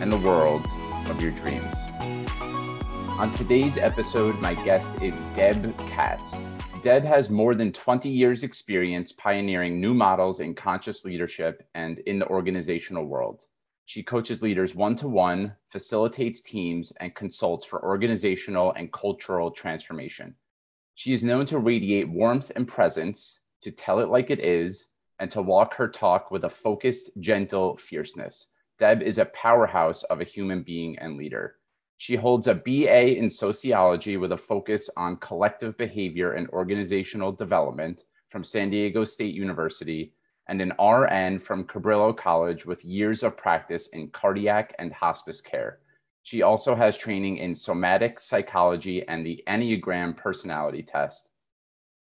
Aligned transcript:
and 0.00 0.10
the 0.10 0.18
world 0.18 0.66
of 1.06 1.20
your 1.20 1.30
dreams. 1.30 1.76
On 3.18 3.30
today's 3.32 3.78
episode, 3.78 4.40
my 4.40 4.54
guest 4.64 5.02
is 5.02 5.14
Deb 5.34 5.76
Katz. 5.88 6.36
Deb 6.82 7.04
has 7.04 7.30
more 7.30 7.54
than 7.54 7.72
20 7.72 8.08
years' 8.08 8.42
experience 8.42 9.12
pioneering 9.12 9.80
new 9.80 9.94
models 9.94 10.40
in 10.40 10.54
conscious 10.54 11.04
leadership 11.04 11.66
and 11.74 12.00
in 12.00 12.18
the 12.18 12.26
organizational 12.26 13.04
world. 13.04 13.46
She 13.86 14.02
coaches 14.02 14.42
leaders 14.42 14.74
one 14.74 14.96
to 14.96 15.08
one, 15.08 15.54
facilitates 15.70 16.42
teams, 16.42 16.92
and 17.00 17.14
consults 17.14 17.64
for 17.64 17.84
organizational 17.84 18.72
and 18.72 18.92
cultural 18.92 19.50
transformation. 19.50 20.34
She 20.94 21.12
is 21.12 21.24
known 21.24 21.46
to 21.46 21.58
radiate 21.58 22.08
warmth 22.08 22.50
and 22.56 22.66
presence, 22.66 23.40
to 23.62 23.70
tell 23.70 24.00
it 24.00 24.08
like 24.08 24.30
it 24.30 24.40
is, 24.40 24.88
and 25.18 25.30
to 25.30 25.40
walk 25.40 25.74
her 25.74 25.88
talk 25.88 26.30
with 26.30 26.44
a 26.44 26.50
focused, 26.50 27.10
gentle 27.20 27.76
fierceness. 27.76 28.48
Deb 28.78 29.02
is 29.02 29.18
a 29.18 29.26
powerhouse 29.26 30.02
of 30.04 30.20
a 30.20 30.24
human 30.24 30.62
being 30.62 30.98
and 30.98 31.16
leader. 31.16 31.56
She 31.96 32.16
holds 32.16 32.48
a 32.48 32.54
BA 32.54 33.16
in 33.16 33.30
sociology 33.30 34.16
with 34.16 34.32
a 34.32 34.36
focus 34.36 34.90
on 34.96 35.16
collective 35.18 35.78
behavior 35.78 36.32
and 36.32 36.48
organizational 36.50 37.32
development 37.32 38.02
from 38.28 38.42
San 38.42 38.70
Diego 38.70 39.04
State 39.04 39.34
University 39.34 40.12
and 40.48 40.60
an 40.60 40.72
RN 40.78 41.38
from 41.38 41.64
Cabrillo 41.64 42.16
College 42.16 42.66
with 42.66 42.84
years 42.84 43.22
of 43.22 43.36
practice 43.36 43.88
in 43.88 44.08
cardiac 44.08 44.74
and 44.78 44.92
hospice 44.92 45.40
care. 45.40 45.78
She 46.24 46.42
also 46.42 46.74
has 46.74 46.96
training 46.96 47.36
in 47.38 47.54
somatic 47.54 48.18
psychology 48.18 49.06
and 49.06 49.24
the 49.24 49.42
Enneagram 49.46 50.16
personality 50.16 50.82
test. 50.82 51.30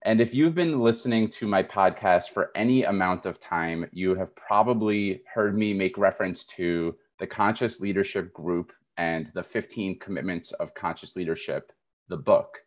And 0.03 0.21
if 0.21 0.33
you've 0.33 0.55
been 0.55 0.81
listening 0.81 1.29
to 1.31 1.47
my 1.49 1.63
podcast 1.63 2.31
for 2.31 2.53
any 2.55 2.85
amount 2.85 3.27
of 3.27 3.41
time, 3.41 3.89
you 3.93 4.15
have 4.15 4.35
probably 4.37 5.23
heard 5.33 5.59
me 5.59 5.75
make 5.75 5.99
reference 5.99 6.47
to 6.47 6.95
the 7.19 7.27
Conscious 7.27 7.81
Leadership 7.81 8.33
Group 8.33 8.73
and 8.97 9.31
the 9.35 9.43
15 9.43 9.99
Commitments 9.99 10.53
of 10.53 10.75
Conscious 10.75 11.17
Leadership, 11.17 11.73
the 12.09 12.17
book. 12.17 12.59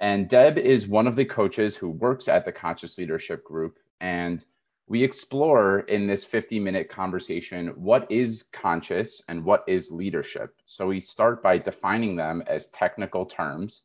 And 0.00 0.28
Deb 0.28 0.58
is 0.58 0.88
one 0.88 1.06
of 1.06 1.14
the 1.14 1.24
coaches 1.24 1.76
who 1.76 1.90
works 1.90 2.26
at 2.26 2.44
the 2.44 2.52
Conscious 2.52 2.98
Leadership 2.98 3.44
Group. 3.44 3.78
And 4.00 4.44
we 4.88 5.02
explore 5.02 5.80
in 5.80 6.08
this 6.08 6.24
50 6.24 6.58
minute 6.58 6.88
conversation 6.88 7.68
what 7.68 8.10
is 8.10 8.44
conscious 8.52 9.22
and 9.28 9.44
what 9.44 9.64
is 9.68 9.92
leadership. 9.92 10.56
So 10.66 10.88
we 10.88 11.00
start 11.00 11.42
by 11.42 11.58
defining 11.58 12.16
them 12.16 12.42
as 12.48 12.68
technical 12.68 13.24
terms. 13.24 13.82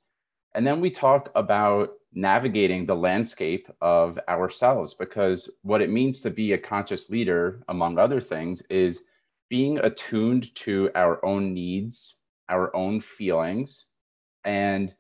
And 0.56 0.66
then 0.66 0.82
we 0.82 0.90
talk 0.90 1.30
about 1.36 1.92
navigating 2.14 2.86
the 2.86 2.96
landscape 2.96 3.68
of 3.82 4.20
ourselves 4.28 4.96
because 4.96 5.50
what 5.62 5.82
it 5.82 5.90
means 5.90 6.22
to 6.22 6.30
be 6.30 6.54
a 6.54 6.58
conscious 6.58 7.10
leader, 7.10 7.62
among 7.68 8.00
other 8.00 8.20
things, 8.20 8.62
is 8.64 9.04
being 9.50 9.78
attuned 9.80 10.54
to 10.56 10.90
our 10.96 11.24
own 11.24 11.54
needs, 11.54 12.18
our 12.50 12.76
own 12.76 13.02
feelings, 13.02 13.86
and 14.44 14.94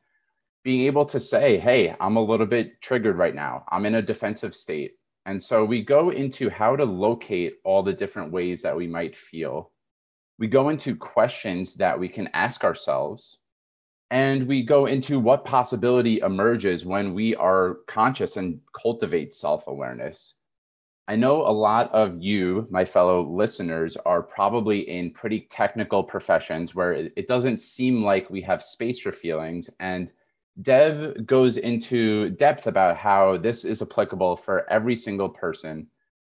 being 0.64 0.82
able 0.82 1.06
to 1.06 1.20
say, 1.20 1.58
hey, 1.58 1.96
I'm 2.00 2.18
a 2.18 2.24
little 2.24 2.46
bit 2.46 2.82
triggered 2.82 3.18
right 3.18 3.34
now. 3.34 3.64
I'm 3.70 3.86
in 3.86 3.96
a 3.96 4.02
defensive 4.02 4.56
state. 4.56 4.94
And 5.26 5.42
so 5.42 5.66
we 5.66 5.82
go 5.82 6.10
into 6.10 6.50
how 6.50 6.76
to 6.76 6.86
locate 6.86 7.56
all 7.64 7.84
the 7.84 7.94
different 7.94 8.32
ways 8.32 8.62
that 8.62 8.76
we 8.76 8.88
might 8.88 9.16
feel. 9.16 9.72
We 10.38 10.48
go 10.48 10.70
into 10.70 10.96
questions 10.96 11.76
that 11.76 12.00
we 12.00 12.08
can 12.08 12.30
ask 12.34 12.64
ourselves 12.64 13.39
and 14.12 14.44
we 14.48 14.64
go 14.64 14.88
into 14.88 15.20
what 15.20 15.46
possibility 15.46 16.20
emerges 16.20 16.86
when 16.86 17.14
we 17.14 17.36
are 17.36 17.78
conscious 17.88 18.38
and 18.38 18.60
cultivate 18.74 19.34
self 19.34 19.68
awareness. 19.68 20.36
I 21.08 21.16
know 21.16 21.42
a 21.42 21.50
lot 21.50 21.92
of 21.92 22.22
you, 22.22 22.68
my 22.70 22.86
fellow 22.86 23.24
listeners, 23.24 23.98
are 23.98 24.22
probably 24.22 24.88
in 24.90 25.12
pretty 25.12 25.48
technical 25.50 26.04
professions 26.04 26.76
where 26.76 26.94
it 26.94 27.28
doesn't 27.28 27.62
seem 27.62 28.04
like 28.04 28.30
we 28.30 28.42
have 28.42 28.62
space 28.62 29.00
for 29.00 29.12
feelings. 29.12 29.72
And 29.80 30.12
Deb 30.62 31.26
goes 31.26 31.58
into 31.58 32.30
depth 32.32 32.68
about 32.68 32.98
how 32.98 33.38
this 33.38 33.66
is 33.66 33.82
applicable 33.82 34.38
for 34.38 34.70
every 34.70 34.96
single 34.96 35.30
person. 35.30 35.88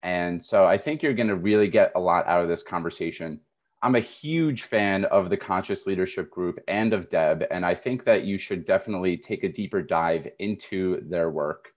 And 0.03 0.43
so 0.43 0.65
I 0.65 0.79
think 0.79 1.03
you're 1.03 1.13
going 1.13 1.29
to 1.29 1.37
really 1.37 1.69
get 1.69 1.93
a 1.95 2.01
lot 2.01 2.27
out 2.27 2.43
of 2.43 2.49
this 2.49 2.63
conversation. 2.63 3.41
I'm 3.85 3.97
a 3.97 4.01
huge 4.01 4.63
fan 4.63 5.07
of 5.07 5.29
the 5.29 5.37
Conscious 5.37 5.89
Leadership 5.89 6.31
Group 6.31 6.61
and 6.69 6.93
of 6.93 7.09
Deb, 7.09 7.43
and 7.51 7.67
I 7.67 7.75
think 7.75 8.05
that 8.05 8.23
you 8.23 8.39
should 8.39 8.65
definitely 8.65 9.17
take 9.17 9.43
a 9.43 9.49
deeper 9.49 9.83
dive 9.83 10.29
into 10.39 11.01
their 11.09 11.31
work. 11.31 11.71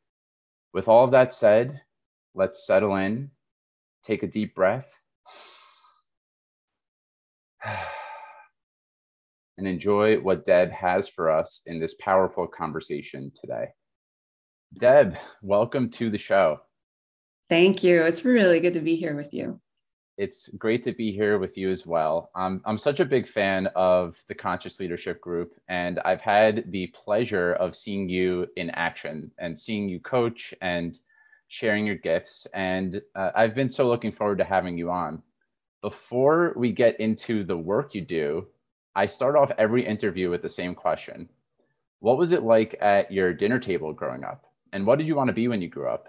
With 0.72 0.88
all 0.88 1.04
of 1.04 1.10
that 1.12 1.34
said, 1.34 1.82
let's 2.36 2.68
settle 2.68 2.96
in, 2.98 3.32
take 4.04 4.22
a 4.22 4.28
deep 4.28 4.54
breath, 4.54 4.88
and 9.58 9.68
enjoy 9.68 10.20
what 10.20 10.46
Deb 10.46 10.70
has 10.70 11.10
for 11.10 11.32
us 11.32 11.64
in 11.66 11.80
this 11.80 11.96
powerful 11.96 12.46
conversation 12.46 13.32
today. 13.34 13.70
Deb, 14.78 15.18
welcome 15.42 15.90
to 15.90 16.12
the 16.12 16.20
show. 16.20 16.60
Thank 17.50 17.84
you. 17.84 18.04
It's 18.04 18.24
really 18.24 18.60
good 18.60 18.76
to 18.76 18.82
be 18.82 18.96
here 18.96 19.16
with 19.16 19.34
you. 19.34 19.60
It's 20.18 20.50
great 20.58 20.82
to 20.84 20.94
be 20.94 21.12
here 21.12 21.40
with 21.40 21.58
you 21.58 21.70
as 21.70 21.86
well. 21.86 22.32
Um, 22.36 22.62
I'm 22.64 22.78
such 22.78 23.02
a 23.02 23.06
big 23.06 23.28
fan 23.28 23.68
of 23.76 24.16
the 24.30 24.36
Conscious 24.36 24.80
Leadership 24.80 25.20
Group, 25.20 25.60
and 25.68 26.00
I've 26.00 26.22
had 26.22 26.72
the 26.72 26.88
pleasure 26.88 27.54
of 27.54 27.76
seeing 27.76 28.08
you 28.08 28.48
in 28.56 28.70
action 28.70 29.30
and 29.40 29.60
seeing 29.60 29.90
you 29.90 30.00
coach 30.00 30.54
and 30.62 30.98
sharing 31.50 31.86
your 31.86 31.96
gifts. 31.96 32.48
And 32.54 33.02
uh, 33.16 33.32
I've 33.36 33.56
been 33.56 33.70
so 33.70 33.90
looking 33.90 34.14
forward 34.14 34.38
to 34.38 34.46
having 34.46 34.78
you 34.78 34.90
on. 34.90 35.22
Before 35.82 36.54
we 36.56 36.72
get 36.72 36.98
into 37.00 37.44
the 37.44 37.58
work 37.58 37.94
you 37.94 38.02
do, 38.02 38.48
I 38.96 39.08
start 39.08 39.36
off 39.36 39.52
every 39.58 39.86
interview 39.86 40.30
with 40.30 40.42
the 40.42 40.50
same 40.50 40.76
question 40.76 41.28
What 42.00 42.18
was 42.18 42.32
it 42.32 42.44
like 42.44 42.78
at 42.80 43.12
your 43.12 43.34
dinner 43.34 43.60
table 43.60 43.92
growing 43.92 44.24
up? 44.24 44.46
And 44.72 44.88
what 44.88 44.98
did 44.98 45.08
you 45.08 45.16
want 45.16 45.28
to 45.28 45.34
be 45.34 45.50
when 45.50 45.62
you 45.62 45.68
grew 45.68 45.90
up? 45.90 46.08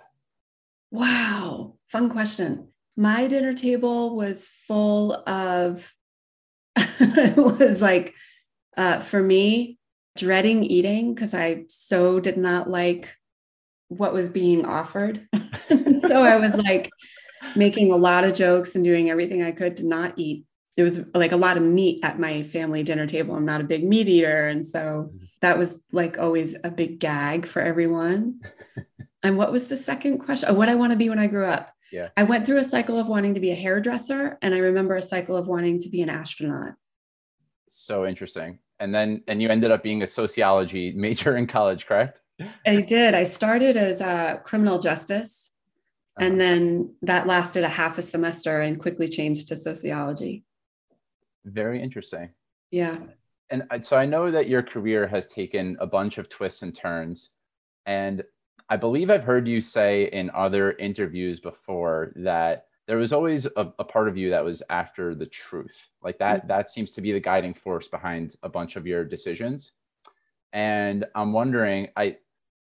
Wow, 0.93 1.75
fun 1.89 2.09
question 2.09 2.69
my 2.97 3.27
dinner 3.27 3.55
table 3.55 4.17
was 4.17 4.49
full 4.67 5.13
of 5.29 5.93
it 6.77 7.37
was 7.37 7.83
like 7.83 8.15
uh, 8.77 9.01
for 9.01 9.23
me 9.23 9.79
dreading 10.17 10.65
eating 10.65 11.15
because 11.15 11.35
i 11.35 11.65
so 11.69 12.19
did 12.19 12.37
not 12.37 12.69
like 12.69 13.15
what 13.89 14.13
was 14.13 14.29
being 14.29 14.65
offered. 14.67 15.27
So 16.01 16.23
i 16.23 16.37
was 16.37 16.57
like 16.57 16.89
making 17.57 17.91
a 17.91 17.97
lot 17.97 18.25
of 18.25 18.35
jokes 18.35 18.77
and 18.77 18.85
doing 18.85 19.11
everything 19.11 19.43
i 19.43 19.51
could 19.51 19.77
to 19.79 19.87
not 19.87 20.15
eat. 20.17 20.45
There 20.77 20.85
was 20.85 21.05
like 21.15 21.33
a 21.33 21.37
lot 21.37 21.57
of 21.57 21.65
meat 21.65 22.01
at 22.05 22.21
my 22.21 22.45
family 22.45 22.83
dinner 22.83 23.07
table. 23.07 23.35
I'm 23.35 23.45
not 23.45 23.61
a 23.61 23.65
big 23.65 23.83
meat 23.83 24.09
eater. 24.09 24.47
And 24.47 24.67
so 24.67 24.79
mm-hmm. 25.09 25.25
that 25.41 25.59
was 25.59 25.83
like 25.91 26.19
always 26.19 26.55
a 26.63 26.71
big 26.71 27.01
gag 27.01 27.47
for 27.47 27.61
everyone. 27.61 28.41
And 29.23 29.37
what 29.37 29.51
was 29.51 29.67
the 29.67 29.77
second 29.77 30.19
question? 30.19 30.49
Oh 30.51 30.55
what 30.55 30.69
i 30.69 30.77
want 30.77 30.93
to 30.93 30.99
be 30.99 31.09
when 31.09 31.19
i 31.19 31.27
grew 31.27 31.47
up 31.47 31.73
yeah. 31.97 32.11
I 32.17 32.25
went 32.25 32.45
through 32.45 32.59
a 32.59 32.65
cycle 32.65 33.01
of 33.01 33.09
wanting 33.09 33.33
to 33.35 33.41
be 33.41 33.53
a 33.53 33.55
hairdresser 33.55 34.39
and 34.43 34.55
I 34.55 34.59
remember 34.59 34.97
a 34.97 35.03
cycle 35.03 35.35
of 35.35 35.47
wanting 35.47 35.79
to 35.81 35.89
be 35.89 36.03
an 36.03 36.11
astronaut. 36.11 36.75
So 37.69 38.07
interesting. 38.07 38.59
And 38.79 38.95
then 38.95 39.23
and 39.27 39.41
you 39.41 39.49
ended 39.49 39.71
up 39.71 39.83
being 39.83 40.03
a 40.03 40.07
sociology 40.07 40.93
major 40.97 41.37
in 41.37 41.47
college, 41.47 41.87
correct? 41.87 42.21
I 42.67 42.83
did. 42.83 43.15
I 43.15 43.25
started 43.25 43.79
as 43.79 44.03
a 44.03 44.43
criminal 44.45 44.79
justice 44.79 45.53
uh-huh. 46.19 46.27
and 46.27 46.41
then 46.41 46.95
that 47.01 47.27
lasted 47.27 47.65
a 47.65 47.69
half 47.69 47.97
a 47.97 48.03
semester 48.03 48.61
and 48.61 48.79
quickly 48.79 49.09
changed 49.09 49.49
to 49.49 49.57
sociology. 49.57 50.45
Very 51.47 51.83
interesting. 51.83 52.29
Yeah. 52.71 52.99
And 53.49 53.63
so 53.83 53.97
I 53.97 54.05
know 54.05 54.31
that 54.31 54.49
your 54.49 54.63
career 54.63 55.07
has 55.07 55.29
taken 55.29 55.77
a 55.81 55.87
bunch 55.87 56.19
of 56.19 56.29
twists 56.29 56.63
and 56.63 56.75
turns 56.75 57.31
and 57.87 58.25
I 58.69 58.77
believe 58.77 59.11
I've 59.11 59.25
heard 59.25 59.47
you 59.47 59.61
say 59.61 60.05
in 60.05 60.31
other 60.35 60.73
interviews 60.73 61.41
before 61.41 62.13
that 62.17 62.67
there 62.87 62.97
was 62.97 63.13
always 63.13 63.47
a, 63.47 63.73
a, 63.79 63.85
part 63.85 64.09
of 64.09 64.17
you 64.17 64.31
that 64.31 64.45
was 64.45 64.63
after 64.71 65.15
the 65.15 65.27
truth. 65.27 65.89
Like 66.03 66.19
that, 66.19 66.41
mm-hmm. 66.41 66.49
that 66.49 66.71
seems 66.71 66.93
to 66.93 67.01
be 67.01 67.13
the 67.13 67.21
guiding 67.21 67.55
force 67.55 67.89
behind 67.89 68.37
a 68.43 68.49
bunch 68.49 68.77
of 68.77 68.87
your 68.87 69.05
decisions. 69.05 69.73
And 70.53 71.05
I'm 71.15 71.33
wondering, 71.33 71.89
I, 71.97 72.17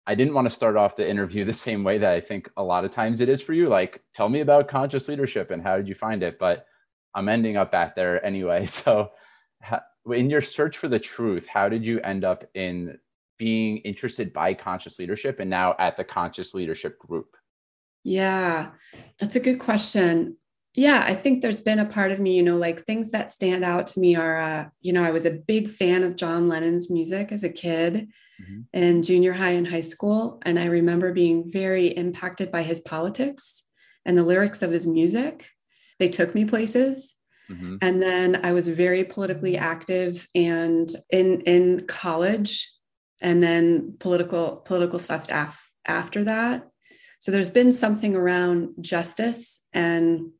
I 0.06 0.14
didn't 0.14 0.34
want 0.34 0.48
to 0.48 0.54
start 0.54 0.76
off 0.76 0.96
the 0.96 1.08
interview 1.08 1.44
the 1.44 1.52
same 1.52 1.82
way 1.82 1.98
that 1.98 2.12
I 2.12 2.20
think 2.20 2.50
a 2.56 2.62
lot 2.62 2.84
of 2.84 2.90
times 2.90 3.20
it 3.20 3.28
is 3.28 3.42
for 3.42 3.54
you. 3.54 3.68
Like, 3.68 4.02
tell 4.12 4.28
me 4.28 4.40
about 4.40 4.68
conscious 4.68 5.08
leadership 5.08 5.50
and 5.50 5.62
how 5.62 5.76
did 5.76 5.88
you 5.88 5.94
find 5.94 6.22
it? 6.22 6.38
But 6.38 6.66
I'm 7.14 7.28
ending 7.28 7.56
up 7.56 7.72
back 7.72 7.94
there 7.94 8.24
anyway. 8.24 8.66
So 8.68 9.10
in 10.12 10.28
your 10.28 10.42
search 10.42 10.76
for 10.76 10.88
the 10.88 10.98
truth, 10.98 11.46
how 11.46 11.68
did 11.68 11.84
you 11.84 11.98
end 12.00 12.24
up 12.24 12.44
in 12.54 12.98
being 13.38 13.78
interested 13.78 14.32
by 14.32 14.54
conscious 14.54 14.98
leadership 14.98 15.40
and 15.40 15.50
now 15.50 15.74
at 15.78 15.96
the 15.96 16.04
conscious 16.04 16.54
leadership 16.54 16.98
group? 16.98 17.36
Yeah, 18.04 18.70
that's 19.18 19.36
a 19.36 19.40
good 19.40 19.58
question. 19.58 20.36
Yeah, 20.76 21.04
I 21.06 21.14
think 21.14 21.40
there's 21.40 21.60
been 21.60 21.78
a 21.78 21.84
part 21.84 22.10
of 22.10 22.18
me, 22.18 22.36
you 22.36 22.42
know, 22.42 22.56
like 22.56 22.84
things 22.84 23.12
that 23.12 23.30
stand 23.30 23.64
out 23.64 23.86
to 23.88 24.00
me 24.00 24.16
are, 24.16 24.40
uh, 24.40 24.68
you 24.80 24.92
know, 24.92 25.04
I 25.04 25.12
was 25.12 25.24
a 25.24 25.30
big 25.30 25.70
fan 25.70 26.02
of 26.02 26.16
John 26.16 26.48
Lennon's 26.48 26.90
music 26.90 27.30
as 27.30 27.44
a 27.44 27.48
kid 27.48 28.08
mm-hmm. 28.42 28.60
in 28.72 29.02
junior 29.04 29.32
high 29.32 29.52
and 29.52 29.66
high 29.66 29.82
school. 29.82 30.40
And 30.42 30.58
I 30.58 30.66
remember 30.66 31.12
being 31.12 31.50
very 31.50 31.86
impacted 31.86 32.50
by 32.50 32.62
his 32.62 32.80
politics 32.80 33.62
and 34.04 34.18
the 34.18 34.24
lyrics 34.24 34.62
of 34.62 34.72
his 34.72 34.84
music. 34.84 35.48
They 36.00 36.08
took 36.08 36.34
me 36.34 36.44
places. 36.44 37.14
Mm-hmm. 37.48 37.76
And 37.80 38.02
then 38.02 38.40
I 38.44 38.52
was 38.52 38.66
very 38.66 39.04
politically 39.04 39.56
active 39.56 40.26
and 40.34 40.90
in 41.10 41.42
in 41.42 41.86
college 41.86 42.73
and 43.24 43.42
then 43.42 43.96
political 43.98 44.58
political 44.66 45.00
stuff 45.00 45.26
af- 45.30 45.70
after 45.86 46.22
that. 46.24 46.68
So 47.18 47.32
there's 47.32 47.50
been 47.50 47.72
something 47.72 48.14
around 48.14 48.74
justice 48.80 49.64
and 49.72 50.30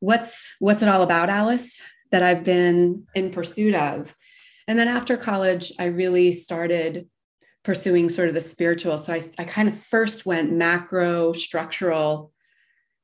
what's 0.00 0.46
what's 0.58 0.82
it 0.82 0.88
all 0.88 1.02
about, 1.02 1.30
Alice, 1.30 1.80
that 2.10 2.24
I've 2.24 2.44
been 2.44 3.04
in 3.14 3.30
pursuit 3.30 3.76
of. 3.76 4.14
And 4.68 4.76
then 4.76 4.88
after 4.88 5.16
college, 5.16 5.72
I 5.78 5.86
really 5.86 6.32
started 6.32 7.08
pursuing 7.62 8.08
sort 8.08 8.28
of 8.28 8.34
the 8.34 8.40
spiritual. 8.40 8.98
So 8.98 9.12
I, 9.12 9.22
I 9.38 9.44
kind 9.44 9.68
of 9.68 9.80
first 9.84 10.26
went 10.26 10.52
macro, 10.52 11.32
structural, 11.32 12.32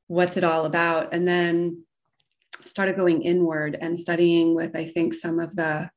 what's 0.07 0.35
it 0.35 0.43
all 0.43 0.65
about? 0.65 1.13
And 1.13 1.25
then 1.25 1.85
started 2.65 2.97
going 2.97 3.21
inward 3.21 3.77
and 3.79 3.97
studying 3.97 4.53
with, 4.53 4.75
I 4.75 4.85
think, 4.85 5.13
some 5.13 5.39
of 5.39 5.55
the 5.55 5.89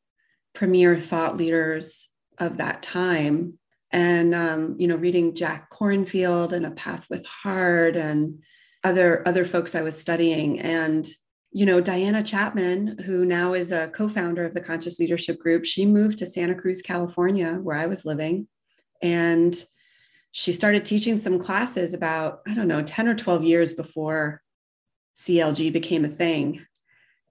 premier 0.55 0.99
thought 0.99 1.37
leaders 1.37 2.09
of 2.39 2.59
that 2.59 2.83
time. 2.83 3.59
And, 3.93 4.35
um, 4.35 4.77
you 4.79 4.89
know, 4.89 4.97
reading 4.97 5.35
Jack 5.35 5.71
Kornfield 5.71 6.53
and 6.53 6.67
A 6.67 6.71
Path 6.73 7.07
with 7.09 7.25
Heart 7.25 7.97
and 7.97 8.43
other, 8.85 9.27
other 9.27 9.45
folks 9.45 9.75
I 9.75 9.83
was 9.83 9.99
studying. 9.99 10.61
And, 10.61 11.07
you 11.53 11.65
know, 11.65 11.81
Diana 11.81 12.23
Chapman, 12.23 12.99
who 13.05 13.25
now 13.25 13.55
is 13.55 13.73
a 13.73 13.89
co 13.89 14.09
founder 14.09 14.45
of 14.45 14.55
the 14.55 14.61
Conscious 14.61 14.99
Leadership 14.99 15.39
Group, 15.39 15.65
she 15.65 15.87
moved 15.87 16.19
to 16.19 16.27
Santa 16.27 16.55
Cruz, 16.55 16.83
California, 16.83 17.55
where 17.63 17.77
I 17.77 17.87
was 17.87 18.05
living. 18.05 18.49
And 19.03 19.55
she 20.33 20.53
started 20.53 20.85
teaching 20.85 21.17
some 21.17 21.39
classes 21.39 21.95
about, 21.95 22.41
I 22.47 22.53
don't 22.53 22.69
know, 22.69 22.83
10 22.83 23.09
or 23.09 23.15
12 23.15 23.45
years 23.45 23.73
before 23.73 24.43
CLG 25.17 25.73
became 25.73 26.05
a 26.05 26.09
thing. 26.09 26.67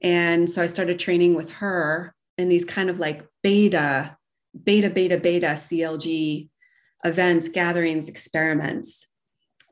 And 0.01 0.50
so 0.50 0.62
I 0.62 0.68
started 0.68 0.98
training 0.98 1.36
with 1.36 1.54
her 1.54 2.16
in 2.38 2.50
these 2.50 2.66
kind 2.66 2.90
of 2.90 3.00
like 3.00 3.25
beta, 3.44 4.18
beta, 4.63 4.90
beta, 4.90 5.18
beta 5.18 5.48
CLG 5.48 6.50
events, 7.04 7.50
gatherings, 7.50 8.10
experiments. 8.10 9.07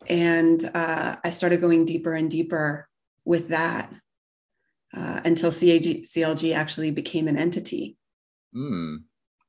And 0.07 0.69
uh, 0.74 1.18
I 1.24 1.30
started 1.31 1.62
going 1.62 1.85
deeper 1.85 2.13
and 2.13 2.30
deeper 2.30 2.88
with 3.25 3.50
that 3.50 3.94
uh, 4.95 5.21
until 5.25 5.51
CAG, 5.51 6.03
CLG 6.03 6.56
actually 6.56 6.91
became 6.91 7.27
an 7.27 7.38
entity. 7.38 7.97
Mm. 8.56 9.03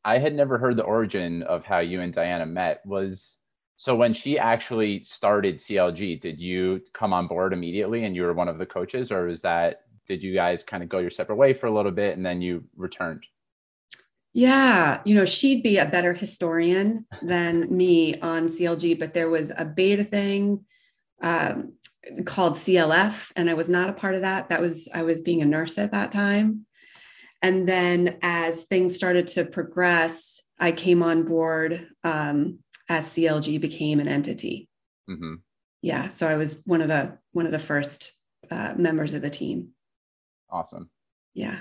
I 0.04 0.18
had 0.18 0.34
never 0.34 0.58
heard 0.58 0.76
the 0.76 0.84
origin 0.84 1.42
of 1.42 1.64
how 1.64 1.78
you 1.78 2.00
and 2.00 2.12
Diana 2.12 2.46
met. 2.46 2.80
Was 2.84 3.36
so 3.76 3.96
when 3.96 4.14
she 4.14 4.38
actually 4.38 5.02
started 5.02 5.56
CLG, 5.56 6.20
did 6.20 6.38
you 6.38 6.80
come 6.92 7.12
on 7.12 7.26
board 7.26 7.52
immediately 7.52 8.04
and 8.04 8.14
you 8.14 8.22
were 8.22 8.32
one 8.32 8.48
of 8.48 8.58
the 8.58 8.66
coaches, 8.66 9.10
or 9.10 9.26
was 9.26 9.42
that 9.42 9.80
did 10.06 10.22
you 10.22 10.34
guys 10.34 10.62
kind 10.62 10.82
of 10.82 10.88
go 10.88 10.98
your 10.98 11.10
separate 11.10 11.36
way 11.36 11.54
for 11.54 11.66
a 11.66 11.74
little 11.74 11.90
bit 11.90 12.16
and 12.16 12.24
then 12.24 12.42
you 12.42 12.64
returned? 12.76 13.24
Yeah, 14.34 15.00
you 15.04 15.14
know, 15.14 15.24
she'd 15.24 15.62
be 15.62 15.78
a 15.78 15.86
better 15.86 16.12
historian 16.12 17.06
than 17.22 17.74
me 17.74 18.18
on 18.20 18.48
CLG, 18.48 18.98
but 18.98 19.14
there 19.14 19.30
was 19.30 19.52
a 19.56 19.64
beta 19.64 20.02
thing 20.02 20.64
um, 21.22 21.74
called 22.26 22.54
CLF, 22.54 23.30
and 23.36 23.48
I 23.48 23.54
was 23.54 23.70
not 23.70 23.90
a 23.90 23.94
part 23.94 24.16
of 24.16 24.22
that. 24.22 24.48
That 24.48 24.60
was, 24.60 24.88
I 24.92 25.04
was 25.04 25.20
being 25.20 25.40
a 25.40 25.46
nurse 25.46 25.78
at 25.78 25.92
that 25.92 26.10
time. 26.10 26.66
And 27.42 27.68
then 27.68 28.18
as 28.22 28.64
things 28.64 28.96
started 28.96 29.28
to 29.28 29.44
progress, 29.44 30.42
I 30.58 30.72
came 30.72 31.02
on 31.02 31.24
board 31.24 31.86
um, 32.02 32.58
as 32.88 33.06
CLG 33.06 33.60
became 33.60 34.00
an 34.00 34.08
entity. 34.08 34.68
Mm-hmm. 35.08 35.34
Yeah, 35.80 36.08
so 36.08 36.26
I 36.26 36.36
was 36.36 36.62
one 36.64 36.80
of 36.80 36.88
the 36.88 37.18
one 37.32 37.46
of 37.46 37.52
the 37.52 37.58
first 37.58 38.12
uh, 38.50 38.74
members 38.76 39.14
of 39.14 39.22
the 39.22 39.30
team. 39.30 39.70
Awesome. 40.50 40.90
Yeah. 41.34 41.58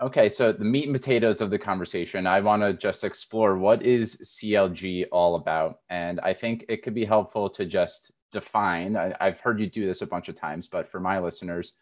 Okay, 0.00 0.28
so 0.28 0.52
the 0.52 0.64
meat 0.64 0.84
and 0.84 0.94
potatoes 0.94 1.40
of 1.40 1.48
the 1.48 1.58
conversation, 1.58 2.26
I 2.26 2.40
want 2.40 2.62
to 2.62 2.74
just 2.74 3.02
explore 3.02 3.56
what 3.56 3.82
is 3.82 4.16
CLG 4.16 5.06
all 5.10 5.36
about, 5.36 5.80
and 5.88 6.20
I 6.20 6.34
think 6.34 6.66
it 6.68 6.82
could 6.82 6.94
be 6.94 7.06
helpful 7.06 7.48
to 7.50 7.64
just 7.64 8.12
define. 8.30 8.96
I, 8.96 9.14
I've 9.18 9.40
heard 9.40 9.58
you 9.58 9.70
do 9.70 9.86
this 9.86 10.02
a 10.02 10.06
bunch 10.06 10.28
of 10.28 10.34
times, 10.34 10.66
but 10.66 10.90
for 10.90 11.00
my 11.00 11.18
listeners, 11.18 11.72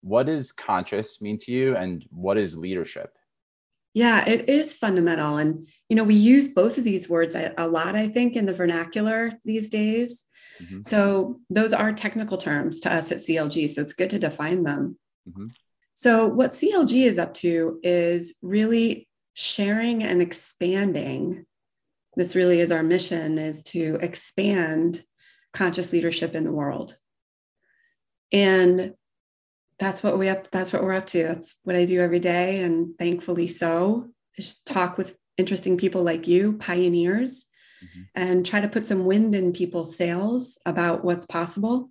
what 0.00 0.26
does 0.26 0.50
conscious 0.50 1.20
mean 1.20 1.36
to 1.38 1.52
you, 1.52 1.76
and 1.76 2.06
what 2.10 2.38
is 2.38 2.56
leadership? 2.56 3.14
Yeah, 3.92 4.26
it 4.26 4.48
is 4.48 4.72
fundamental. 4.72 5.36
And, 5.36 5.66
you 5.88 5.96
know, 5.96 6.04
we 6.04 6.14
use 6.14 6.48
both 6.48 6.78
of 6.78 6.84
these 6.84 7.08
words 7.08 7.34
a, 7.34 7.52
a 7.58 7.66
lot, 7.66 7.96
I 7.96 8.08
think, 8.08 8.36
in 8.36 8.46
the 8.46 8.54
vernacular 8.54 9.32
these 9.44 9.68
days. 9.68 10.24
Mm-hmm. 10.62 10.82
So 10.82 11.40
those 11.50 11.72
are 11.72 11.92
technical 11.92 12.38
terms 12.38 12.80
to 12.80 12.92
us 12.92 13.10
at 13.12 13.18
CLG. 13.18 13.68
So 13.70 13.82
it's 13.82 13.94
good 13.94 14.10
to 14.10 14.18
define 14.18 14.62
them. 14.62 14.98
Mm-hmm. 15.28 15.46
So, 15.98 16.28
what 16.28 16.52
CLG 16.52 17.06
is 17.06 17.18
up 17.18 17.34
to 17.34 17.80
is 17.82 18.36
really 18.40 19.08
sharing 19.34 20.04
and 20.04 20.22
expanding. 20.22 21.44
This 22.14 22.36
really 22.36 22.60
is 22.60 22.70
our 22.70 22.84
mission 22.84 23.36
is 23.36 23.64
to 23.64 23.98
expand 24.00 25.02
conscious 25.52 25.92
leadership 25.92 26.36
in 26.36 26.44
the 26.44 26.52
world. 26.52 26.96
And 28.30 28.94
that's 29.80 30.00
what 30.00 30.16
we 30.20 30.28
up 30.28 30.48
that's 30.52 30.72
what 30.72 30.84
we're 30.84 30.92
up 30.92 31.06
to 31.06 31.22
that's 31.22 31.54
what 31.62 31.76
i 31.76 31.84
do 31.84 32.00
every 32.00 32.18
day 32.18 32.62
and 32.62 32.98
thankfully 32.98 33.46
so 33.46 34.08
just 34.34 34.66
talk 34.66 34.98
with 34.98 35.16
interesting 35.36 35.76
people 35.76 36.02
like 36.02 36.26
you 36.26 36.54
pioneers 36.54 37.46
mm-hmm. 37.80 38.02
and 38.16 38.44
try 38.44 38.60
to 38.60 38.68
put 38.68 38.88
some 38.88 39.04
wind 39.04 39.36
in 39.36 39.52
people's 39.52 39.94
sails 39.94 40.58
about 40.66 41.04
what's 41.04 41.26
possible 41.26 41.90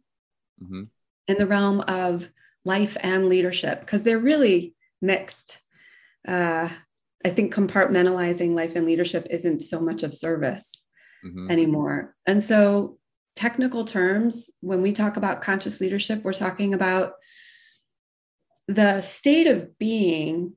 mm-hmm. 0.61 0.83
in 1.29 1.37
the 1.37 1.47
realm 1.47 1.79
of 1.87 2.29
life 2.67 2.97
and 3.01 3.27
leadership 3.27 3.79
because 3.79 4.03
they're 4.03 4.19
really 4.19 4.75
mixed 5.01 5.59
uh, 6.27 6.69
i 7.25 7.29
think 7.29 7.53
compartmentalizing 7.53 8.53
life 8.53 8.75
and 8.75 8.85
leadership 8.85 9.25
isn't 9.29 9.61
so 9.61 9.79
much 9.79 10.03
of 10.03 10.13
service 10.13 10.83
mm-hmm. 11.25 11.49
anymore 11.49 12.15
and 12.25 12.43
so 12.43 12.97
technical 13.35 13.83
terms 13.85 14.49
when 14.61 14.81
we 14.81 14.91
talk 14.91 15.17
about 15.17 15.41
conscious 15.41 15.81
leadership 15.81 16.23
we're 16.23 16.33
talking 16.33 16.73
about 16.73 17.13
the 18.67 19.01
state 19.01 19.47
of 19.47 19.77
being, 19.77 20.53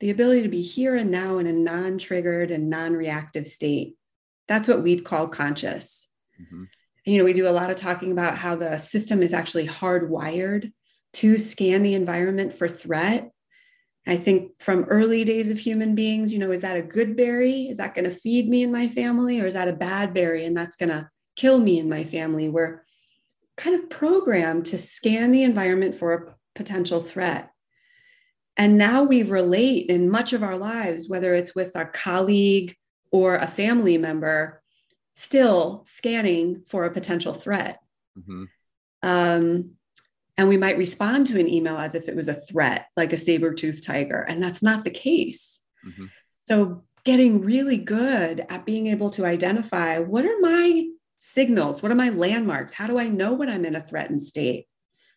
the 0.00 0.10
ability 0.10 0.42
to 0.42 0.48
be 0.48 0.62
here 0.62 0.96
and 0.96 1.10
now 1.10 1.38
in 1.38 1.46
a 1.46 1.52
non 1.52 1.98
triggered 1.98 2.50
and 2.50 2.70
non 2.70 2.92
reactive 2.92 3.46
state, 3.46 3.96
that's 4.48 4.68
what 4.68 4.82
we'd 4.82 5.04
call 5.04 5.28
conscious. 5.28 6.08
Mm-hmm. 6.40 6.64
You 7.04 7.18
know, 7.18 7.24
we 7.24 7.32
do 7.32 7.48
a 7.48 7.50
lot 7.50 7.70
of 7.70 7.76
talking 7.76 8.12
about 8.12 8.38
how 8.38 8.54
the 8.54 8.78
system 8.78 9.22
is 9.22 9.34
actually 9.34 9.66
hardwired 9.66 10.72
to 11.14 11.38
scan 11.38 11.82
the 11.82 11.94
environment 11.94 12.54
for 12.54 12.68
threat. 12.68 13.30
I 14.06 14.16
think 14.16 14.52
from 14.60 14.84
early 14.84 15.24
days 15.24 15.50
of 15.50 15.58
human 15.58 15.94
beings, 15.94 16.32
you 16.32 16.38
know, 16.38 16.50
is 16.50 16.62
that 16.62 16.76
a 16.76 16.82
good 16.82 17.16
berry? 17.16 17.68
Is 17.68 17.76
that 17.76 17.94
going 17.94 18.04
to 18.04 18.10
feed 18.10 18.48
me 18.48 18.62
and 18.64 18.72
my 18.72 18.88
family? 18.88 19.40
Or 19.40 19.46
is 19.46 19.54
that 19.54 19.68
a 19.68 19.72
bad 19.72 20.12
berry 20.12 20.44
and 20.44 20.56
that's 20.56 20.76
going 20.76 20.88
to 20.88 21.08
kill 21.36 21.60
me 21.60 21.78
and 21.78 21.88
my 21.88 22.02
family? 22.02 22.48
We're 22.48 22.82
kind 23.56 23.76
of 23.76 23.88
programmed 23.90 24.66
to 24.66 24.78
scan 24.78 25.30
the 25.30 25.44
environment 25.44 25.94
for 25.94 26.12
a 26.12 26.34
potential 26.54 27.00
threat. 27.00 27.50
And 28.56 28.76
now 28.76 29.04
we 29.04 29.22
relate 29.22 29.86
in 29.88 30.10
much 30.10 30.32
of 30.32 30.42
our 30.42 30.58
lives, 30.58 31.08
whether 31.08 31.34
it's 31.34 31.54
with 31.54 31.74
a 31.76 31.86
colleague 31.86 32.74
or 33.10 33.36
a 33.36 33.46
family 33.46 33.98
member, 33.98 34.62
still 35.14 35.84
scanning 35.86 36.62
for 36.66 36.84
a 36.84 36.92
potential 36.92 37.34
threat. 37.34 37.78
Mm-hmm. 38.18 38.44
Um, 39.02 39.72
and 40.36 40.48
we 40.48 40.56
might 40.56 40.78
respond 40.78 41.26
to 41.28 41.40
an 41.40 41.48
email 41.48 41.76
as 41.76 41.94
if 41.94 42.08
it 42.08 42.16
was 42.16 42.28
a 42.28 42.34
threat, 42.34 42.86
like 42.96 43.12
a 43.12 43.18
saber 43.18 43.52
toothed 43.52 43.84
tiger. 43.84 44.20
And 44.20 44.42
that's 44.42 44.62
not 44.62 44.84
the 44.84 44.90
case. 44.90 45.60
Mm-hmm. 45.86 46.06
So, 46.46 46.84
getting 47.04 47.42
really 47.42 47.78
good 47.78 48.46
at 48.48 48.64
being 48.64 48.86
able 48.86 49.10
to 49.10 49.26
identify 49.26 49.98
what 49.98 50.24
are 50.24 50.38
my 50.40 50.84
signals? 51.18 51.82
What 51.82 51.90
are 51.90 51.96
my 51.96 52.10
landmarks? 52.10 52.72
How 52.72 52.86
do 52.86 52.98
I 52.98 53.08
know 53.08 53.34
when 53.34 53.48
I'm 53.48 53.64
in 53.64 53.74
a 53.74 53.80
threatened 53.80 54.22
state? 54.22 54.66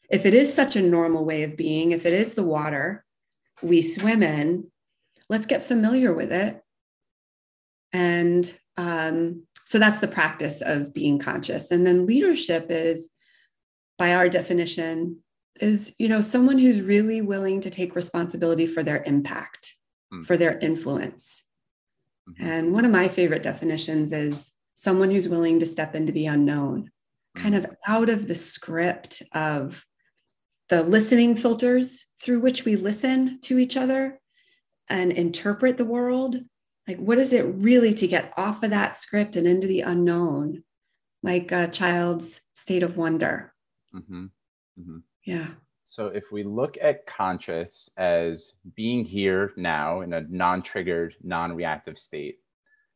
if 0.09 0.25
it 0.25 0.33
is 0.33 0.53
such 0.53 0.75
a 0.75 0.81
normal 0.81 1.25
way 1.25 1.43
of 1.43 1.57
being, 1.57 1.91
if 1.91 2.05
it 2.05 2.13
is 2.13 2.35
the 2.35 2.43
water 2.43 3.03
we 3.61 3.81
swim 3.81 4.21
in, 4.21 4.69
let's 5.29 5.45
get 5.45 5.63
familiar 5.63 6.13
with 6.13 6.31
it. 6.31 6.61
And 7.93 8.59
um, 8.77 9.43
so 9.63 9.79
that's 9.79 9.99
the 9.99 10.07
practice 10.07 10.61
of 10.61 10.93
being 10.93 11.17
conscious. 11.17 11.71
And 11.71 11.85
then 11.85 12.05
leadership 12.05 12.67
is, 12.69 13.09
by 13.97 14.13
our 14.13 14.29
definition, 14.29 15.19
is 15.61 15.95
you 15.99 16.09
know 16.09 16.21
someone 16.21 16.57
who's 16.57 16.81
really 16.81 17.21
willing 17.21 17.61
to 17.61 17.69
take 17.69 17.95
responsibility 17.95 18.67
for 18.67 18.83
their 18.83 19.03
impact. 19.03 19.75
hmm. 20.11 20.23
for 20.23 20.37
their 20.37 20.57
influence. 20.59 21.43
Mm-hmm. 22.29 22.45
And 22.45 22.73
one 22.73 22.85
of 22.85 22.91
my 22.91 23.07
favorite 23.07 23.43
definitions 23.43 24.11
is 24.11 24.51
someone 24.73 25.11
who's 25.11 25.29
willing 25.29 25.59
to 25.59 25.65
step 25.65 25.95
into 25.95 26.11
the 26.11 26.27
unknown, 26.27 26.91
kind 27.35 27.55
of 27.55 27.65
out 27.87 28.09
of 28.09 28.27
the 28.27 28.35
script 28.35 29.21
of 29.33 29.85
the 30.69 30.83
listening 30.83 31.35
filters 31.35 32.05
through 32.21 32.39
which 32.39 32.65
we 32.65 32.75
listen 32.75 33.39
to 33.41 33.59
each 33.59 33.77
other 33.77 34.19
and 34.89 35.11
interpret 35.11 35.77
the 35.77 35.85
world. 35.85 36.37
Like, 36.87 36.97
what 36.97 37.17
is 37.17 37.33
it 37.33 37.43
really 37.43 37.93
to 37.95 38.07
get 38.07 38.33
off 38.37 38.63
of 38.63 38.71
that 38.71 38.95
script 38.95 39.35
and 39.35 39.47
into 39.47 39.67
the 39.67 39.81
unknown, 39.81 40.63
like 41.23 41.51
a 41.51 41.67
child's 41.67 42.41
state 42.53 42.83
of 42.83 42.97
wonder? 42.97 43.53
Mm-hmm. 43.95 44.25
Mm-hmm. 44.79 44.97
Yeah. 45.25 45.47
So, 45.83 46.07
if 46.07 46.31
we 46.31 46.43
look 46.43 46.77
at 46.81 47.05
conscious 47.05 47.89
as 47.97 48.53
being 48.75 49.05
here 49.05 49.53
now 49.55 50.01
in 50.01 50.13
a 50.13 50.21
non 50.29 50.61
triggered, 50.63 51.15
non 51.23 51.55
reactive 51.55 51.97
state, 51.99 52.39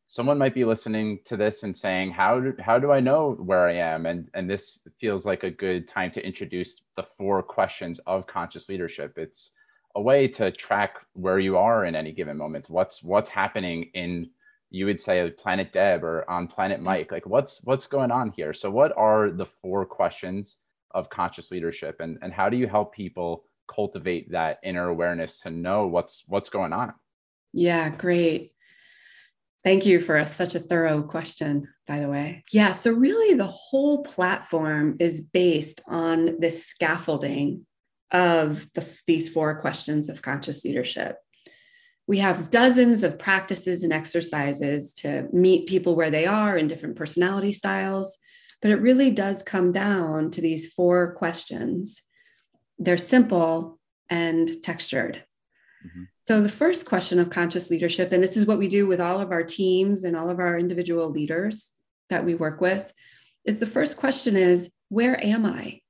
someone 0.09 0.39
might 0.39 0.55
be 0.55 0.65
listening 0.65 1.19
to 1.23 1.37
this 1.37 1.61
and 1.61 1.77
saying 1.77 2.09
how 2.09 2.39
do, 2.39 2.53
how 2.59 2.79
do 2.79 2.91
i 2.91 2.99
know 2.99 3.33
where 3.33 3.67
i 3.67 3.73
am 3.73 4.07
and 4.07 4.27
and 4.33 4.49
this 4.49 4.87
feels 4.99 5.23
like 5.23 5.43
a 5.43 5.51
good 5.51 5.87
time 5.87 6.09
to 6.09 6.25
introduce 6.25 6.81
the 6.95 7.03
four 7.03 7.43
questions 7.43 7.99
of 8.07 8.25
conscious 8.25 8.69
leadership 8.69 9.17
it's 9.17 9.51
a 9.95 10.01
way 10.01 10.27
to 10.27 10.51
track 10.51 10.95
where 11.13 11.37
you 11.37 11.57
are 11.57 11.85
in 11.85 11.95
any 11.95 12.11
given 12.11 12.35
moment 12.35 12.67
what's 12.71 13.03
what's 13.03 13.29
happening 13.29 13.83
in 13.93 14.27
you 14.71 14.87
would 14.87 14.99
say 14.99 15.19
a 15.19 15.29
planet 15.29 15.71
deb 15.71 16.03
or 16.03 16.27
on 16.27 16.47
planet 16.47 16.77
mm-hmm. 16.77 16.85
mike 16.85 17.11
like 17.11 17.27
what's 17.27 17.63
what's 17.65 17.85
going 17.85 18.09
on 18.09 18.31
here 18.31 18.51
so 18.51 18.69
what 18.69 18.91
are 18.97 19.29
the 19.29 19.45
four 19.45 19.85
questions 19.85 20.57
of 20.91 21.09
conscious 21.09 21.51
leadership 21.51 21.97
and 21.99 22.17
and 22.21 22.33
how 22.33 22.49
do 22.49 22.57
you 22.57 22.67
help 22.67 22.93
people 22.93 23.43
cultivate 23.67 24.31
that 24.31 24.59
inner 24.63 24.89
awareness 24.89 25.41
to 25.41 25.49
know 25.49 25.87
what's 25.87 26.23
what's 26.27 26.49
going 26.49 26.73
on 26.73 26.93
yeah 27.53 27.89
great 27.89 28.53
Thank 29.63 29.85
you 29.85 29.99
for 29.99 30.15
a, 30.15 30.25
such 30.25 30.55
a 30.55 30.59
thorough 30.59 31.03
question, 31.03 31.67
by 31.85 31.99
the 31.99 32.07
way. 32.07 32.43
Yeah, 32.51 32.71
so 32.71 32.93
really 32.93 33.35
the 33.35 33.45
whole 33.45 34.03
platform 34.03 34.95
is 34.99 35.19
based 35.19 35.81
on 35.87 36.39
this 36.39 36.65
scaffolding 36.65 37.65
of 38.11 38.71
the, 38.73 38.87
these 39.05 39.27
four 39.27 39.59
questions 39.59 40.07
of 40.07 40.21
conscious 40.21 40.63
leadership. 40.63 41.17
We 42.07 42.19
have 42.19 42.49
dozens 42.49 43.03
of 43.03 43.19
practices 43.19 43.83
and 43.83 43.91
exercises 43.91 44.93
to 44.93 45.27
meet 45.33 45.67
people 45.67 45.95
where 45.95 46.09
they 46.09 46.25
are 46.25 46.57
in 46.57 46.67
different 46.67 46.95
personality 46.95 47.51
styles, 47.51 48.17
but 48.61 48.71
it 48.71 48.81
really 48.81 49.11
does 49.11 49.43
come 49.43 49.71
down 49.71 50.31
to 50.31 50.41
these 50.41 50.71
four 50.71 51.13
questions. 51.13 52.03
They're 52.77 52.97
simple 52.97 53.79
and 54.09 54.61
textured. 54.61 55.23
Mm-hmm. 55.85 56.03
So, 56.25 56.41
the 56.41 56.49
first 56.49 56.85
question 56.85 57.19
of 57.19 57.29
conscious 57.29 57.69
leadership, 57.69 58.11
and 58.11 58.23
this 58.23 58.37
is 58.37 58.45
what 58.45 58.59
we 58.59 58.67
do 58.67 58.85
with 58.85 59.01
all 59.01 59.19
of 59.21 59.31
our 59.31 59.43
teams 59.43 60.03
and 60.03 60.15
all 60.15 60.29
of 60.29 60.39
our 60.39 60.57
individual 60.57 61.09
leaders 61.09 61.71
that 62.09 62.25
we 62.25 62.35
work 62.35 62.61
with, 62.61 62.93
is 63.45 63.59
the 63.59 63.67
first 63.67 63.97
question 63.97 64.35
is, 64.35 64.71
Where 64.89 65.23
am 65.23 65.45
I? 65.45 65.81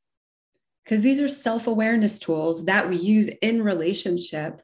Because 0.83 1.01
these 1.01 1.21
are 1.21 1.27
self 1.27 1.67
awareness 1.67 2.19
tools 2.19 2.65
that 2.65 2.87
we 2.87 2.97
use 2.97 3.29
in 3.41 3.63
relationship. 3.63 4.61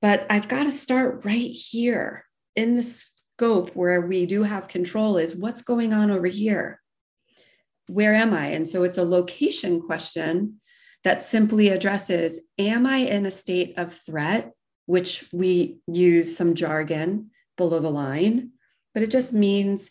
But 0.00 0.26
I've 0.30 0.48
got 0.48 0.64
to 0.64 0.72
start 0.72 1.24
right 1.24 1.50
here 1.50 2.24
in 2.56 2.76
the 2.76 2.82
scope 2.82 3.70
where 3.74 4.00
we 4.00 4.26
do 4.26 4.42
have 4.42 4.68
control 4.68 5.16
is 5.16 5.34
what's 5.34 5.62
going 5.62 5.92
on 5.92 6.10
over 6.10 6.26
here? 6.26 6.80
Where 7.88 8.14
am 8.14 8.32
I? 8.32 8.46
And 8.48 8.68
so 8.68 8.82
it's 8.82 8.98
a 8.98 9.04
location 9.04 9.80
question 9.80 10.60
that 11.02 11.22
simply 11.22 11.68
addresses 11.68 12.40
Am 12.58 12.86
I 12.86 12.98
in 12.98 13.26
a 13.26 13.30
state 13.30 13.74
of 13.78 13.92
threat? 13.92 14.52
Which 14.86 15.24
we 15.32 15.78
use 15.86 16.36
some 16.36 16.54
jargon 16.54 17.30
below 17.56 17.78
the 17.78 17.90
line, 17.90 18.50
but 18.92 19.02
it 19.02 19.10
just 19.10 19.32
means 19.32 19.90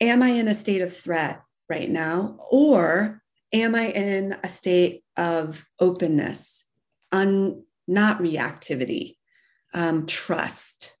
Am 0.00 0.22
I 0.22 0.28
in 0.30 0.48
a 0.48 0.54
state 0.54 0.80
of 0.80 0.96
threat 0.96 1.42
right 1.68 1.90
now? 1.90 2.36
Or 2.50 3.22
am 3.52 3.74
I 3.74 3.88
in 3.88 4.36
a 4.44 4.48
state 4.48 5.02
of 5.16 5.66
openness, 5.80 6.64
un, 7.10 7.64
not 7.88 8.20
reactivity, 8.20 9.16
um, 9.74 10.06
trust? 10.06 10.96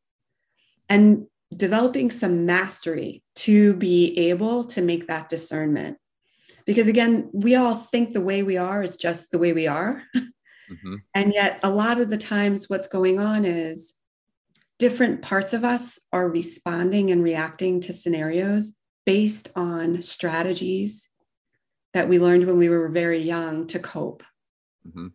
And 0.88 1.26
developing 1.56 2.10
some 2.10 2.44
mastery 2.44 3.22
to 3.34 3.74
be 3.76 4.16
able 4.18 4.64
to 4.64 4.82
make 4.82 5.06
that 5.06 5.28
discernment 5.28 5.96
because 6.66 6.88
again 6.88 7.30
we 7.32 7.54
all 7.54 7.74
think 7.74 8.12
the 8.12 8.20
way 8.20 8.42
we 8.42 8.58
are 8.58 8.82
is 8.82 8.96
just 8.96 9.30
the 9.30 9.38
way 9.38 9.52
we 9.52 9.66
are 9.66 10.02
mm-hmm. 10.14 10.96
and 11.14 11.32
yet 11.32 11.58
a 11.62 11.70
lot 11.70 11.98
of 11.98 12.10
the 12.10 12.18
times 12.18 12.68
what's 12.68 12.88
going 12.88 13.18
on 13.18 13.44
is 13.44 13.94
different 14.78 15.22
parts 15.22 15.54
of 15.54 15.64
us 15.64 15.98
are 16.12 16.30
responding 16.30 17.10
and 17.10 17.24
reacting 17.24 17.80
to 17.80 17.92
scenarios 17.92 18.76
based 19.06 19.48
on 19.56 20.02
strategies 20.02 21.08
that 21.94 22.08
we 22.08 22.18
learned 22.18 22.46
when 22.46 22.58
we 22.58 22.68
were 22.68 22.90
very 22.90 23.20
young 23.20 23.66
to 23.66 23.78
cope 23.78 24.22
mm-hmm. 24.86 25.06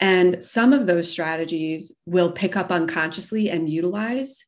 and 0.00 0.42
some 0.42 0.72
of 0.72 0.86
those 0.86 1.10
strategies 1.10 1.92
will 2.06 2.32
pick 2.32 2.56
up 2.56 2.70
unconsciously 2.70 3.50
and 3.50 3.68
utilize 3.68 4.46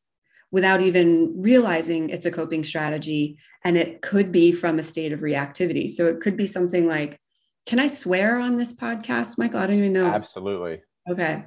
without 0.55 0.79
even 0.79 1.33
realizing 1.35 2.09
it's 2.09 2.25
a 2.25 2.31
coping 2.31 2.63
strategy. 2.63 3.37
And 3.65 3.75
it 3.75 4.01
could 4.01 4.31
be 4.31 4.53
from 4.53 4.79
a 4.79 4.83
state 4.83 5.11
of 5.11 5.19
reactivity. 5.19 5.91
So 5.91 6.07
it 6.07 6.21
could 6.21 6.37
be 6.37 6.47
something 6.47 6.87
like, 6.87 7.19
can 7.65 7.77
I 7.77 7.87
swear 7.87 8.39
on 8.39 8.55
this 8.55 8.73
podcast, 8.73 9.37
Michael? 9.37 9.59
I 9.59 9.67
don't 9.67 9.79
even 9.79 9.91
know. 9.91 10.07
Absolutely. 10.07 10.81
Okay. 11.09 11.43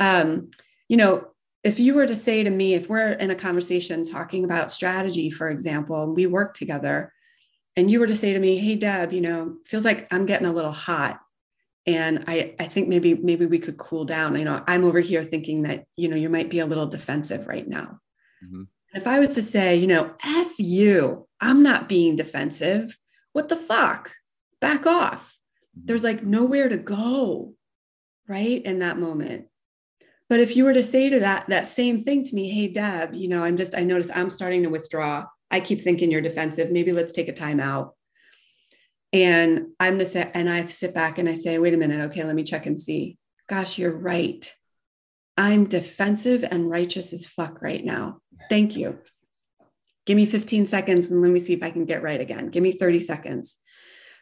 Um, 0.00 0.50
you 0.88 0.96
know, 0.96 1.26
if 1.62 1.78
you 1.78 1.92
were 1.92 2.06
to 2.06 2.16
say 2.16 2.42
to 2.42 2.48
me, 2.48 2.72
if 2.72 2.88
we're 2.88 3.12
in 3.12 3.30
a 3.30 3.34
conversation 3.34 4.02
talking 4.02 4.46
about 4.46 4.72
strategy, 4.72 5.28
for 5.28 5.50
example, 5.50 6.02
and 6.02 6.16
we 6.16 6.24
work 6.24 6.54
together, 6.54 7.12
and 7.76 7.90
you 7.90 8.00
were 8.00 8.06
to 8.06 8.16
say 8.16 8.32
to 8.32 8.40
me, 8.40 8.56
Hey, 8.56 8.76
Deb, 8.76 9.12
you 9.12 9.20
know, 9.20 9.56
feels 9.66 9.84
like 9.84 10.10
I'm 10.10 10.24
getting 10.24 10.46
a 10.46 10.54
little 10.54 10.72
hot. 10.72 11.20
And 11.84 12.24
I, 12.28 12.54
I 12.58 12.64
think 12.66 12.88
maybe 12.88 13.12
maybe 13.12 13.44
we 13.44 13.58
could 13.58 13.76
cool 13.76 14.06
down. 14.06 14.38
You 14.38 14.46
know, 14.46 14.64
I'm 14.66 14.84
over 14.84 15.00
here 15.00 15.22
thinking 15.22 15.64
that, 15.64 15.84
you 15.96 16.08
know, 16.08 16.16
you 16.16 16.30
might 16.30 16.48
be 16.48 16.60
a 16.60 16.66
little 16.66 16.86
defensive 16.86 17.46
right 17.46 17.68
now. 17.68 17.98
Mm-hmm. 18.44 18.62
If 18.94 19.06
I 19.06 19.18
was 19.18 19.34
to 19.34 19.42
say, 19.42 19.76
you 19.76 19.86
know, 19.86 20.14
F 20.24 20.58
you, 20.58 21.26
I'm 21.40 21.62
not 21.62 21.88
being 21.88 22.16
defensive. 22.16 22.96
What 23.32 23.48
the 23.48 23.56
fuck? 23.56 24.12
Back 24.60 24.86
off. 24.86 25.36
Mm-hmm. 25.76 25.86
There's 25.86 26.04
like 26.04 26.22
nowhere 26.22 26.68
to 26.68 26.76
go, 26.76 27.54
right? 28.28 28.62
In 28.62 28.80
that 28.80 28.98
moment. 28.98 29.46
But 30.28 30.40
if 30.40 30.56
you 30.56 30.64
were 30.64 30.72
to 30.72 30.82
say 30.82 31.10
to 31.10 31.20
that 31.20 31.48
that 31.48 31.66
same 31.66 32.02
thing 32.02 32.22
to 32.24 32.34
me, 32.34 32.48
hey 32.48 32.68
Deb, 32.68 33.12
you 33.12 33.28
know, 33.28 33.42
I'm 33.42 33.58
just 33.58 33.76
I 33.76 33.82
notice 33.82 34.10
I'm 34.14 34.30
starting 34.30 34.62
to 34.62 34.70
withdraw. 34.70 35.24
I 35.50 35.60
keep 35.60 35.82
thinking 35.82 36.10
you're 36.10 36.22
defensive. 36.22 36.70
Maybe 36.70 36.92
let's 36.92 37.12
take 37.12 37.28
a 37.28 37.34
time 37.34 37.60
out. 37.60 37.94
And 39.12 39.66
I'm 39.78 39.94
gonna 39.94 40.06
say, 40.06 40.30
and 40.32 40.48
I 40.48 40.64
sit 40.64 40.94
back 40.94 41.18
and 41.18 41.28
I 41.28 41.34
say, 41.34 41.58
wait 41.58 41.74
a 41.74 41.76
minute, 41.76 42.00
okay, 42.06 42.24
let 42.24 42.34
me 42.34 42.44
check 42.44 42.64
and 42.64 42.80
see. 42.80 43.18
Gosh, 43.46 43.78
you're 43.78 43.98
right. 43.98 44.50
I'm 45.36 45.66
defensive 45.66 46.44
and 46.50 46.70
righteous 46.70 47.12
as 47.12 47.26
fuck 47.26 47.60
right 47.60 47.84
now. 47.84 48.21
Thank 48.48 48.76
you. 48.76 48.98
Give 50.04 50.16
me 50.16 50.26
15 50.26 50.66
seconds 50.66 51.10
and 51.10 51.22
let 51.22 51.30
me 51.30 51.40
see 51.40 51.52
if 51.52 51.62
I 51.62 51.70
can 51.70 51.84
get 51.84 52.02
right 52.02 52.20
again. 52.20 52.48
Give 52.48 52.62
me 52.62 52.72
30 52.72 53.00
seconds. 53.00 53.56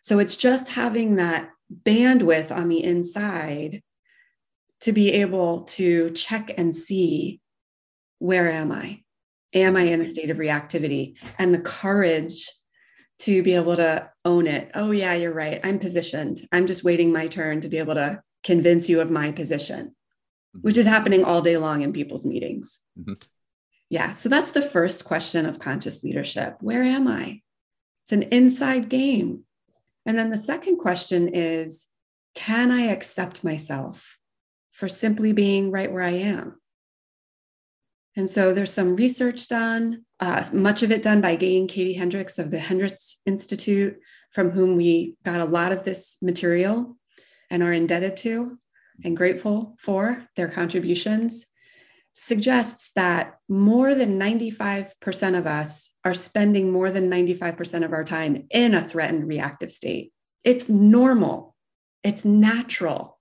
So 0.03 0.19
it's 0.19 0.37
just 0.37 0.71
having 0.73 1.17
that 1.17 1.51
bandwidth 1.85 2.55
on 2.55 2.69
the 2.69 2.83
inside 2.83 3.83
to 4.81 4.93
be 4.93 5.13
able 5.13 5.65
to 5.65 6.11
check 6.13 6.53
and 6.57 6.75
see 6.75 7.41
where 8.19 8.51
am 8.51 8.73
I? 8.73 9.03
Am 9.55 9.77
I 9.77 9.83
in 9.83 10.01
a 10.01 10.07
state 10.07 10.31
of 10.31 10.37
reactivity? 10.37 11.19
And 11.39 11.55
the 11.55 11.61
courage 11.61 12.49
to 13.21 13.43
be 13.43 13.55
able 13.55 13.77
to 13.77 14.11
own 14.25 14.47
it. 14.47 14.71
Oh, 14.75 14.91
yeah, 14.91 15.15
you're 15.15 15.35
right. 15.35 15.61
I'm 15.65 15.79
positioned. 15.79 16.41
I'm 16.53 16.67
just 16.67 16.85
waiting 16.85 17.13
my 17.13 17.27
turn 17.27 17.61
to 17.61 17.69
be 17.69 17.79
able 17.79 17.95
to 17.95 18.23
convince 18.45 18.89
you 18.89 19.01
of 19.01 19.11
my 19.11 19.33
position, 19.33 19.95
which 20.61 20.79
is 20.79 20.87
happening 20.87 21.25
all 21.25 21.43
day 21.43 21.59
long 21.59 21.83
in 21.83 21.93
people's 21.93 22.25
meetings. 22.25 22.81
Mm-hmm. 22.99 23.15
Yeah. 23.91 24.13
So 24.13 24.29
that's 24.29 24.53
the 24.53 24.63
first 24.63 25.05
question 25.05 25.45
of 25.47 25.59
conscious 25.59 26.05
leadership. 26.05 26.57
Where 26.61 26.83
am 26.83 27.09
I? 27.09 27.43
It's 28.05 28.13
an 28.13 28.23
inside 28.23 28.89
game. 28.89 29.45
And 30.07 30.17
then 30.17 30.31
the 30.31 30.39
second 30.39 30.79
question 30.79 31.31
is 31.35 31.89
can 32.37 32.71
I 32.71 32.83
accept 32.83 33.45
myself 33.45 34.19
for 34.71 34.89
simply 34.89 35.33
being 35.33 35.73
right 35.73 35.93
where 35.93 36.03
I 36.03 36.11
am? 36.11 36.61
And 38.17 38.31
so 38.31 38.55
there's 38.55 38.73
some 38.73 38.97
research 38.97 39.49
done, 39.49 40.05
uh, 40.21 40.49
much 40.53 40.83
of 40.83 40.91
it 40.91 41.03
done 41.03 41.21
by 41.21 41.37
Gay 41.37 41.59
and 41.59 41.69
Katie 41.69 41.95
Hendricks 41.95 42.39
of 42.39 42.51
the 42.51 42.59
Hendricks 42.59 43.19
Institute, 43.27 43.99
from 44.33 44.51
whom 44.51 44.77
we 44.77 45.17
got 45.25 45.41
a 45.41 45.45
lot 45.45 45.73
of 45.73 45.85
this 45.85 46.17
material 46.23 46.97
and 47.51 47.63
are 47.63 47.73
indebted 47.73 48.17
to 48.19 48.59
and 49.05 49.17
grateful 49.17 49.77
for 49.81 50.27
their 50.37 50.49
contributions 50.49 51.47
suggests 52.13 52.93
that 52.97 53.37
more 53.49 53.95
than 53.95 54.19
95% 54.19 55.39
of 55.39 55.47
us 55.47 55.91
are 56.05 56.15
spending 56.15 56.73
more 56.73 56.91
than 56.91 57.11
95% 57.11 57.85
of 57.85 57.93
our 57.93 58.05
time 58.05 58.47
in 58.51 58.75
a 58.75 58.83
threatened 58.83 59.29
reactive 59.29 59.71
state. 59.71 60.13
It's 60.45 60.69
normal, 60.69 61.55
it's 62.03 62.25
natural. 62.25 63.19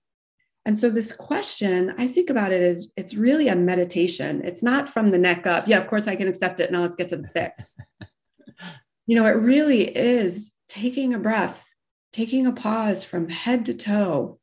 And 0.66 0.78
so 0.78 0.90
this 0.90 1.12
question, 1.12 1.94
I 1.98 2.06
think 2.06 2.28
about 2.28 2.52
it 2.52 2.62
as 2.62 2.90
it's 2.96 3.14
really 3.14 3.48
a 3.48 3.56
meditation. 3.56 4.42
It's 4.44 4.62
not 4.62 4.88
from 4.88 5.10
the 5.10 5.18
neck 5.18 5.46
up. 5.46 5.66
Yeah, 5.66 5.78
of 5.78 5.86
course 5.86 6.06
I 6.06 6.16
can 6.16 6.28
accept 6.28 6.60
it. 6.60 6.70
Now 6.70 6.82
let's 6.82 6.96
get 6.96 7.08
to 7.08 7.16
the 7.16 7.28
fix. 7.28 7.76
you 9.06 9.16
know, 9.16 9.26
it 9.26 9.36
really 9.36 9.84
is 9.84 10.52
taking 10.68 11.14
a 11.14 11.18
breath, 11.18 11.66
taking 12.12 12.46
a 12.46 12.52
pause 12.52 13.04
from 13.04 13.28
head 13.28 13.66
to 13.66 13.74
toe. 13.74 14.39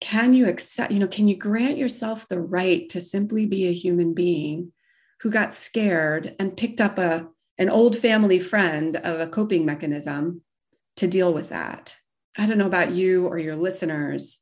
Can 0.00 0.32
you 0.32 0.46
accept, 0.46 0.92
you 0.92 0.98
know, 0.98 1.08
can 1.08 1.28
you 1.28 1.36
grant 1.36 1.76
yourself 1.76 2.28
the 2.28 2.40
right 2.40 2.88
to 2.90 3.00
simply 3.00 3.46
be 3.46 3.66
a 3.66 3.72
human 3.72 4.14
being 4.14 4.72
who 5.20 5.30
got 5.30 5.54
scared 5.54 6.36
and 6.38 6.56
picked 6.56 6.80
up 6.80 6.98
a 6.98 7.28
an 7.60 7.68
old 7.68 7.98
family 7.98 8.38
friend 8.38 8.96
of 8.96 9.18
a 9.18 9.26
coping 9.26 9.66
mechanism 9.66 10.42
to 10.96 11.08
deal 11.08 11.34
with 11.34 11.48
that? 11.48 11.96
I 12.36 12.46
don't 12.46 12.58
know 12.58 12.66
about 12.66 12.92
you 12.92 13.26
or 13.26 13.38
your 13.38 13.56
listeners, 13.56 14.38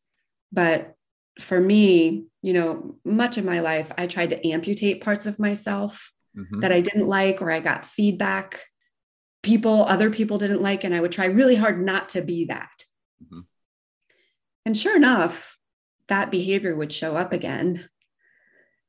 but 0.52 0.94
for 1.40 1.58
me, 1.58 2.26
you 2.42 2.52
know, 2.52 2.96
much 3.04 3.38
of 3.38 3.44
my 3.44 3.60
life, 3.60 3.90
I 3.96 4.06
tried 4.06 4.30
to 4.30 4.48
amputate 4.48 5.02
parts 5.02 5.26
of 5.26 5.38
myself 5.38 6.12
mm-hmm. 6.36 6.60
that 6.60 6.72
I 6.72 6.80
didn't 6.80 7.08
like 7.08 7.40
or 7.40 7.50
I 7.50 7.60
got 7.60 7.86
feedback. 7.86 8.62
People, 9.42 9.84
other 9.84 10.10
people 10.10 10.38
didn't 10.38 10.62
like, 10.62 10.84
and 10.84 10.94
I 10.94 11.00
would 11.00 11.12
try 11.12 11.26
really 11.26 11.56
hard 11.56 11.84
not 11.84 12.10
to 12.10 12.22
be 12.22 12.46
that. 12.46 12.84
Mm-hmm. 13.22 13.40
And 14.66 14.76
sure 14.76 14.96
enough, 14.96 15.56
that 16.08 16.30
behavior 16.30 16.74
would 16.76 16.92
show 16.92 17.16
up 17.16 17.32
again. 17.32 17.88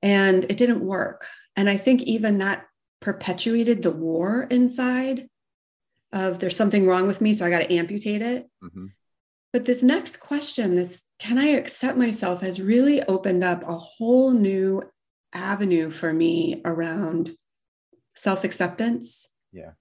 And 0.01 0.43
it 0.45 0.57
didn't 0.57 0.81
work. 0.81 1.25
And 1.55 1.69
I 1.69 1.77
think 1.77 2.01
even 2.01 2.39
that 2.39 2.65
perpetuated 2.99 3.83
the 3.83 3.91
war 3.91 4.47
inside 4.49 5.29
of 6.11 6.39
there's 6.39 6.55
something 6.55 6.87
wrong 6.87 7.05
with 7.05 7.21
me, 7.21 7.33
so 7.33 7.45
I 7.45 7.51
got 7.51 7.59
to 7.59 7.73
amputate 7.73 8.23
it. 8.23 8.49
Mm-hmm. 8.63 8.87
But 9.53 9.65
this 9.65 9.83
next 9.83 10.17
question, 10.17 10.75
this 10.75 11.05
can 11.19 11.37
I 11.37 11.49
accept 11.49 11.97
myself, 11.97 12.41
has 12.41 12.59
really 12.59 13.03
opened 13.03 13.43
up 13.43 13.63
a 13.63 13.77
whole 13.77 14.31
new 14.31 14.83
avenue 15.33 15.91
for 15.91 16.11
me 16.11 16.61
around 16.65 17.35
self 18.15 18.43
acceptance. 18.43 19.27
Yeah. 19.51 19.71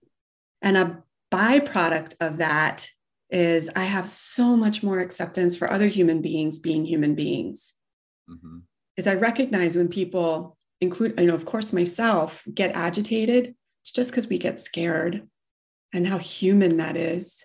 And 0.60 0.76
a 0.76 1.02
byproduct 1.32 2.16
of 2.20 2.38
that 2.38 2.86
is 3.30 3.70
I 3.74 3.84
have 3.84 4.08
so 4.08 4.56
much 4.56 4.82
more 4.82 5.00
acceptance 5.00 5.56
for 5.56 5.70
other 5.70 5.88
human 5.88 6.22
beings 6.22 6.58
being 6.58 6.84
human 6.84 7.14
beings. 7.14 7.74
Mm-hmm. 8.30 8.58
Is 8.96 9.06
I 9.06 9.14
recognize 9.14 9.76
when 9.76 9.88
people 9.88 10.56
include, 10.80 11.18
you 11.18 11.26
know, 11.26 11.34
of 11.34 11.44
course, 11.44 11.72
myself 11.72 12.44
get 12.52 12.74
agitated, 12.74 13.54
it's 13.82 13.92
just 13.92 14.10
because 14.10 14.28
we 14.28 14.38
get 14.38 14.60
scared 14.60 15.26
and 15.92 16.06
how 16.06 16.18
human 16.18 16.76
that 16.78 16.96
is. 16.96 17.44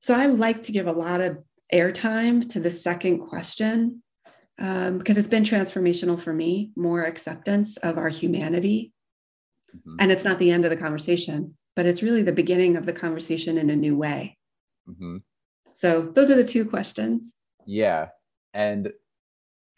So 0.00 0.14
I 0.14 0.26
like 0.26 0.62
to 0.62 0.72
give 0.72 0.86
a 0.86 0.92
lot 0.92 1.20
of 1.20 1.38
airtime 1.72 2.48
to 2.50 2.60
the 2.60 2.70
second 2.70 3.20
question 3.20 4.02
um, 4.58 4.98
because 4.98 5.16
it's 5.16 5.28
been 5.28 5.44
transformational 5.44 6.20
for 6.20 6.32
me, 6.32 6.70
more 6.76 7.04
acceptance 7.04 7.76
of 7.78 7.98
our 7.98 8.08
humanity. 8.08 8.92
Mm-hmm. 9.74 9.96
And 10.00 10.12
it's 10.12 10.24
not 10.24 10.38
the 10.38 10.50
end 10.50 10.64
of 10.64 10.70
the 10.70 10.76
conversation, 10.76 11.56
but 11.76 11.86
it's 11.86 12.02
really 12.02 12.22
the 12.22 12.32
beginning 12.32 12.76
of 12.76 12.84
the 12.84 12.92
conversation 12.92 13.58
in 13.58 13.70
a 13.70 13.76
new 13.76 13.96
way. 13.96 14.36
Mm-hmm. 14.88 15.18
So 15.72 16.02
those 16.02 16.30
are 16.30 16.36
the 16.36 16.44
two 16.44 16.64
questions. 16.64 17.34
Yeah. 17.66 18.08
And 18.54 18.92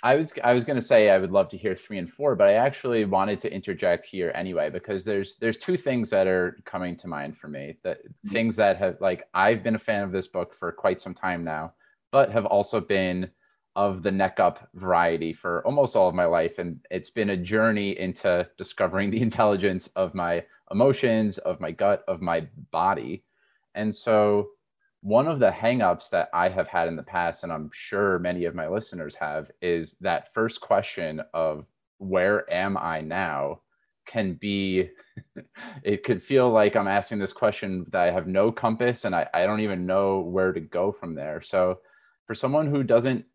I 0.05 0.17
was 0.17 0.35
I 0.45 0.53
was 0.53 0.65
going 0.65 0.77
to 0.77 0.83
say 0.83 1.09
I 1.09 1.19
would 1.19 1.33
love 1.33 1.49
to 1.49 1.57
hear 1.57 1.75
three 1.75 1.97
and 1.97 2.13
four, 2.13 2.37
but 2.37 2.47
I 2.49 2.55
actually 2.55 3.07
wanted 3.07 3.41
to 3.41 3.53
interject 3.53 4.05
here 4.05 4.31
anyway 4.35 4.69
because 4.69 5.03
there's 5.03 5.39
there's 5.39 5.57
two 5.57 5.79
things 5.79 6.11
that 6.11 6.27
are 6.27 6.59
coming 6.67 6.95
to 6.97 7.09
mind 7.09 7.39
for 7.39 7.49
me 7.49 7.79
that 7.85 8.05
mm-hmm. 8.05 8.29
things 8.29 8.55
that 8.57 8.77
have 8.77 9.01
like 9.01 9.27
I've 9.33 9.63
been 9.63 9.77
a 9.77 9.79
fan 9.79 10.03
of 10.03 10.13
this 10.13 10.29
book 10.29 10.53
for 10.53 10.71
quite 10.73 11.01
some 11.01 11.15
time 11.15 11.43
now, 11.43 11.73
but 12.13 12.31
have 12.31 12.45
also 12.45 12.83
been 12.83 13.31
of 13.77 14.03
the 14.03 14.11
neck 14.11 14.39
up 14.39 14.69
variety 14.75 15.33
for 15.33 15.65
almost 15.67 15.97
all 15.97 16.09
of 16.09 16.15
my 16.15 16.27
life, 16.27 16.59
and 16.59 16.81
it's 16.91 17.11
been 17.11 17.31
a 17.31 17.37
journey 17.37 17.99
into 17.99 18.47
discovering 18.59 19.11
the 19.11 19.23
intelligence 19.23 19.87
of 19.97 20.15
my 20.15 20.45
emotions, 20.71 21.39
of 21.39 21.61
my 21.61 21.71
gut, 21.71 22.05
of 22.07 22.21
my 22.21 22.47
body, 22.71 23.25
and 23.75 23.95
so 23.95 24.51
one 25.05 25.29
of 25.29 25.39
the 25.39 25.51
hangups 25.51 26.09
that 26.09 26.31
I 26.33 26.49
have 26.49 26.67
had 26.67 26.89
in 26.89 26.97
the 26.97 27.03
past, 27.03 27.45
and 27.45 27.53
I'm 27.53 27.69
sure 27.75 28.19
many 28.19 28.47
of 28.47 28.55
my 28.55 28.69
listeners 28.69 29.15
have, 29.17 29.51
is 29.61 29.99
that 30.01 30.33
first 30.33 30.63
question 30.63 31.21
of 31.35 31.67
where 31.99 32.51
am 32.51 32.79
I 32.79 33.03
now 33.03 33.61
can 34.07 34.33
be, 34.41 34.89
it 35.83 36.05
could 36.05 36.23
feel 36.23 36.49
like 36.49 36.75
I'm 36.75 36.89
asking 36.89 37.19
this 37.19 37.35
question 37.35 37.85
that 37.91 38.01
I 38.01 38.11
have 38.13 38.27
no 38.27 38.51
compass 38.51 39.05
and 39.05 39.15
I, 39.15 39.29
I 39.35 39.45
don't 39.45 39.61
even 39.61 39.85
know 39.85 40.21
where 40.21 40.55
to 40.55 40.61
go 40.61 40.91
from 40.91 41.15
there. 41.15 41.43
So, 41.43 41.81
for 42.27 42.35
someone 42.35 42.69
who 42.69 42.83
doesn't 42.83 43.27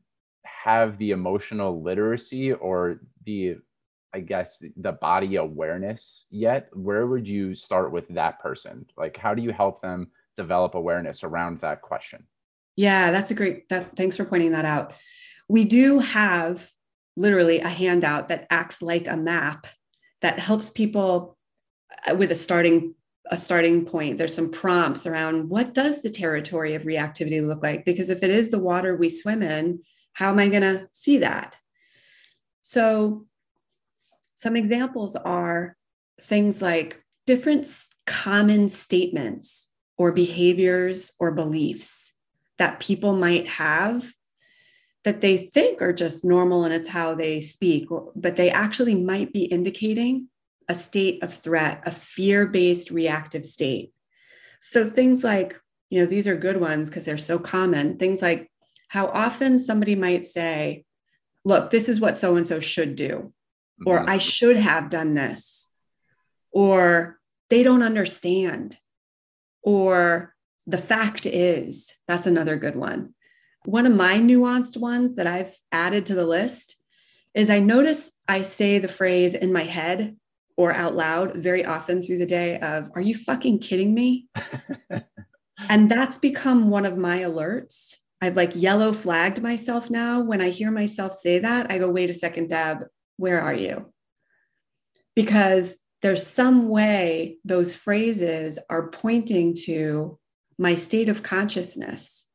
have 0.45 0.97
the 0.97 1.12
emotional 1.12 1.84
literacy 1.84 2.51
or 2.51 3.01
the 3.27 3.58
I 4.12 4.21
guess 4.21 4.63
the 4.75 4.93
body 4.93 5.36
awareness 5.36 6.25
yet, 6.32 6.69
where 6.73 7.05
would 7.05 7.27
you 7.27 7.53
start 7.53 7.91
with 7.91 8.08
that 8.08 8.39
person? 8.39 8.88
Like, 8.97 9.17
how 9.17 9.36
do 9.36 9.43
you 9.43 9.51
help 9.51 9.84
them 9.84 10.10
develop 10.39 10.75
awareness 10.75 11.23
around 11.23 11.60
that 11.60 11.82
question? 11.82 12.23
Yeah, 12.75 13.12
that's 13.12 13.32
a 13.32 13.36
great 13.36 13.69
that 13.69 13.95
thanks 13.95 14.15
for 14.15 14.25
pointing 14.25 14.54
that 14.54 14.65
out. 14.65 14.93
We 15.47 15.65
do 15.65 15.99
have 15.99 16.71
literally 17.17 17.60
a 17.60 17.67
handout 17.67 18.30
that 18.30 18.47
acts 18.49 18.82
like 18.82 19.06
a 19.08 19.17
map 19.17 19.67
that 20.21 20.39
helps 20.39 20.69
people 20.69 21.38
uh, 22.10 22.15
with 22.15 22.32
a 22.32 22.36
starting 22.36 22.95
a 23.32 23.38
starting 23.38 23.86
point 23.86 24.17
there's 24.17 24.34
some 24.34 24.49
prompts 24.49 25.06
around 25.06 25.49
what 25.49 25.73
does 25.73 26.02
the 26.02 26.10
territory 26.10 26.73
of 26.73 26.84
reactivity 26.84 27.45
look 27.45 27.62
like 27.62 27.86
because 27.86 28.10
if 28.10 28.23
it 28.23 28.30
is 28.32 28.49
the 28.49 28.58
water 28.58 28.95
we 28.95 29.10
swim 29.10 29.43
in 29.43 29.80
how 30.13 30.30
am 30.30 30.39
i 30.39 30.47
going 30.47 30.63
to 30.63 30.88
see 30.91 31.19
that 31.19 31.58
so 32.62 33.28
some 34.34 34.56
examples 34.56 35.15
are 35.15 35.75
things 36.21 36.62
like 36.62 37.04
different 37.28 37.67
common 38.08 38.69
statements 38.69 39.68
or 40.00 40.14
behaviors 40.14 41.12
or 41.20 41.32
beliefs 41.32 42.14
that 42.58 42.80
people 42.80 43.14
might 43.14 43.48
have 43.48 44.12
that 45.04 45.22
they 45.22 45.38
think 45.38 45.82
are 45.82 45.94
just 45.94 46.26
normal 46.26 46.64
and 46.64 46.74
it's 46.74 46.88
how 46.88 47.14
they 47.14 47.42
speak, 47.42 47.88
but 48.16 48.36
they 48.36 48.50
actually 48.50 48.96
might 48.96 49.32
be 49.32 49.44
indicating 49.44 50.28
a 50.68 50.74
state 50.74 51.22
of 51.22 51.34
threat, 51.34 51.84
a 51.86 51.92
fear 51.92 52.48
based 52.48 52.92
reactive 52.92 53.46
state. 53.46 53.92
So 54.62 54.86
things 54.86 55.24
like, 55.24 55.60
you 55.90 56.00
know, 56.00 56.06
these 56.06 56.28
are 56.28 56.36
good 56.36 56.58
ones 56.58 56.90
because 56.90 57.06
they're 57.06 57.18
so 57.18 57.38
common. 57.38 57.98
Things 57.98 58.22
like 58.22 58.50
how 58.88 59.08
often 59.08 59.60
somebody 59.60 59.96
might 59.96 60.26
say, 60.26 60.86
look, 61.44 61.72
this 61.72 61.90
is 61.90 62.00
what 62.00 62.18
so 62.18 62.36
and 62.36 62.48
so 62.48 62.60
should 62.60 62.96
do, 62.96 63.34
or 63.86 64.00
mm-hmm. 64.00 64.10
I 64.10 64.18
should 64.18 64.58
have 64.58 64.90
done 64.90 65.14
this, 65.14 65.70
or 66.52 67.20
they 67.50 67.64
don't 67.64 67.84
understand 67.84 68.78
or 69.63 70.36
the 70.67 70.78
fact 70.78 71.26
is, 71.26 71.93
that's 72.08 72.28
another 72.28 72.56
good 72.56 72.76
one. 72.76 73.13
One 73.65 73.86
of 73.86 73.95
my 73.95 74.17
nuanced 74.17 74.78
ones 74.78 75.15
that 75.15 75.28
I've 75.28 75.56
added 75.72 76.06
to 76.08 76.15
the 76.15 76.26
list 76.26 76.76
is 77.34 77.50
I 77.50 77.60
notice 77.60 78.12
I 78.28 78.41
say 78.41 78.80
the 78.80 78.88
phrase 78.88 79.34
in 79.34 79.54
my 79.54 79.63
head 79.63 80.15
or 80.58 80.74
out 80.74 80.95
loud 80.95 81.36
very 81.36 81.63
often 81.65 82.02
through 82.02 82.17
the 82.17 82.26
day 82.26 82.60
of, 82.60 82.91
Are 82.95 83.02
you 83.02 83.15
fucking 83.15 83.60
kidding 83.60 83.93
me? 83.93 84.28
and 85.69 85.89
that's 85.89 86.17
become 86.17 86.69
one 86.69 86.86
of 86.86 86.98
my 86.98 87.19
alerts. 87.19 87.95
I've 88.22 88.36
like 88.36 88.52
yellow 88.56 88.91
flagged 88.91 89.41
myself 89.41 89.89
now. 89.89 90.22
When 90.22 90.41
I 90.41 90.50
hear 90.50 90.72
myself 90.72 91.13
say 91.13 91.39
that, 91.39 91.72
I 91.72 91.78
go, 91.78 91.89
Wait 91.89 92.10
a 92.10 92.13
second, 92.13 92.50
Deb, 92.50 92.86
where 93.17 93.41
are 93.41 93.54
you? 93.54 93.91
Because 95.15 95.80
there's 96.02 96.26
some 96.26 96.70
way 96.70 97.38
those 97.44 97.76
phrases 97.76 98.60
are 98.70 98.90
pointing 98.90 99.54
to 99.66 100.18
my 100.58 100.76
state 100.76 101.10
of 101.10 101.24
consciousness 101.24 102.28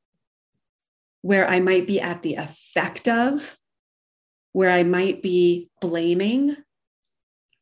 where 1.22 1.48
I 1.48 1.61
might 1.61 1.87
be 1.87 2.00
at 2.00 2.22
the 2.22 2.35
effect 2.35 3.09
of, 3.09 3.57
where 4.53 4.70
I 4.70 4.83
might 4.83 5.22
be 5.22 5.70
blaming, 5.81 6.57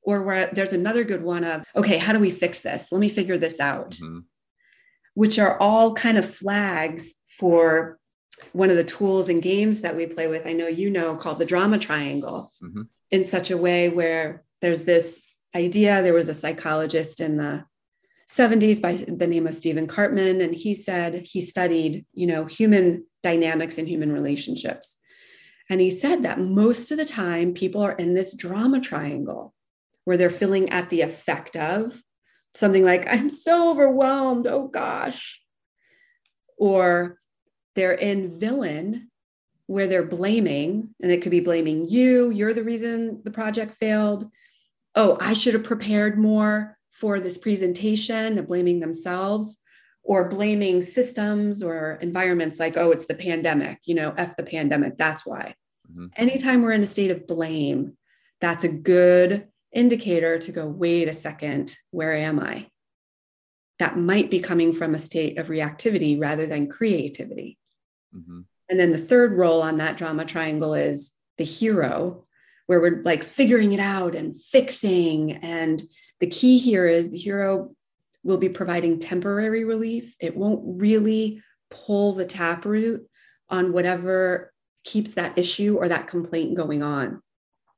or 0.03 0.23
where 0.23 0.51
there's 0.53 0.73
another 0.73 1.05
good 1.05 1.23
one 1.23 1.45
of, 1.45 1.65
okay, 1.77 1.97
how 1.97 2.12
do 2.12 2.19
we 2.19 2.31
fix 2.31 2.62
this? 2.62 2.91
Let 2.91 3.01
me 3.01 3.09
figure 3.09 3.38
this 3.38 3.61
out, 3.61 3.93
mm-hmm. 3.93 4.21
which 5.15 5.38
are 5.38 5.57
all 5.61 5.95
kind 5.95 6.19
of 6.19 6.35
flags 6.35 7.15
for 7.38 8.01
one 8.53 8.71
of 8.71 8.77
the 8.77 8.85
tools 8.85 9.29
and 9.29 9.41
games 9.41 9.83
that 9.83 9.95
we 9.95 10.07
play 10.07 10.27
with. 10.27 10.45
I 10.45 10.53
know 10.53 10.67
you 10.67 10.91
know 10.91 11.15
called 11.15 11.38
the 11.38 11.47
drama 11.47 11.79
triangle 11.79 12.51
mm-hmm. 12.61 12.83
in 13.12 13.25
such 13.25 13.53
a 13.53 13.57
way 13.57 13.88
where 13.88 14.43
there's 14.61 14.83
this 14.83 15.21
idea. 15.55 16.03
There 16.03 16.15
was 16.15 16.29
a 16.29 16.35
psychologist 16.35 17.21
in 17.21 17.37
the 17.37 17.65
70s 18.29 18.81
by 18.81 18.95
the 18.95 19.27
name 19.27 19.47
of 19.47 19.55
Stephen 19.55 19.87
Karpman, 19.87 20.43
and 20.43 20.55
he 20.55 20.75
said 20.75 21.23
he 21.25 21.41
studied, 21.41 22.07
you 22.15 22.27
know, 22.27 22.47
human 22.47 23.05
dynamics 23.23 23.79
and 23.79 23.87
human 23.87 24.12
relationships. 24.12 24.99
And 25.69 25.81
he 25.81 25.91
said 25.91 26.23
that 26.23 26.41
most 26.41 26.91
of 26.91 26.99
the 26.99 27.05
time 27.05 27.55
people 27.55 27.83
are 27.83 27.93
in 27.93 28.15
this 28.15 28.35
drama 28.35 28.81
triangle 28.81 29.55
where 30.05 30.17
they're 30.17 30.31
feeling 30.31 30.71
at 30.71 30.91
the 30.91 31.03
effect 31.03 31.57
of 31.57 32.03
something 32.55 32.85
like, 32.85 33.07
I'm 33.07 33.31
so 33.31 33.71
overwhelmed, 33.71 34.47
oh 34.47 34.69
gosh. 34.69 35.41
Or 36.59 37.19
they're 37.75 37.93
in 37.93 38.38
villain 38.38 39.11
where 39.67 39.87
they're 39.87 40.05
blaming, 40.05 40.95
and 41.01 41.11
it 41.11 41.23
could 41.23 41.31
be 41.31 41.41
blaming 41.41 41.88
you, 41.88 42.31
you're 42.31 42.53
the 42.53 42.65
reason 42.65 43.23
the 43.25 43.31
project 43.31 43.75
failed. 43.75 44.31
Oh, 44.94 45.16
I 45.20 45.33
should 45.33 45.55
have 45.55 45.64
prepared 45.64 46.18
more 46.18 46.76
for 46.90 47.18
this 47.18 47.38
presentation, 47.38 48.35
they're 48.35 48.44
blaming 48.44 48.78
themselves 48.78 49.59
or 50.05 50.28
blaming 50.28 50.83
systems 50.83 51.62
or 51.62 51.98
environments 52.00 52.61
like, 52.61 52.76
oh, 52.76 52.90
it's 52.92 53.07
the 53.07 53.14
pandemic, 53.14 53.78
you 53.85 53.94
know, 53.94 54.14
F 54.16 54.37
the 54.37 54.42
pandemic, 54.42 54.96
that's 54.98 55.26
why. 55.26 55.55
Mm-hmm. 55.90 56.07
Anytime 56.16 56.62
we're 56.62 56.72
in 56.72 56.83
a 56.83 56.87
state 56.87 57.11
of 57.11 57.26
blame, 57.26 57.96
that's 58.40 58.64
a 58.64 58.68
good 58.68 59.48
indicator 59.72 60.38
to 60.38 60.52
go, 60.52 60.66
wait 60.66 61.09
a 61.09 61.12
second, 61.12 61.76
where 61.90 62.14
am 62.14 62.38
I? 62.38 62.68
That 63.78 63.98
might 63.98 64.31
be 64.31 64.38
coming 64.38 64.72
from 64.72 64.94
a 64.94 64.98
state 64.98 65.38
of 65.38 65.48
reactivity 65.48 66.20
rather 66.20 66.46
than 66.46 66.68
creativity. 66.68 67.59
Mm-hmm. 68.14 68.40
And 68.68 68.81
then 68.81 68.92
the 68.92 68.98
third 68.98 69.33
role 69.33 69.62
on 69.62 69.78
that 69.78 69.96
drama 69.96 70.24
triangle 70.24 70.74
is 70.74 71.11
the 71.38 71.44
hero, 71.44 72.26
where 72.72 72.80
we're 72.80 73.02
like 73.02 73.22
figuring 73.22 73.72
it 73.72 73.80
out 73.80 74.14
and 74.14 74.35
fixing. 74.40 75.32
And 75.32 75.82
the 76.20 76.26
key 76.26 76.56
here 76.56 76.87
is 76.87 77.11
the 77.11 77.18
hero 77.18 77.74
will 78.24 78.38
be 78.38 78.48
providing 78.48 78.98
temporary 78.98 79.64
relief. 79.64 80.16
It 80.18 80.35
won't 80.35 80.80
really 80.80 81.42
pull 81.70 82.14
the 82.14 82.24
taproot 82.24 83.06
on 83.50 83.74
whatever 83.74 84.54
keeps 84.85 85.12
that 85.12 85.37
issue 85.37 85.76
or 85.76 85.88
that 85.88 86.08
complaint 86.08 86.56
going 86.56 86.82
on. 86.82 87.20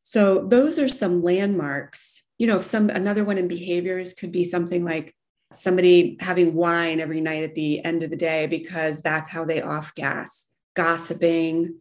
So 0.02 0.46
those 0.46 0.78
are 0.78 0.88
some 0.88 1.24
landmarks. 1.24 2.22
You 2.38 2.46
know, 2.46 2.60
some 2.60 2.88
another 2.88 3.24
one 3.24 3.36
in 3.38 3.48
behaviors 3.48 4.12
could 4.12 4.30
be 4.30 4.44
something 4.44 4.84
like 4.84 5.12
somebody 5.52 6.18
having 6.20 6.54
wine 6.54 7.00
every 7.00 7.20
night 7.20 7.42
at 7.42 7.56
the 7.56 7.84
end 7.84 8.04
of 8.04 8.10
the 8.10 8.16
day 8.16 8.46
because 8.46 9.02
that's 9.02 9.28
how 9.28 9.44
they 9.44 9.60
off 9.60 9.92
gas, 9.96 10.46
gossiping, 10.76 11.80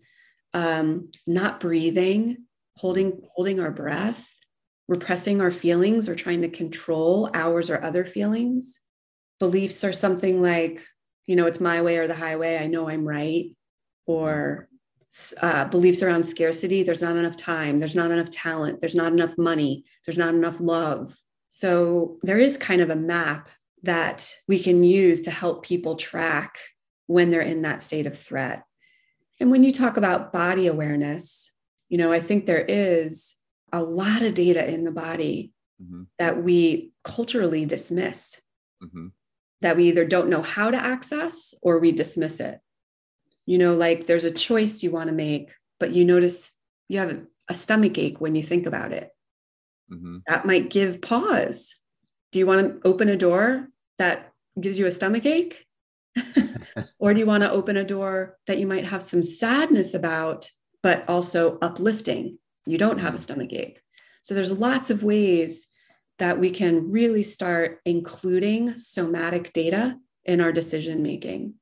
um, 0.55 1.11
not 1.27 1.59
breathing, 1.59 2.45
holding 2.77 3.21
holding 3.33 3.59
our 3.59 3.71
breath, 3.71 4.27
repressing 4.87 5.41
our 5.41 5.51
feelings 5.51 6.09
or 6.09 6.15
trying 6.15 6.41
to 6.41 6.49
control 6.49 7.29
ours 7.33 7.69
or 7.69 7.83
other 7.83 8.05
feelings. 8.05 8.79
Beliefs 9.39 9.83
are 9.83 9.91
something 9.91 10.41
like, 10.41 10.85
you 11.25 11.35
know, 11.35 11.45
it's 11.45 11.59
my 11.59 11.81
way 11.81 11.97
or 11.97 12.07
the 12.07 12.15
highway. 12.15 12.57
I 12.57 12.67
know 12.67 12.89
I'm 12.89 13.07
right. 13.07 13.51
Or 14.05 14.67
uh, 15.41 15.65
beliefs 15.65 16.01
around 16.01 16.25
scarcity. 16.25 16.83
There's 16.83 17.01
not 17.01 17.15
enough 17.15 17.37
time. 17.37 17.79
There's 17.79 17.95
not 17.95 18.11
enough 18.11 18.31
talent. 18.31 18.81
There's 18.81 18.95
not 18.95 19.13
enough 19.13 19.37
money. 19.37 19.85
There's 20.05 20.17
not 20.17 20.33
enough 20.33 20.59
love. 20.59 21.15
So 21.49 22.17
there 22.23 22.39
is 22.39 22.57
kind 22.57 22.81
of 22.81 22.89
a 22.89 22.95
map 22.95 23.47
that 23.83 24.33
we 24.47 24.59
can 24.59 24.83
use 24.83 25.21
to 25.21 25.31
help 25.31 25.63
people 25.63 25.95
track 25.95 26.57
when 27.07 27.29
they're 27.29 27.41
in 27.41 27.61
that 27.61 27.83
state 27.83 28.07
of 28.07 28.17
threat. 28.17 28.63
And 29.39 29.51
when 29.51 29.63
you 29.63 29.71
talk 29.71 29.97
about 29.97 30.33
body 30.33 30.67
awareness, 30.67 31.51
you 31.93 31.99
know, 31.99 32.11
I 32.11 32.21
think 32.21 32.47
there 32.47 32.65
is 32.67 33.35
a 33.71 33.83
lot 33.83 34.23
of 34.23 34.33
data 34.33 34.67
in 34.67 34.83
the 34.83 34.91
body 34.91 35.53
mm-hmm. 35.79 36.05
that 36.17 36.41
we 36.41 36.91
culturally 37.03 37.67
dismiss, 37.67 38.41
mm-hmm. 38.83 39.09
that 39.61 39.77
we 39.77 39.89
either 39.89 40.03
don't 40.03 40.27
know 40.27 40.41
how 40.41 40.71
to 40.71 40.77
access 40.77 41.53
or 41.61 41.77
we 41.77 41.91
dismiss 41.91 42.39
it. 42.39 42.59
You 43.45 43.59
know, 43.59 43.75
like 43.75 44.07
there's 44.07 44.23
a 44.23 44.31
choice 44.31 44.81
you 44.81 44.89
want 44.89 45.09
to 45.09 45.15
make, 45.15 45.53
but 45.79 45.91
you 45.91 46.03
notice 46.03 46.51
you 46.89 46.97
have 46.97 47.27
a 47.47 47.53
stomach 47.53 47.99
ache 47.99 48.19
when 48.19 48.33
you 48.33 48.41
think 48.41 48.65
about 48.65 48.91
it. 48.91 49.11
Mm-hmm. 49.91 50.17
That 50.25 50.47
might 50.47 50.71
give 50.71 50.99
pause. 50.99 51.75
Do 52.31 52.39
you 52.39 52.47
want 52.47 52.81
to 52.81 52.89
open 52.89 53.07
a 53.07 53.15
door 53.15 53.69
that 53.99 54.33
gives 54.59 54.79
you 54.79 54.87
a 54.87 54.91
stomach 54.91 55.27
ache? 55.27 55.67
or 56.97 57.13
do 57.13 57.19
you 57.19 57.27
want 57.27 57.43
to 57.43 57.51
open 57.51 57.77
a 57.77 57.83
door 57.85 58.39
that 58.47 58.57
you 58.57 58.65
might 58.65 58.85
have 58.85 59.03
some 59.03 59.21
sadness 59.21 59.93
about, 59.93 60.49
but 60.83 61.07
also 61.09 61.57
uplifting? 61.61 62.37
you 62.65 62.77
don't 62.77 62.99
have 62.99 63.13
a 63.13 63.17
stomach 63.17 63.53
ache. 63.53 63.81
So 64.21 64.33
there's 64.33 64.57
lots 64.57 64.89
of 64.89 65.03
ways 65.03 65.67
that 66.19 66.39
we 66.39 66.51
can 66.51 66.91
really 66.91 67.23
start 67.23 67.79
including 67.85 68.77
somatic 68.79 69.51
data 69.53 69.97
in 70.25 70.39
our 70.39 70.51
decision 70.51 71.03
making. 71.03 71.55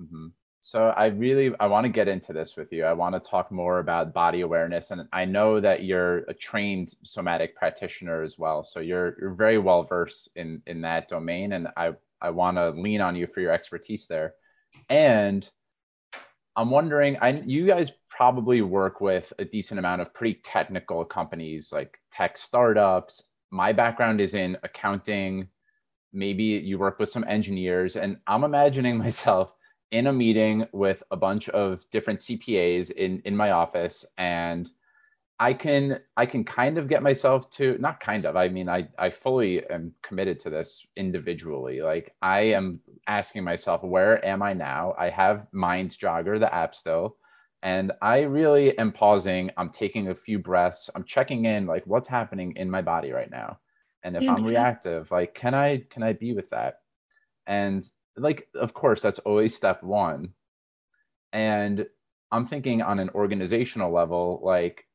Mm-hmm. 0.00 0.28
So 0.60 0.88
I 0.88 1.06
really 1.06 1.52
I 1.60 1.66
want 1.66 1.84
to 1.84 1.88
get 1.88 2.08
into 2.08 2.32
this 2.32 2.56
with 2.56 2.72
you. 2.72 2.84
I 2.84 2.92
want 2.92 3.14
to 3.14 3.30
talk 3.30 3.50
more 3.50 3.78
about 3.78 4.12
body 4.12 4.42
awareness, 4.42 4.90
and 4.90 5.08
I 5.12 5.24
know 5.24 5.60
that 5.60 5.84
you're 5.84 6.18
a 6.28 6.34
trained 6.34 6.94
somatic 7.04 7.56
practitioner 7.56 8.22
as 8.22 8.38
well. 8.38 8.64
So 8.64 8.80
you're 8.80 9.16
you're 9.18 9.34
very 9.34 9.58
well 9.58 9.84
versed 9.84 10.30
in 10.36 10.62
in 10.66 10.82
that 10.82 11.08
domain, 11.08 11.52
and 11.52 11.68
I 11.76 11.94
I 12.20 12.30
want 12.30 12.58
to 12.58 12.70
lean 12.70 13.00
on 13.00 13.16
you 13.16 13.26
for 13.26 13.40
your 13.40 13.52
expertise 13.52 14.08
there. 14.08 14.34
And 14.90 15.48
I'm 16.54 16.70
wondering, 16.70 17.16
I 17.22 17.42
you 17.46 17.66
guys 17.66 17.92
probably 18.18 18.62
work 18.62 19.00
with 19.00 19.32
a 19.38 19.44
decent 19.44 19.78
amount 19.78 20.00
of 20.00 20.12
pretty 20.12 20.40
technical 20.42 21.04
companies 21.04 21.72
like 21.72 22.00
tech 22.10 22.36
startups. 22.36 23.22
My 23.52 23.72
background 23.72 24.20
is 24.20 24.34
in 24.34 24.56
accounting. 24.64 25.46
Maybe 26.12 26.42
you 26.42 26.80
work 26.80 26.98
with 26.98 27.10
some 27.10 27.24
engineers, 27.28 27.94
and 27.94 28.16
I'm 28.26 28.42
imagining 28.42 28.98
myself 29.06 29.52
in 29.92 30.08
a 30.08 30.12
meeting 30.12 30.66
with 30.72 31.00
a 31.12 31.16
bunch 31.16 31.48
of 31.50 31.88
different 31.92 32.18
CPAs 32.18 32.90
in 32.90 33.22
in 33.24 33.36
my 33.36 33.52
office, 33.52 34.04
and 34.18 34.68
I 35.38 35.54
can 35.54 36.00
I 36.16 36.26
can 36.26 36.42
kind 36.42 36.76
of 36.76 36.88
get 36.88 37.04
myself 37.04 37.48
to 37.50 37.78
not 37.78 38.00
kind 38.00 38.24
of 38.24 38.34
I 38.34 38.48
mean 38.48 38.68
I 38.68 38.88
I 38.98 39.10
fully 39.10 39.64
am 39.70 39.94
committed 40.02 40.40
to 40.40 40.50
this 40.50 40.84
individually 40.96 41.82
like 41.82 42.16
I 42.20 42.40
am 42.58 42.80
asking 43.06 43.44
myself 43.44 43.84
where 43.84 44.24
am 44.26 44.42
I 44.42 44.54
now 44.54 44.94
I 44.98 45.10
have 45.10 45.46
Mind 45.52 45.96
Jogger 46.02 46.40
the 46.40 46.52
app 46.52 46.74
still 46.74 47.16
and 47.62 47.92
I 48.00 48.20
really 48.20 48.76
am 48.78 48.92
pausing 48.92 49.50
I'm 49.56 49.70
taking 49.70 50.08
a 50.08 50.14
few 50.14 50.38
breaths 50.38 50.90
I'm 50.94 51.04
checking 51.04 51.44
in 51.44 51.66
like 51.66 51.86
what's 51.86 52.08
happening 52.08 52.54
in 52.56 52.70
my 52.70 52.82
body 52.82 53.12
right 53.12 53.30
now? 53.30 53.58
And 54.04 54.16
if 54.16 54.28
I'm 54.28 54.36
mm-hmm. 54.36 54.46
reactive 54.46 55.10
like 55.10 55.34
can 55.34 55.54
I 55.54 55.84
can 55.90 56.02
I 56.02 56.12
be 56.12 56.32
with 56.32 56.50
that? 56.50 56.80
And 57.46 57.88
like 58.16 58.48
of 58.54 58.74
course 58.74 59.02
that's 59.02 59.18
always 59.20 59.54
step 59.54 59.82
1 59.82 60.32
and 61.32 61.86
I'm 62.30 62.46
thinking 62.46 62.82
on 62.82 62.98
an 62.98 63.10
organizational 63.10 63.92
level 63.92 64.40
like 64.42 64.86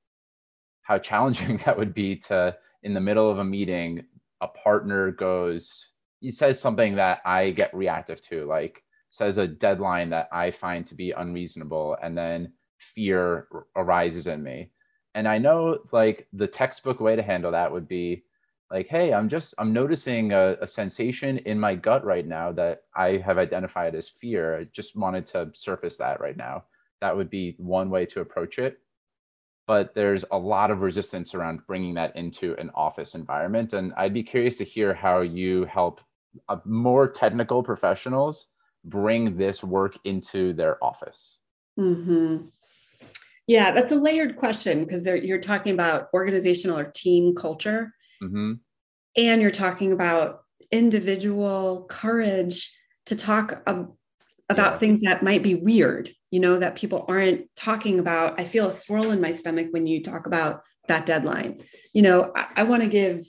how 0.84 1.00
challenging 1.00 1.58
that 1.66 1.78
would 1.78 1.94
be 1.94 2.18
to 2.18 2.56
in 2.84 2.94
the 2.94 3.02
middle 3.02 3.30
of 3.30 3.40
a 3.40 3.44
meeting 3.44 4.04
a 4.42 4.48
partner 4.48 5.12
goes 5.12 5.90
he 6.20 6.30
says 6.30 6.60
something 6.60 6.96
that 6.96 7.20
i 7.26 7.50
get 7.52 7.74
reactive 7.74 8.22
to 8.22 8.46
like 8.46 8.84
says 9.14 9.38
a 9.38 9.48
deadline 9.48 10.10
that 10.10 10.28
i 10.32 10.50
find 10.50 10.88
to 10.88 10.96
be 10.96 11.12
unreasonable 11.12 11.96
and 12.02 12.18
then 12.18 12.52
fear 12.80 13.48
arises 13.76 14.26
in 14.26 14.42
me. 14.42 14.72
And 15.14 15.28
i 15.28 15.38
know 15.38 15.78
like 15.92 16.28
the 16.34 16.48
textbook 16.48 17.00
way 17.00 17.16
to 17.16 17.22
handle 17.22 17.52
that 17.52 17.72
would 17.72 17.88
be 17.88 18.24
like 18.72 18.88
hey 18.88 19.14
i'm 19.14 19.30
just 19.30 19.54
i'm 19.60 19.72
noticing 19.72 20.32
a, 20.32 20.58
a 20.62 20.66
sensation 20.66 21.38
in 21.38 21.60
my 21.60 21.76
gut 21.76 22.04
right 22.04 22.26
now 22.26 22.52
that 22.54 22.84
i 22.96 23.18
have 23.18 23.38
identified 23.38 23.94
as 23.94 24.10
fear. 24.10 24.58
I 24.58 24.64
just 24.74 24.96
wanted 24.96 25.28
to 25.28 25.52
surface 25.54 25.98
that 25.98 26.20
right 26.20 26.36
now. 26.36 26.64
That 27.02 27.16
would 27.16 27.30
be 27.30 27.56
one 27.60 27.92
way 27.92 28.08
to 28.08 28.22
approach 28.22 28.58
it. 28.58 28.80
But 29.68 29.94
there's 29.94 30.26
a 30.32 30.38
lot 30.38 30.72
of 30.72 30.82
resistance 30.82 31.36
around 31.36 31.68
bringing 31.68 31.94
that 31.94 32.16
into 32.16 32.56
an 32.56 32.72
office 32.74 33.14
environment. 33.14 33.74
And 33.74 33.94
I'd 33.96 34.14
be 34.14 34.24
curious 34.24 34.56
to 34.58 34.66
hear 34.66 34.94
how 34.94 35.22
you 35.22 35.66
help 35.66 36.02
uh, 36.50 36.58
more 36.66 37.08
technical 37.08 37.62
professionals 37.62 38.48
bring 38.84 39.38
this 39.38 39.64
work 39.64 39.98
into 40.04 40.54
their 40.54 40.84
office. 40.84 41.40
Mm-hmm. 41.80 42.48
Yeah, 43.48 43.72
that's 43.72 43.92
a 43.92 43.98
layered 43.98 44.38
question 44.38 44.84
because 44.84 45.06
you're 45.06 45.40
talking 45.40 45.74
about 45.74 46.08
organizational 46.14 46.78
or 46.78 46.86
team 46.86 47.36
culture, 47.36 47.94
mm-hmm. 48.22 48.54
and 49.18 49.42
you're 49.42 49.52
talking 49.52 49.92
about 49.92 50.44
individual 50.72 51.86
courage 51.90 52.74
to 53.08 53.16
talk 53.16 53.62
about 53.68 53.96
yeah. 54.50 54.78
things 54.78 55.02
that 55.02 55.24
might 55.24 55.44
be 55.44 55.56
weird 55.56 56.10
you 56.34 56.40
know, 56.40 56.58
that 56.58 56.76
people 56.76 57.06
aren't 57.08 57.46
talking 57.56 58.00
about. 58.00 58.40
I 58.40 58.44
feel 58.44 58.70
a 58.70 58.72
swirl 58.72 59.12
in 59.12 59.22
my 59.22 59.30
stomach 59.30 59.68
when 59.70 59.86
you 59.86 60.02
talk 60.02 60.26
about 60.26 60.64
that 60.88 61.06
deadline. 61.06 61.62
You 61.94 62.02
know, 62.02 62.32
I, 62.36 62.48
I 62.56 62.64
want 62.64 62.82
to 62.82 62.90
give, 62.90 63.24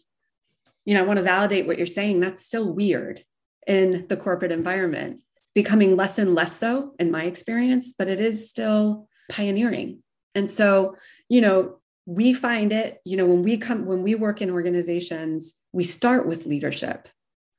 you 0.87 0.95
know, 0.95 1.03
I 1.03 1.07
want 1.07 1.19
to 1.19 1.23
validate 1.23 1.67
what 1.67 1.77
you're 1.77 1.87
saying. 1.87 2.21
That's 2.21 2.47
still 2.47 2.73
weird 2.73 3.23
in 3.67 4.07
the 4.09 4.17
corporate 4.17 4.53
environment, 4.53 5.21
becoming 5.55 5.97
less 5.97 6.19
and 6.19 6.35
less 6.35 6.57
so 6.57 6.95
in 6.99 7.11
my 7.11 7.25
experience, 7.25 7.93
but 7.97 8.09
it 8.09 8.21
is 8.21 8.49
still 8.49 9.09
pioneering. 9.31 10.03
And 10.35 10.51
so, 10.51 10.97
you 11.29 11.41
know, 11.41 11.79
we 12.07 12.35
find 12.35 12.73
it, 12.73 13.01
you 13.05 13.17
know, 13.17 13.27
when 13.27 13.43
we 13.43 13.57
come, 13.57 13.87
when 13.87 14.03
we 14.03 14.15
work 14.15 14.43
in 14.43 14.51
organizations, 14.51 15.55
we 15.73 15.85
start 15.85 16.27
with 16.27 16.47
leadership 16.47 17.09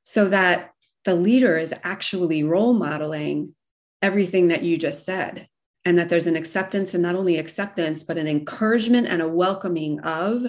so 0.02 0.28
that 0.28 0.70
the 1.04 1.14
leader 1.14 1.56
is 1.56 1.74
actually 1.84 2.42
role 2.42 2.74
modeling 2.74 3.54
everything 4.02 4.48
that 4.48 4.62
you 4.62 4.76
just 4.76 5.04
said 5.04 5.48
and 5.84 5.98
that 5.98 6.08
there's 6.08 6.26
an 6.26 6.36
acceptance 6.36 6.94
and 6.94 7.02
not 7.02 7.14
only 7.14 7.38
acceptance 7.38 8.04
but 8.04 8.18
an 8.18 8.28
encouragement 8.28 9.06
and 9.06 9.22
a 9.22 9.28
welcoming 9.28 9.98
of 10.00 10.46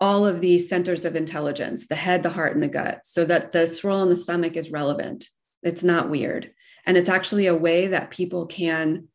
all 0.00 0.26
of 0.26 0.40
these 0.40 0.68
centers 0.68 1.04
of 1.04 1.16
intelligence 1.16 1.86
the 1.88 1.94
head 1.94 2.22
the 2.22 2.30
heart 2.30 2.54
and 2.54 2.62
the 2.62 2.68
gut 2.68 3.00
so 3.04 3.24
that 3.24 3.52
the 3.52 3.66
swirl 3.66 4.02
in 4.02 4.08
the 4.08 4.16
stomach 4.16 4.56
is 4.56 4.70
relevant 4.70 5.28
it's 5.62 5.84
not 5.84 6.10
weird 6.10 6.52
and 6.86 6.96
it's 6.96 7.08
actually 7.08 7.46
a 7.46 7.54
way 7.54 7.88
that 7.88 8.10
people 8.10 8.46
can 8.46 9.08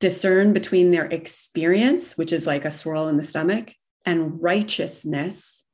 discern 0.00 0.52
between 0.52 0.90
their 0.90 1.06
experience, 1.06 2.18
which 2.18 2.32
is 2.32 2.46
like 2.46 2.64
a 2.64 2.70
swirl 2.70 3.08
in 3.08 3.16
the 3.16 3.22
stomach, 3.22 3.72
and 4.04 4.42
righteousness 4.42 5.64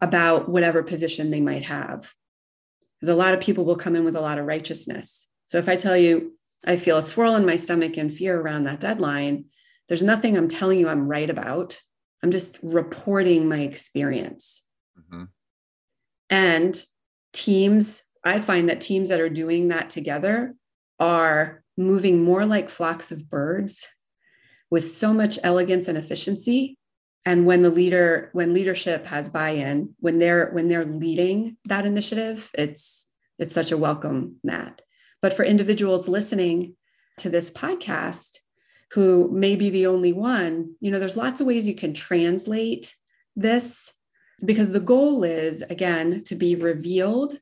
about 0.00 0.48
whatever 0.48 0.82
position 0.82 1.30
they 1.30 1.40
might 1.40 1.64
have. 1.64 2.12
Because 3.00 3.12
a 3.12 3.16
lot 3.16 3.34
of 3.34 3.40
people 3.40 3.64
will 3.64 3.76
come 3.76 3.96
in 3.96 4.04
with 4.04 4.14
a 4.14 4.20
lot 4.20 4.38
of 4.38 4.46
righteousness. 4.46 5.28
So 5.44 5.58
if 5.58 5.68
I 5.68 5.74
tell 5.74 5.96
you, 5.96 6.38
I 6.64 6.76
feel 6.76 6.98
a 6.98 7.02
swirl 7.02 7.34
in 7.34 7.44
my 7.44 7.56
stomach 7.56 7.96
and 7.96 8.14
fear 8.14 8.40
around 8.40 8.64
that 8.64 8.78
deadline, 8.78 9.46
there's 9.88 10.02
nothing 10.02 10.36
I'm 10.36 10.48
telling 10.48 10.78
you 10.78 10.88
I'm 10.88 11.08
right 11.08 11.28
about. 11.28 11.80
I'm 12.22 12.30
just 12.30 12.60
reporting 12.62 13.48
my 13.48 13.58
experience. 13.58 14.62
Mm-hmm. 14.96 15.24
And 16.30 16.86
teams, 17.32 18.04
I 18.24 18.40
find 18.40 18.68
that 18.68 18.80
teams 18.80 19.08
that 19.08 19.20
are 19.20 19.28
doing 19.28 19.68
that 19.68 19.90
together 19.90 20.54
are 21.00 21.62
moving 21.76 22.22
more 22.22 22.46
like 22.46 22.68
flocks 22.68 23.10
of 23.10 23.28
birds 23.28 23.88
with 24.70 24.86
so 24.86 25.12
much 25.12 25.38
elegance 25.42 25.88
and 25.88 25.98
efficiency. 25.98 26.78
And 27.24 27.46
when 27.46 27.62
the 27.62 27.70
leader 27.70 28.30
when 28.32 28.54
leadership 28.54 29.06
has 29.06 29.28
buy-in 29.28 29.94
when 29.98 30.18
they're 30.18 30.50
when 30.50 30.68
they're 30.68 30.84
leading 30.84 31.56
that 31.66 31.86
initiative 31.86 32.50
it's 32.54 33.08
it's 33.38 33.54
such 33.54 33.70
a 33.72 33.76
welcome 33.76 34.36
mat. 34.42 34.82
But 35.20 35.34
for 35.34 35.44
individuals 35.44 36.08
listening 36.08 36.74
to 37.18 37.28
this 37.28 37.50
podcast 37.50 38.38
who 38.92 39.30
may 39.30 39.56
be 39.56 39.70
the 39.70 39.86
only 39.86 40.12
one 40.12 40.74
you 40.80 40.90
know 40.90 40.98
there's 40.98 41.16
lots 41.16 41.40
of 41.40 41.46
ways 41.46 41.66
you 41.66 41.74
can 41.74 41.94
translate 41.94 42.94
this 43.36 43.92
because 44.44 44.72
the 44.72 44.80
goal 44.80 45.22
is 45.22 45.62
again 45.62 46.24
to 46.24 46.34
be 46.34 46.56
revealed 46.56 47.38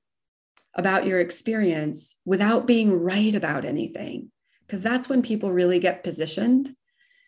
about 0.74 1.06
your 1.06 1.20
experience 1.20 2.16
without 2.24 2.66
being 2.66 2.92
right 2.92 3.35
about 3.35 3.64
anything 3.64 4.30
because 4.70 4.83
that's 4.85 5.09
when 5.09 5.20
people 5.20 5.50
really 5.50 5.80
get 5.80 6.04
positioned 6.04 6.76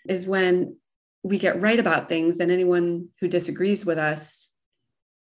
is 0.08 0.26
when 0.26 0.76
we 1.24 1.38
get 1.38 1.60
right 1.60 1.80
about 1.80 2.08
things, 2.08 2.36
then 2.36 2.52
anyone 2.52 3.08
who 3.18 3.26
disagrees 3.26 3.84
with 3.84 3.98
us 3.98 4.52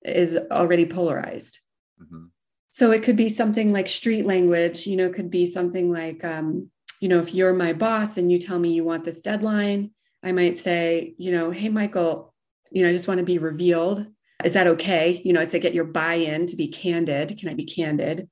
is 0.06 0.38
already 0.52 0.86
polarized. 0.86 1.58
Mm-hmm. 2.00 2.26
So 2.70 2.92
it 2.92 3.02
could 3.02 3.18
be 3.18 3.30
something 3.30 3.74
like 3.74 3.90
street 3.90 4.28
language, 4.28 4.86
you 4.86 4.96
know, 4.96 5.10
could 5.10 5.32
be 5.32 5.48
something 5.48 5.92
like, 5.92 6.24
um, 6.24 6.70
you 7.00 7.10
know, 7.10 7.20
if 7.20 7.34
you're 7.34 7.52
my 7.52 7.74
boss 7.74 8.18
and 8.18 8.32
you 8.32 8.38
tell 8.38 8.60
me 8.60 8.74
you 8.74 8.84
want 8.84 9.06
this 9.06 9.22
deadline, 9.22 9.90
I 10.22 10.34
might 10.34 10.60
say, 10.60 11.16
you 11.18 11.32
know, 11.32 11.50
hey, 11.50 11.70
Michael, 11.70 12.32
you 12.70 12.84
know, 12.84 12.90
I 12.90 12.94
just 12.94 13.08
want 13.08 13.20
to 13.20 13.26
be 13.26 13.40
revealed. 13.40 14.06
Is 14.44 14.54
that 14.54 14.68
okay? 14.68 15.22
You 15.24 15.34
know, 15.34 15.46
to 15.46 15.60
get 15.60 15.74
your 15.74 15.86
buy 15.86 16.16
in 16.16 16.48
to 16.48 16.56
be 16.56 16.68
candid. 16.68 17.38
Can 17.40 17.50
I 17.50 17.54
be 17.54 17.66
candid? 17.66 18.30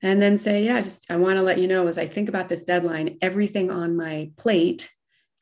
And 0.00 0.22
then 0.22 0.36
say, 0.36 0.64
yeah, 0.64 0.80
just 0.80 1.10
I 1.10 1.16
want 1.16 1.36
to 1.36 1.42
let 1.42 1.58
you 1.58 1.66
know 1.66 1.88
as 1.88 1.98
I 1.98 2.06
think 2.06 2.28
about 2.28 2.48
this 2.48 2.62
deadline, 2.62 3.18
everything 3.20 3.70
on 3.70 3.96
my 3.96 4.30
plate, 4.36 4.88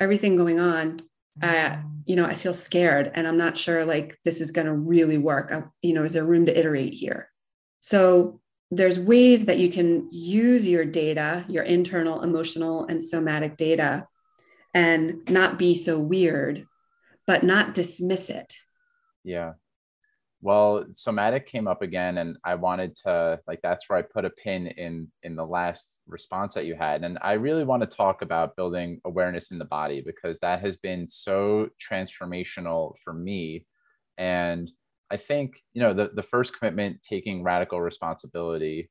everything 0.01 0.37
going 0.37 0.59
on, 0.59 0.99
uh, 1.43 1.77
you 2.07 2.17
know, 2.17 2.25
I 2.25 2.35
feel 2.35 2.55
scared 2.55 3.11
and 3.15 3.29
I'm 3.29 3.37
not 3.37 3.59
sure 3.59 3.85
like 3.85 4.19
this 4.25 4.41
is 4.41 4.53
going 4.53 4.67
to 4.67 4.73
really 4.73 5.19
work. 5.19 5.53
I, 5.53 5.65
you 5.83 5.93
know, 5.93 6.05
is 6.05 6.15
there 6.15 6.25
room 6.25 6.47
to 6.47 6.59
iterate 6.59 6.95
here? 6.95 7.29
So 7.81 8.41
there's 8.71 8.99
ways 8.99 9.45
that 9.45 9.59
you 9.59 9.69
can 9.71 10.09
use 10.11 10.67
your 10.67 10.87
data, 10.87 11.45
your 11.49 11.65
internal, 11.65 12.23
emotional, 12.23 12.87
and 12.87 13.03
somatic 13.03 13.59
data, 13.59 14.07
and 14.73 15.29
not 15.29 15.59
be 15.59 15.75
so 15.75 16.01
weird, 16.01 16.67
but 17.27 17.43
not 17.43 17.75
dismiss 17.75 18.31
it. 18.31 18.55
Yeah 19.23 19.53
well 20.47 20.85
somatic 20.93 21.45
came 21.45 21.67
up 21.67 21.83
again 21.83 22.19
and 22.19 22.37
i 22.45 22.55
wanted 22.55 22.95
to 22.95 23.39
like 23.49 23.61
that's 23.63 23.89
where 23.89 23.99
i 23.99 24.03
put 24.03 24.25
a 24.25 24.31
pin 24.31 24.69
in 24.69 25.11
in 25.25 25.35
the 25.35 25.45
last 25.45 26.01
response 26.07 26.55
that 26.55 26.67
you 26.67 26.77
had 26.77 27.03
and 27.03 27.19
i 27.21 27.33
really 27.33 27.65
want 27.65 27.83
to 27.83 27.97
talk 27.97 28.23
about 28.23 28.55
building 28.55 29.01
awareness 29.05 29.51
in 29.51 29.59
the 29.59 29.65
body 29.65 30.01
because 30.07 30.39
that 30.39 30.61
has 30.61 30.77
been 30.77 31.09
so 31.09 31.69
transformational 31.83 32.95
for 33.03 33.13
me 33.13 33.67
and 34.19 34.71
i 35.11 35.17
think 35.17 35.57
you 35.75 35.83
know 35.83 35.93
the, 35.93 36.13
the 36.15 36.23
first 36.23 36.57
commitment 36.57 37.03
taking 37.03 37.43
radical 37.43 37.81
responsibility 37.81 38.89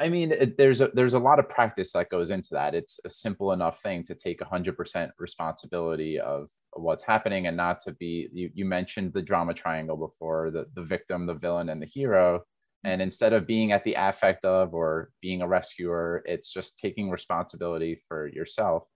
I 0.00 0.08
mean, 0.08 0.32
it, 0.32 0.58
there's 0.58 0.80
a 0.80 0.88
there's 0.92 1.14
a 1.14 1.20
lot 1.20 1.38
of 1.38 1.48
practice 1.48 1.92
that 1.92 2.10
goes 2.10 2.30
into 2.30 2.48
that. 2.52 2.74
It's 2.74 2.98
a 3.04 3.10
simple 3.10 3.52
enough 3.52 3.80
thing 3.80 4.02
to 4.04 4.14
take 4.16 4.40
100% 4.40 5.10
responsibility 5.18 6.18
of 6.18 6.50
what's 6.76 7.04
happening 7.04 7.46
and 7.46 7.56
not 7.56 7.80
to 7.80 7.92
be. 7.92 8.28
You, 8.32 8.50
you 8.54 8.64
mentioned 8.64 9.12
the 9.12 9.22
drama 9.22 9.54
triangle 9.54 9.96
before, 9.96 10.50
the 10.50 10.66
the 10.74 10.82
victim, 10.82 11.26
the 11.26 11.34
villain, 11.34 11.68
and 11.68 11.80
the 11.80 11.86
hero. 11.86 12.38
Mm-hmm. 12.38 12.90
And 12.90 13.02
instead 13.02 13.32
of 13.32 13.46
being 13.46 13.72
at 13.72 13.84
the 13.84 13.94
affect 13.94 14.44
of 14.44 14.74
or 14.74 15.10
being 15.22 15.42
a 15.42 15.48
rescuer, 15.48 16.22
it's 16.26 16.52
just 16.52 16.78
taking 16.78 17.10
responsibility 17.10 18.00
for 18.06 18.28
yourself. 18.28 18.86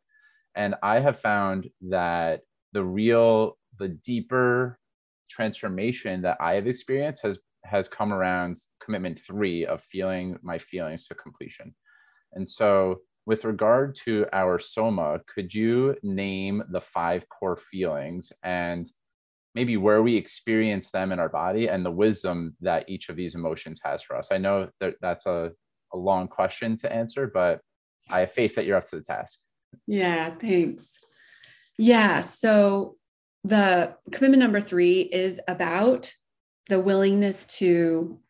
And 0.55 0.75
I 0.83 1.01
have 1.01 1.21
found 1.21 1.69
that 1.89 2.41
the 2.73 2.85
real, 2.85 3.57
the 3.79 3.89
deeper 3.89 4.79
transformation 5.31 6.23
that 6.23 6.39
I 6.41 6.55
have 6.55 6.67
experienced 6.67 7.23
has 7.23 7.39
has 7.65 7.89
come 7.89 8.13
around 8.13 8.57
commitment 8.83 9.21
three 9.21 9.67
of 9.67 9.83
feeling 9.83 10.39
my 10.43 10.59
feelings 10.59 11.07
to 11.07 11.15
completion. 11.15 11.75
And 12.33 12.49
so, 12.49 13.01
with 13.29 13.45
regard 13.45 13.95
to 13.95 14.25
our 14.33 14.59
soma, 14.59 15.21
could 15.33 15.53
you 15.53 15.95
name 16.03 16.63
the 16.71 16.81
five 16.81 17.29
core 17.29 17.59
feelings 17.59 18.33
and 18.43 18.91
maybe 19.55 19.77
where 19.77 20.03
we 20.03 20.17
experience 20.17 20.91
them 20.91 21.13
in 21.13 21.19
our 21.19 21.29
body 21.29 21.69
and 21.69 21.85
the 21.85 21.91
wisdom 21.91 22.57
that 22.63 22.89
each 22.89 23.11
of 23.11 23.17
these 23.17 23.35
emotions 23.35 23.81
has 23.85 24.03
for 24.03 24.17
us? 24.17 24.29
I 24.33 24.39
know 24.39 24.71
that 24.81 24.95
that's 25.03 25.27
a, 25.27 25.53
a 25.93 25.97
long 25.99 26.27
question 26.27 26.79
to 26.79 26.91
answer, 26.91 27.31
but 27.33 27.61
I 28.09 28.21
have 28.21 28.33
faith 28.33 28.55
that 28.55 28.65
you're 28.65 28.79
up 28.79 28.89
to 28.89 28.97
the 28.97 29.03
task. 29.03 29.41
Yeah, 29.87 30.31
thanks. 30.31 30.99
Yeah. 31.77 32.23
So, 32.23 32.97
the 33.45 33.95
commitment 34.11 34.41
number 34.41 34.61
three 34.61 35.03
is 35.03 35.39
about 35.47 36.15
the 36.69 36.81
willingness 36.81 37.47
to 37.59 38.21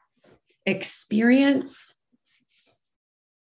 experience 0.67 1.95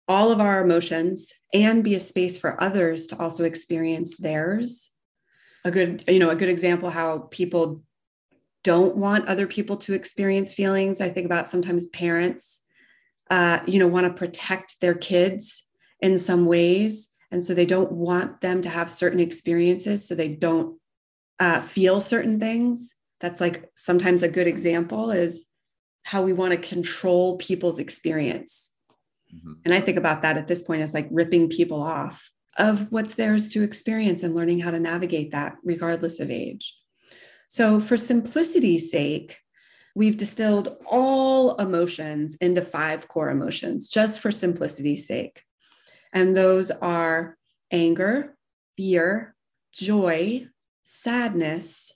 all 0.07 0.31
of 0.31 0.41
our 0.41 0.61
emotions 0.63 1.31
and 1.53 1.83
be 1.83 1.95
a 1.95 1.99
space 1.99 2.37
for 2.37 2.61
others 2.61 3.07
to 3.07 3.19
also 3.19 3.43
experience 3.43 4.17
theirs. 4.17 4.91
A 5.65 5.71
good 5.71 6.03
you 6.07 6.19
know 6.19 6.29
a 6.29 6.35
good 6.35 6.49
example 6.49 6.89
how 6.89 7.27
people 7.31 7.83
don't 8.63 8.95
want 8.95 9.27
other 9.27 9.47
people 9.47 9.77
to 9.77 9.93
experience 9.93 10.53
feelings. 10.53 11.01
I 11.01 11.09
think 11.09 11.25
about 11.25 11.47
sometimes 11.47 11.85
parents 11.87 12.61
uh, 13.29 13.59
you 13.65 13.79
know 13.79 13.87
want 13.87 14.07
to 14.07 14.13
protect 14.13 14.81
their 14.81 14.95
kids 14.95 15.63
in 16.01 16.19
some 16.19 16.45
ways. 16.45 17.09
And 17.31 17.41
so 17.41 17.53
they 17.53 17.65
don't 17.65 17.91
want 17.91 18.41
them 18.41 18.61
to 18.61 18.69
have 18.69 18.91
certain 18.91 19.19
experiences 19.19 20.07
so 20.07 20.13
they 20.13 20.27
don't 20.27 20.79
uh, 21.39 21.61
feel 21.61 21.99
certain 21.99 22.39
things. 22.39 22.93
That's 23.21 23.41
like 23.41 23.71
sometimes 23.75 24.21
a 24.21 24.29
good 24.29 24.47
example 24.47 25.11
is 25.11 25.45
how 26.03 26.23
we 26.23 26.33
want 26.33 26.51
to 26.51 26.57
control 26.69 27.37
people's 27.37 27.79
experience. 27.79 28.72
Mm-hmm. 29.34 29.54
And 29.65 29.74
I 29.74 29.82
think 29.82 29.98
about 29.98 30.22
that 30.22 30.38
at 30.38 30.48
this 30.48 30.62
point 30.62 30.82
as 30.82 30.93
like 30.93 31.08
ripping 31.12 31.50
people 31.50 31.82
off 31.82 32.32
of 32.58 32.91
what's 32.91 33.15
theirs 33.15 33.50
to 33.50 33.63
experience 33.63 34.24
and 34.24 34.36
learning 34.36 34.60
how 34.60 34.72
to 34.72 34.80
navigate 34.80 35.32
that 35.32 35.56
regardless 35.63 36.19
of 36.19 36.30
age. 36.30 36.76
So, 37.48 37.80
for 37.80 37.98
simplicity's 37.98 38.91
sake, 38.91 39.38
we've 39.96 40.17
distilled 40.17 40.78
all 40.89 41.56
emotions 41.58 42.36
into 42.36 42.62
five 42.62 43.08
core 43.08 43.30
emotions 43.30 43.88
just 43.89 44.19
for 44.19 44.32
simplicity's 44.32 45.08
sake. 45.08 45.43
And 46.13 46.36
those 46.36 46.72
are 46.72 47.38
anger, 47.72 48.36
fear, 48.78 49.36
joy, 49.72 50.48
sadness, 50.84 51.93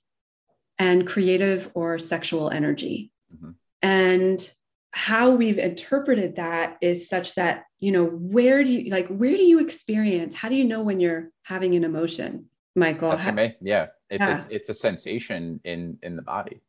and 0.79 1.07
creative 1.07 1.71
or 1.73 1.99
sexual 1.99 2.49
energy. 2.49 3.11
Mm-hmm. 3.33 3.51
And 3.81 4.51
how 4.91 5.31
we've 5.31 5.57
interpreted 5.57 6.37
that 6.37 6.77
is 6.81 7.07
such 7.07 7.35
that, 7.35 7.63
you 7.79 7.91
know, 7.91 8.05
where 8.05 8.63
do 8.63 8.71
you 8.71 8.91
like, 8.91 9.07
where 9.07 9.35
do 9.35 9.43
you 9.43 9.59
experience? 9.59 10.35
How 10.35 10.49
do 10.49 10.55
you 10.55 10.63
know 10.63 10.81
when 10.81 10.99
you're 10.99 11.29
having 11.43 11.75
an 11.75 11.83
emotion, 11.83 12.45
Michael? 12.75 13.15
How, 13.15 13.35
yeah. 13.61 13.87
It's, 14.09 14.25
yeah. 14.25 14.43
A, 14.43 14.55
it's 14.55 14.69
a 14.69 14.73
sensation 14.73 15.59
in, 15.63 15.97
in 16.01 16.15
the 16.15 16.21
body. 16.21 16.61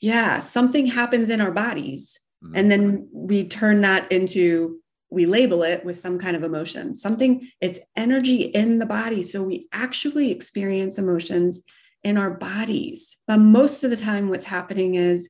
Yeah. 0.00 0.38
Something 0.40 0.86
happens 0.86 1.30
in 1.30 1.40
our 1.40 1.52
bodies. 1.52 2.20
Mm-hmm. 2.44 2.56
And 2.56 2.70
then 2.70 3.08
we 3.12 3.48
turn 3.48 3.80
that 3.80 4.10
into 4.12 4.80
we 5.08 5.24
label 5.24 5.62
it 5.62 5.84
with 5.84 5.96
some 5.96 6.18
kind 6.18 6.34
of 6.34 6.42
emotion 6.42 6.96
something 6.96 7.46
it's 7.60 7.78
energy 7.94 8.42
in 8.42 8.80
the 8.80 8.84
body 8.84 9.22
so 9.22 9.40
we 9.40 9.68
actually 9.72 10.32
experience 10.32 10.98
emotions 10.98 11.62
in 12.06 12.16
our 12.16 12.30
bodies. 12.30 13.16
But 13.26 13.38
most 13.38 13.82
of 13.82 13.90
the 13.90 13.96
time, 13.96 14.28
what's 14.28 14.44
happening 14.44 14.94
is 14.94 15.28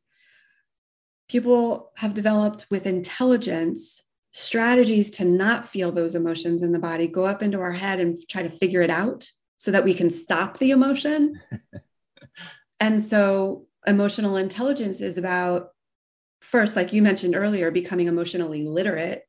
people 1.28 1.92
have 1.96 2.14
developed 2.14 2.66
with 2.70 2.86
intelligence 2.86 4.02
strategies 4.32 5.10
to 5.12 5.24
not 5.24 5.66
feel 5.66 5.90
those 5.90 6.14
emotions 6.14 6.62
in 6.62 6.72
the 6.72 6.78
body, 6.78 7.06
go 7.06 7.24
up 7.24 7.42
into 7.42 7.58
our 7.58 7.72
head 7.72 8.00
and 8.00 8.18
try 8.28 8.42
to 8.42 8.50
figure 8.50 8.82
it 8.82 8.90
out 8.90 9.26
so 9.56 9.70
that 9.70 9.84
we 9.84 9.94
can 9.94 10.10
stop 10.10 10.58
the 10.58 10.70
emotion. 10.70 11.40
and 12.80 13.00
so, 13.00 13.66
emotional 13.86 14.36
intelligence 14.36 15.00
is 15.00 15.16
about 15.16 15.68
first, 16.40 16.76
like 16.76 16.92
you 16.92 17.00
mentioned 17.02 17.34
earlier, 17.34 17.70
becoming 17.70 18.08
emotionally 18.08 18.64
literate. 18.64 19.22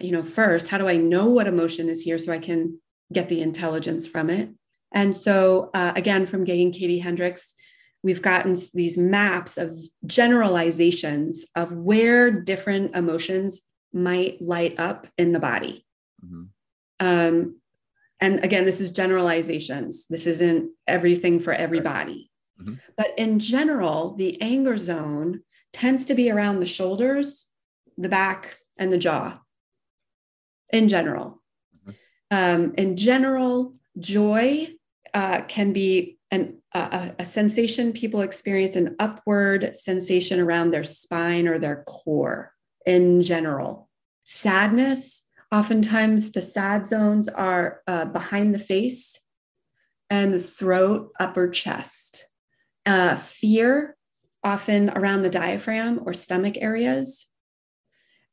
You 0.00 0.12
know, 0.12 0.22
first, 0.22 0.68
how 0.68 0.78
do 0.78 0.88
I 0.88 0.96
know 0.96 1.28
what 1.28 1.46
emotion 1.46 1.88
is 1.88 2.02
here 2.02 2.18
so 2.18 2.32
I 2.32 2.38
can 2.38 2.80
get 3.12 3.28
the 3.28 3.42
intelligence 3.42 4.06
from 4.06 4.30
it. 4.30 4.50
And 4.92 5.14
so, 5.14 5.70
uh, 5.74 5.92
again, 5.96 6.26
from 6.26 6.44
Gay 6.44 6.62
and 6.62 6.72
Katie 6.72 6.98
Hendricks, 6.98 7.54
we've 8.08 8.22
gotten 8.22 8.56
these 8.72 8.96
maps 8.96 9.58
of 9.58 9.78
generalizations 10.06 11.44
of 11.54 11.70
where 11.72 12.30
different 12.30 12.96
emotions 12.96 13.60
might 13.92 14.40
light 14.40 14.80
up 14.80 15.06
in 15.18 15.32
the 15.32 15.40
body. 15.40 15.84
Mm-hmm. 16.24 16.44
Um, 17.00 17.60
and 18.18 18.42
again, 18.42 18.64
this 18.64 18.80
is 18.80 18.92
generalizations. 18.92 20.06
This 20.08 20.26
isn't 20.26 20.70
everything 20.86 21.38
for 21.38 21.52
everybody. 21.52 22.30
Mm-hmm. 22.58 22.76
But 22.96 23.12
in 23.18 23.40
general, 23.40 24.14
the 24.14 24.40
anger 24.40 24.78
zone 24.78 25.42
tends 25.74 26.06
to 26.06 26.14
be 26.14 26.30
around 26.30 26.60
the 26.60 26.66
shoulders, 26.66 27.44
the 27.98 28.08
back, 28.08 28.56
and 28.78 28.90
the 28.90 28.96
jaw. 28.96 29.38
In 30.72 30.88
general. 30.88 31.42
Mm-hmm. 31.86 31.92
Um, 32.30 32.74
in 32.78 32.96
general, 32.96 33.74
joy 33.98 34.70
uh, 35.12 35.42
can 35.42 35.74
be 35.74 36.17
an, 36.30 36.58
a, 36.74 37.14
a 37.20 37.24
sensation 37.24 37.92
people 37.92 38.20
experience 38.20 38.76
an 38.76 38.96
upward 38.98 39.74
sensation 39.74 40.40
around 40.40 40.70
their 40.70 40.84
spine 40.84 41.48
or 41.48 41.58
their 41.58 41.84
core 41.84 42.52
in 42.84 43.22
general. 43.22 43.88
Sadness, 44.24 45.22
oftentimes 45.52 46.32
the 46.32 46.42
sad 46.42 46.86
zones 46.86 47.28
are 47.28 47.80
uh, 47.86 48.04
behind 48.06 48.54
the 48.54 48.58
face 48.58 49.18
and 50.10 50.32
the 50.32 50.40
throat, 50.40 51.10
upper 51.18 51.48
chest. 51.48 52.26
Uh, 52.86 53.16
fear, 53.16 53.96
often 54.44 54.90
around 54.90 55.22
the 55.22 55.30
diaphragm 55.30 56.00
or 56.04 56.14
stomach 56.14 56.54
areas. 56.58 57.26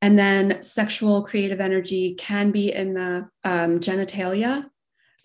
And 0.02 0.20
then 0.20 0.62
sexual 0.62 1.24
creative 1.24 1.60
energy 1.60 2.16
can 2.16 2.52
be 2.52 2.72
in 2.72 2.94
the 2.94 3.28
um, 3.44 3.80
genitalia. 3.80 4.70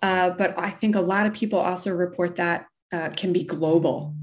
Uh, 0.03 0.31
but 0.31 0.59
I 0.59 0.71
think 0.71 0.97
a 0.97 1.01
lot 1.01 1.27
of 1.27 1.35
people 1.35 1.59
also 1.59 1.91
report 1.93 2.37
that 2.37 2.67
uh, 2.93 3.11
can 3.17 3.33
be 3.33 3.45
global. 3.45 4.15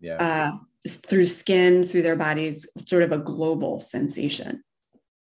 Yeah. 0.00 0.16
Uh, 0.16 0.52
through 0.88 1.26
skin, 1.26 1.84
through 1.84 2.02
their 2.02 2.16
bodies, 2.16 2.66
sort 2.86 3.02
of 3.02 3.12
a 3.12 3.18
global 3.18 3.80
sensation. 3.80 4.64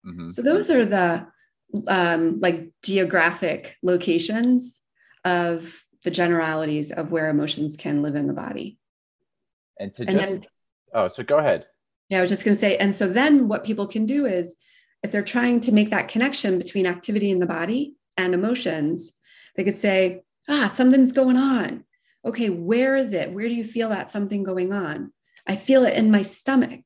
Mm-hmm. 0.06 0.30
So 0.30 0.44
those 0.44 0.70
are 0.70 0.86
the 0.86 1.28
um, 1.88 2.38
like 2.40 2.70
geographic 2.84 3.76
locations 3.82 4.82
of 5.26 5.84
the 6.04 6.12
generalities 6.12 6.92
of 6.92 7.12
where 7.12 7.30
emotions 7.30 7.76
can 7.76 8.02
live 8.02 8.16
in 8.16 8.28
the 8.28 8.34
body. 8.34 8.78
And 9.80 9.94
to 9.96 10.04
and 10.08 10.20
just, 10.20 10.32
then, 10.32 10.46
oh, 10.94 11.08
so 11.08 11.24
go 11.24 11.38
ahead. 11.38 11.66
Yeah, 12.10 12.20
I 12.20 12.22
was 12.22 12.30
just 12.30 12.46
going 12.46 12.56
to 12.56 12.60
say, 12.60 12.78
and 12.78 12.96
so 12.96 13.10
then 13.10 13.48
what 13.48 13.66
people 13.66 13.88
can 13.88 14.06
do 14.06 14.26
is 14.26 14.56
if 15.04 15.12
they're 15.12 15.24
trying 15.24 15.60
to 15.62 15.72
make 15.72 15.90
that 15.90 16.08
connection 16.08 16.58
between 16.58 16.86
activity 16.86 17.32
in 17.32 17.40
the 17.40 17.46
body 17.46 17.96
and 18.16 18.34
emotions, 18.34 19.12
they 19.58 19.64
could 19.64 19.78
say, 19.78 20.22
ah, 20.48 20.68
something's 20.68 21.12
going 21.12 21.36
on 21.36 21.84
okay, 22.28 22.50
where 22.50 22.96
is 22.96 23.14
it? 23.14 23.32
Where 23.32 23.48
do 23.48 23.56
you 23.56 23.64
feel 23.64 23.90
that 23.90 24.12
something 24.12 24.44
going 24.44 24.74
on? 24.74 25.14
I 25.48 25.56
feel 25.56 25.86
it 25.86 25.96
in 25.96 26.12
my 26.12 26.22
stomach. 26.22 26.82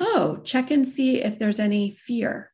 Oh, 0.00 0.40
check 0.44 0.70
and 0.70 0.88
see 0.88 1.22
if 1.22 1.38
there's 1.38 1.58
any 1.58 1.92
fear. 1.92 2.50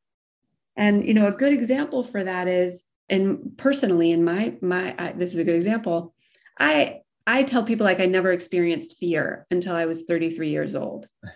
And 0.77 1.07
you 1.07 1.15
know, 1.15 1.29
a 1.29 1.33
good 1.33 1.53
example 1.53 2.03
for 2.03 2.23
that 2.23 2.49
is, 2.49 2.85
and 3.09 3.57
personally, 3.57 4.11
in 4.11 4.25
my 4.25 4.57
my 4.61 4.95
I, 4.99 5.13
this 5.13 5.33
is 5.33 5.39
a 5.39 5.45
good 5.45 5.55
example. 5.55 6.15
I 6.59 7.01
I 7.27 7.45
tell 7.45 7.63
people 7.63 7.87
like 7.87 8.01
I 8.01 8.07
never 8.07 8.33
experienced 8.33 8.99
fear 8.99 9.47
until 9.51 9.75
I 9.75 9.87
was 9.87 10.05
33 10.05 10.51
years 10.51 10.75
old. 10.75 11.07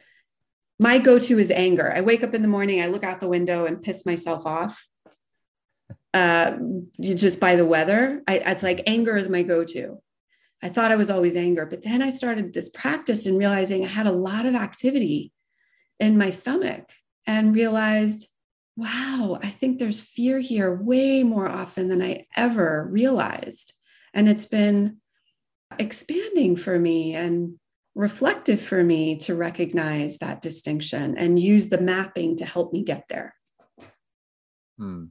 My 0.80 0.98
go-to 0.98 1.38
is 1.38 1.52
anger. 1.52 1.92
I 1.94 2.00
wake 2.00 2.24
up 2.24 2.34
in 2.34 2.42
the 2.42 2.48
morning, 2.48 2.82
I 2.82 2.86
look 2.86 3.04
out 3.04 3.20
the 3.20 3.28
window 3.28 3.66
and 3.66 3.80
piss 3.80 4.04
myself 4.04 4.46
off. 4.46 4.84
Uh, 6.14 6.58
just 7.00 7.40
by 7.40 7.56
the 7.56 7.64
weather, 7.64 8.22
I, 8.28 8.38
it's 8.38 8.62
like 8.62 8.82
anger 8.86 9.16
is 9.16 9.28
my 9.28 9.42
go-to. 9.42 9.98
I 10.62 10.68
thought 10.68 10.92
I 10.92 10.96
was 10.96 11.10
always 11.10 11.34
anger, 11.34 11.66
but 11.66 11.82
then 11.82 12.02
I 12.02 12.10
started 12.10 12.52
this 12.52 12.68
practice 12.68 13.26
and 13.26 13.38
realizing 13.38 13.84
I 13.84 13.88
had 13.88 14.06
a 14.06 14.12
lot 14.12 14.46
of 14.46 14.54
activity 14.54 15.32
in 15.98 16.18
my 16.18 16.30
stomach 16.30 16.88
and 17.26 17.54
realized, 17.54 18.28
wow, 18.76 19.38
I 19.42 19.48
think 19.48 19.78
there's 19.78 20.00
fear 20.00 20.38
here 20.38 20.74
way 20.74 21.22
more 21.24 21.48
often 21.48 21.88
than 21.88 22.02
I 22.02 22.26
ever 22.36 22.86
realized. 22.90 23.72
And 24.14 24.28
it's 24.28 24.46
been 24.46 24.98
expanding 25.78 26.56
for 26.56 26.78
me 26.78 27.14
and 27.14 27.58
reflective 27.94 28.60
for 28.60 28.82
me 28.82 29.16
to 29.16 29.34
recognize 29.34 30.18
that 30.18 30.40
distinction 30.40 31.16
and 31.18 31.38
use 31.38 31.66
the 31.66 31.80
mapping 31.80 32.36
to 32.36 32.44
help 32.44 32.72
me 32.72 32.82
get 32.82 33.04
there. 33.08 33.34
Hmm. 34.78 35.06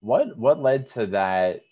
What 0.00 0.38
what 0.38 0.60
led 0.60 0.86
to 0.88 1.06
that 1.06 1.62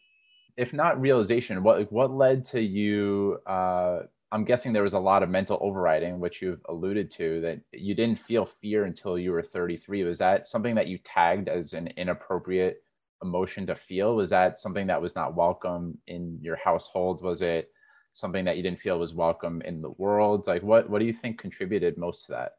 if 0.56 0.72
not 0.72 1.00
realization, 1.00 1.62
what 1.62 1.90
what 1.92 2.10
led 2.10 2.44
to 2.46 2.60
you? 2.60 3.38
Uh, 3.46 4.00
I'm 4.32 4.44
guessing 4.44 4.72
there 4.72 4.82
was 4.82 4.94
a 4.94 4.98
lot 4.98 5.22
of 5.22 5.28
mental 5.30 5.58
overriding, 5.60 6.18
which 6.18 6.42
you've 6.42 6.60
alluded 6.68 7.10
to, 7.12 7.40
that 7.42 7.60
you 7.72 7.94
didn't 7.94 8.18
feel 8.18 8.44
fear 8.46 8.84
until 8.84 9.18
you 9.18 9.30
were 9.32 9.42
33. 9.42 10.04
Was 10.04 10.18
that 10.18 10.46
something 10.46 10.74
that 10.74 10.88
you 10.88 10.98
tagged 10.98 11.48
as 11.48 11.74
an 11.74 11.88
inappropriate 11.96 12.82
emotion 13.22 13.66
to 13.66 13.76
feel? 13.76 14.16
Was 14.16 14.30
that 14.30 14.58
something 14.58 14.86
that 14.88 15.00
was 15.00 15.14
not 15.14 15.36
welcome 15.36 15.98
in 16.06 16.38
your 16.42 16.56
household? 16.56 17.22
Was 17.22 17.42
it 17.42 17.70
something 18.12 18.44
that 18.46 18.56
you 18.56 18.62
didn't 18.62 18.80
feel 18.80 18.98
was 18.98 19.14
welcome 19.14 19.62
in 19.62 19.82
the 19.82 19.92
world? 19.92 20.46
Like, 20.46 20.62
what 20.62 20.90
what 20.90 20.98
do 21.00 21.04
you 21.04 21.12
think 21.12 21.38
contributed 21.38 21.98
most 21.98 22.26
to 22.26 22.32
that? 22.32 22.52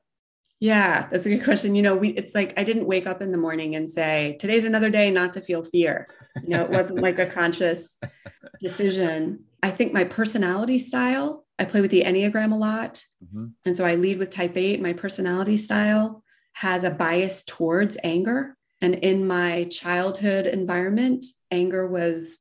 Yeah, 0.59 1.07
that's 1.11 1.25
a 1.25 1.29
good 1.29 1.43
question. 1.43 1.75
You 1.75 1.83
know, 1.83 1.95
we 1.95 2.09
it's 2.09 2.33
like 2.33 2.57
I 2.57 2.63
didn't 2.63 2.87
wake 2.87 3.05
up 3.05 3.21
in 3.21 3.31
the 3.31 3.37
morning 3.37 3.75
and 3.75 3.87
say, 3.87 4.37
today's 4.39 4.65
another 4.65 4.89
day 4.89 5.11
not 5.11 5.33
to 5.33 5.41
feel 5.41 5.63
fear. 5.63 6.07
You 6.43 6.49
know, 6.49 6.63
it 6.63 6.71
wasn't 6.71 7.01
like 7.01 7.19
a 7.19 7.27
conscious 7.27 7.95
decision. 8.59 9.43
I 9.61 9.69
think 9.69 9.93
my 9.93 10.03
personality 10.03 10.79
style, 10.79 11.45
I 11.59 11.65
play 11.65 11.81
with 11.81 11.91
the 11.91 12.03
Enneagram 12.03 12.53
a 12.53 12.57
lot. 12.57 13.03
Mm-hmm. 13.23 13.47
And 13.65 13.77
so 13.77 13.85
I 13.85 13.95
lead 13.95 14.17
with 14.17 14.31
type 14.31 14.55
8. 14.55 14.81
My 14.81 14.93
personality 14.93 15.57
style 15.57 16.23
has 16.53 16.83
a 16.83 16.91
bias 16.91 17.43
towards 17.43 17.97
anger. 18.03 18.57
And 18.81 18.95
in 18.95 19.27
my 19.27 19.65
childhood 19.65 20.47
environment, 20.47 21.25
anger 21.51 21.87
was 21.87 22.37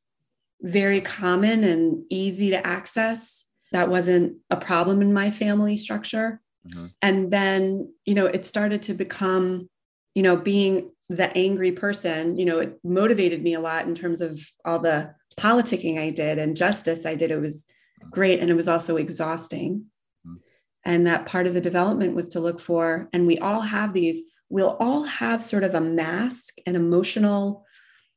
very 0.62 1.02
common 1.02 1.64
and 1.64 2.04
easy 2.08 2.50
to 2.50 2.66
access. 2.66 3.44
That 3.72 3.90
wasn't 3.90 4.38
a 4.50 4.56
problem 4.56 5.02
in 5.02 5.12
my 5.12 5.30
family 5.30 5.76
structure. 5.76 6.40
Mm-hmm. 6.66 6.86
And 7.02 7.30
then, 7.30 7.92
you 8.04 8.14
know, 8.14 8.26
it 8.26 8.44
started 8.44 8.82
to 8.82 8.94
become, 8.94 9.68
you 10.14 10.22
know, 10.22 10.36
being 10.36 10.90
the 11.08 11.34
angry 11.36 11.72
person, 11.72 12.38
you 12.38 12.44
know, 12.44 12.58
it 12.58 12.78
motivated 12.82 13.42
me 13.42 13.54
a 13.54 13.60
lot 13.60 13.86
in 13.86 13.94
terms 13.94 14.20
of 14.20 14.40
all 14.64 14.78
the 14.78 15.14
politicking 15.38 15.98
I 15.98 16.10
did 16.10 16.38
and 16.38 16.56
justice 16.56 17.06
I 17.06 17.14
did. 17.14 17.30
It 17.30 17.40
was 17.40 17.66
great. 18.10 18.40
And 18.40 18.50
it 18.50 18.54
was 18.54 18.68
also 18.68 18.96
exhausting. 18.96 19.84
Mm-hmm. 20.26 20.36
And 20.84 21.06
that 21.06 21.26
part 21.26 21.46
of 21.46 21.54
the 21.54 21.60
development 21.60 22.14
was 22.14 22.28
to 22.30 22.40
look 22.40 22.60
for, 22.60 23.08
and 23.12 23.26
we 23.26 23.38
all 23.38 23.60
have 23.60 23.92
these, 23.92 24.22
we'll 24.48 24.76
all 24.80 25.04
have 25.04 25.42
sort 25.42 25.64
of 25.64 25.74
a 25.74 25.80
mask, 25.80 26.54
an 26.66 26.76
emotional 26.76 27.64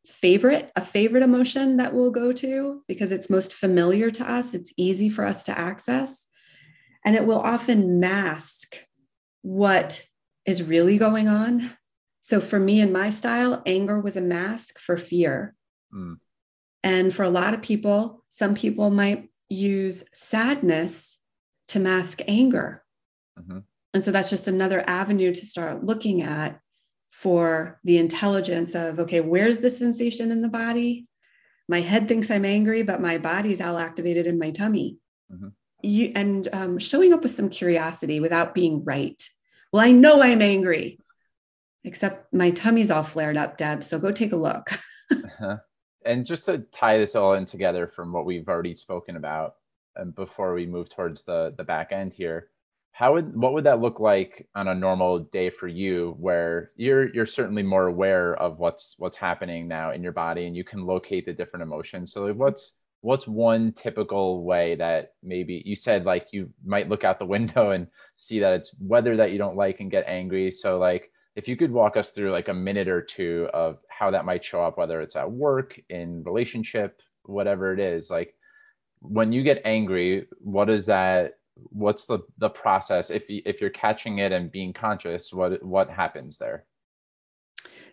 favorite, 0.08 0.72
a 0.76 0.82
favorite 0.82 1.24
emotion 1.24 1.78
that 1.78 1.94
we'll 1.94 2.12
go 2.12 2.32
to 2.32 2.82
because 2.88 3.12
it's 3.12 3.30
most 3.30 3.54
familiar 3.54 4.10
to 4.10 4.30
us. 4.30 4.54
It's 4.54 4.74
easy 4.78 5.10
for 5.10 5.26
us 5.26 5.44
to 5.44 5.58
access 5.58 6.26
and 7.06 7.16
it 7.16 7.26
will 7.26 7.40
often 7.40 8.00
mask 8.00 8.76
what 9.42 10.06
is 10.46 10.64
really 10.64 10.98
going 10.98 11.28
on. 11.28 11.72
So 12.22 12.42
for 12.42 12.60
me 12.60 12.82
and 12.82 12.92
my 12.92 13.10
style, 13.10 13.62
anger 13.66 14.00
was 14.00 14.18
a 14.18 14.22
mask 14.22 14.80
for 14.80 14.98
fear. 14.98 15.56
Mm. 15.94 16.18
And 16.84 17.14
for 17.14 17.24
a 17.24 17.30
lot 17.30 17.54
of 17.54 17.62
people, 17.62 18.24
some 18.28 18.56
people 18.56 18.90
might 18.90 19.30
use 19.50 20.04
sadness 20.14 21.22
to 21.70 21.80
mask 21.80 22.22
anger. 22.28 22.84
Mm-hmm. 23.40 23.60
And 23.94 24.06
so 24.06 24.12
that's 24.12 24.30
just 24.30 24.48
another 24.48 24.84
avenue 24.88 25.34
to 25.34 25.46
start 25.46 25.84
looking 25.84 26.22
at 26.22 26.60
for 27.10 27.80
the 27.84 27.98
intelligence 27.98 28.76
of 28.76 29.00
okay, 29.00 29.20
where's 29.20 29.60
the 29.60 29.70
sensation 29.70 30.32
in 30.32 30.42
the 30.42 30.50
body? 30.50 31.08
My 31.68 31.82
head 31.82 32.08
thinks 32.08 32.30
I'm 32.30 32.46
angry, 32.46 32.84
but 32.84 33.02
my 33.02 33.18
body's 33.18 33.62
all 33.62 33.78
activated 33.78 34.28
in 34.28 34.38
my 34.38 34.52
tummy. 34.52 34.98
Mm-hmm 35.32 35.50
you 35.82 36.12
and 36.16 36.48
um, 36.54 36.80
showing 36.80 37.14
up 37.14 37.24
with 37.24 37.32
some 37.32 37.50
curiosity 37.50 38.20
without 38.20 38.54
being 38.54 38.84
right. 38.84 39.22
Well, 39.72 39.86
I 39.86 39.92
know 39.92 40.22
I'm 40.22 40.42
angry, 40.42 41.00
except 41.84 42.34
my 42.34 42.52
tummy's 42.52 42.92
all 42.92 43.04
flared 43.04 43.38
up, 43.38 43.58
Deb. 43.58 43.84
So 43.84 44.00
go 44.00 44.12
take 44.12 44.32
a 44.32 44.38
look. 44.38 44.70
uh-huh. 45.12 45.58
And 46.06 46.26
just 46.26 46.46
to 46.46 46.60
tie 46.72 46.98
this 46.98 47.16
all 47.16 47.34
in 47.34 47.46
together 47.46 47.88
from 47.88 48.12
what 48.12 48.26
we've 48.26 48.48
already 48.48 48.76
spoken 48.76 49.16
about, 49.16 49.56
and 49.96 50.16
before 50.16 50.54
we 50.54 50.66
move 50.66 50.90
towards 50.90 51.24
the 51.24 51.54
the 51.58 51.64
back 51.64 51.92
end 51.92 52.14
here, 52.14 52.50
how 52.92 53.14
would 53.14 53.36
what 53.36 53.54
would 53.54 53.64
that 53.66 53.82
look 53.82 54.00
like 54.00 54.48
on 54.56 54.68
a 54.68 54.76
normal 54.76 55.20
day 55.20 55.50
for 55.50 55.68
you, 55.68 56.16
where 56.20 56.72
you're 56.76 57.14
you're 57.14 57.26
certainly 57.26 57.64
more 57.64 57.88
aware 57.88 58.36
of 58.36 58.60
what's 58.60 58.96
what's 58.98 59.18
happening 59.18 59.68
now 59.68 59.92
in 59.92 60.04
your 60.04 60.12
body, 60.12 60.48
and 60.48 60.56
you 60.56 60.64
can 60.64 60.86
locate 60.86 61.26
the 61.26 61.34
different 61.34 61.64
emotions. 61.64 62.12
So, 62.12 62.26
like, 62.26 62.36
what's 62.36 62.78
what's 63.02 63.28
one 63.28 63.72
typical 63.72 64.44
way 64.44 64.76
that 64.76 65.14
maybe 65.24 65.62
you 65.66 65.76
said 65.76 66.06
like 66.06 66.28
you 66.32 66.50
might 66.66 66.90
look 66.90 67.04
out 67.04 67.20
the 67.20 67.26
window 67.26 67.72
and 67.72 67.88
see 68.18 68.40
that 68.40 68.54
it's 68.54 68.76
weather 68.80 69.16
that 69.18 69.32
you 69.32 69.38
don't 69.38 69.56
like 69.56 69.80
and 69.80 69.92
get 69.92 70.04
angry. 70.08 70.52
So 70.52 70.78
like 70.78 71.12
if 71.36 71.48
you 71.48 71.56
could 71.56 71.72
walk 71.72 71.96
us 71.96 72.12
through 72.12 72.32
like 72.32 72.50
a 72.50 72.54
minute 72.54 72.88
or 72.88 73.02
two 73.02 73.48
of 73.54 73.78
how 73.90 74.12
that 74.12 74.26
might 74.26 74.44
show 74.44 74.62
up 74.62 74.78
whether 74.78 75.00
it's 75.02 75.16
at 75.16 75.32
work 75.32 75.80
in 75.90 76.24
relationship 76.24 77.02
whatever 77.24 77.72
it 77.72 77.80
is 77.80 78.10
like 78.10 78.34
when 79.02 79.32
you 79.32 79.44
get 79.44 79.62
angry 79.64 80.26
what 80.40 80.70
is 80.70 80.88
that 80.88 81.36
what's 81.70 82.06
the 82.06 82.20
the 82.38 82.50
process? 82.50 83.10
If 83.10 83.26
if 83.28 83.62
you're 83.62 83.70
catching 83.70 84.20
it 84.20 84.32
and 84.32 84.52
being 84.52 84.74
conscious 84.74 85.34
what 85.34 85.64
what 85.64 85.90
happens 85.90 86.38
there 86.38 86.66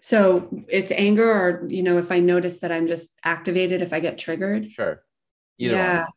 so 0.06 0.48
it's 0.68 0.92
anger 0.92 1.28
or 1.28 1.66
you 1.68 1.82
know 1.82 1.98
if 1.98 2.12
i 2.12 2.20
notice 2.20 2.60
that 2.60 2.70
i'm 2.70 2.86
just 2.86 3.10
activated 3.24 3.82
if 3.82 3.92
i 3.92 3.98
get 3.98 4.16
triggered. 4.16 4.70
Sure. 4.70 5.02
Either 5.58 5.74
yeah 5.74 5.98
one. 6.02 6.12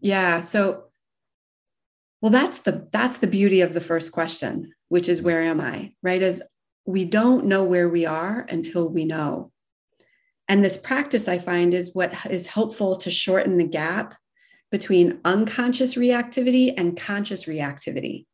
yeah. 0.00 0.40
So 0.40 0.86
well 2.20 2.32
that's 2.32 2.58
the 2.58 2.88
that's 2.92 3.18
the 3.18 3.28
beauty 3.28 3.60
of 3.60 3.72
the 3.72 3.80
first 3.80 4.10
question 4.10 4.72
which 4.88 5.08
is 5.08 5.22
where 5.22 5.42
am 5.42 5.60
i 5.60 5.92
right? 6.02 6.20
As 6.20 6.42
we 6.86 7.04
don't 7.04 7.44
know 7.44 7.62
where 7.62 7.88
we 7.88 8.04
are 8.04 8.44
until 8.48 8.88
we 8.88 9.04
know. 9.04 9.52
And 10.48 10.64
this 10.64 10.76
practice 10.76 11.28
i 11.28 11.38
find 11.38 11.72
is 11.72 11.94
what 11.94 12.12
is 12.28 12.48
helpful 12.48 12.96
to 12.96 13.12
shorten 13.12 13.58
the 13.58 13.68
gap 13.68 14.16
between 14.72 15.20
unconscious 15.24 15.94
reactivity 15.94 16.74
and 16.76 16.98
conscious 16.98 17.44
reactivity. 17.44 18.26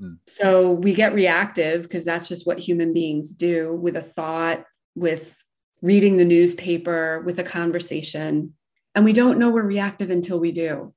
Mm. 0.00 0.18
So 0.26 0.72
we 0.72 0.94
get 0.94 1.14
reactive 1.14 1.82
because 1.82 2.04
that's 2.04 2.28
just 2.28 2.46
what 2.46 2.58
human 2.58 2.92
beings 2.92 3.32
do 3.32 3.74
with 3.74 3.96
a 3.96 4.02
thought, 4.02 4.64
with 4.94 5.42
reading 5.82 6.16
the 6.16 6.24
newspaper, 6.24 7.22
with 7.24 7.38
a 7.38 7.44
conversation. 7.44 8.54
And 8.94 9.04
we 9.04 9.12
don't 9.12 9.38
know 9.38 9.50
we're 9.50 9.66
reactive 9.66 10.10
until 10.10 10.40
we 10.40 10.52
do. 10.52 10.94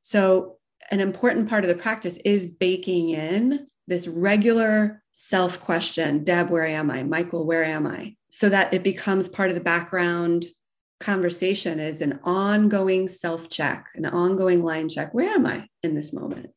So, 0.00 0.56
an 0.90 1.00
important 1.00 1.48
part 1.48 1.62
of 1.62 1.68
the 1.68 1.76
practice 1.76 2.18
is 2.24 2.46
baking 2.46 3.10
in 3.10 3.66
this 3.86 4.08
regular 4.08 5.02
self 5.12 5.60
question 5.60 6.24
Deb, 6.24 6.48
where 6.48 6.66
am 6.66 6.90
I? 6.90 7.02
Michael, 7.02 7.46
where 7.46 7.64
am 7.64 7.86
I? 7.86 8.16
So 8.30 8.48
that 8.48 8.72
it 8.72 8.82
becomes 8.82 9.28
part 9.28 9.50
of 9.50 9.56
the 9.56 9.62
background 9.62 10.46
conversation 11.00 11.80
is 11.80 12.00
an 12.00 12.20
ongoing 12.24 13.08
self 13.08 13.48
check, 13.48 13.86
an 13.94 14.06
ongoing 14.06 14.62
line 14.62 14.88
check. 14.88 15.12
Where 15.12 15.28
am 15.28 15.46
I 15.46 15.66
in 15.82 15.94
this 15.94 16.12
moment? 16.12 16.50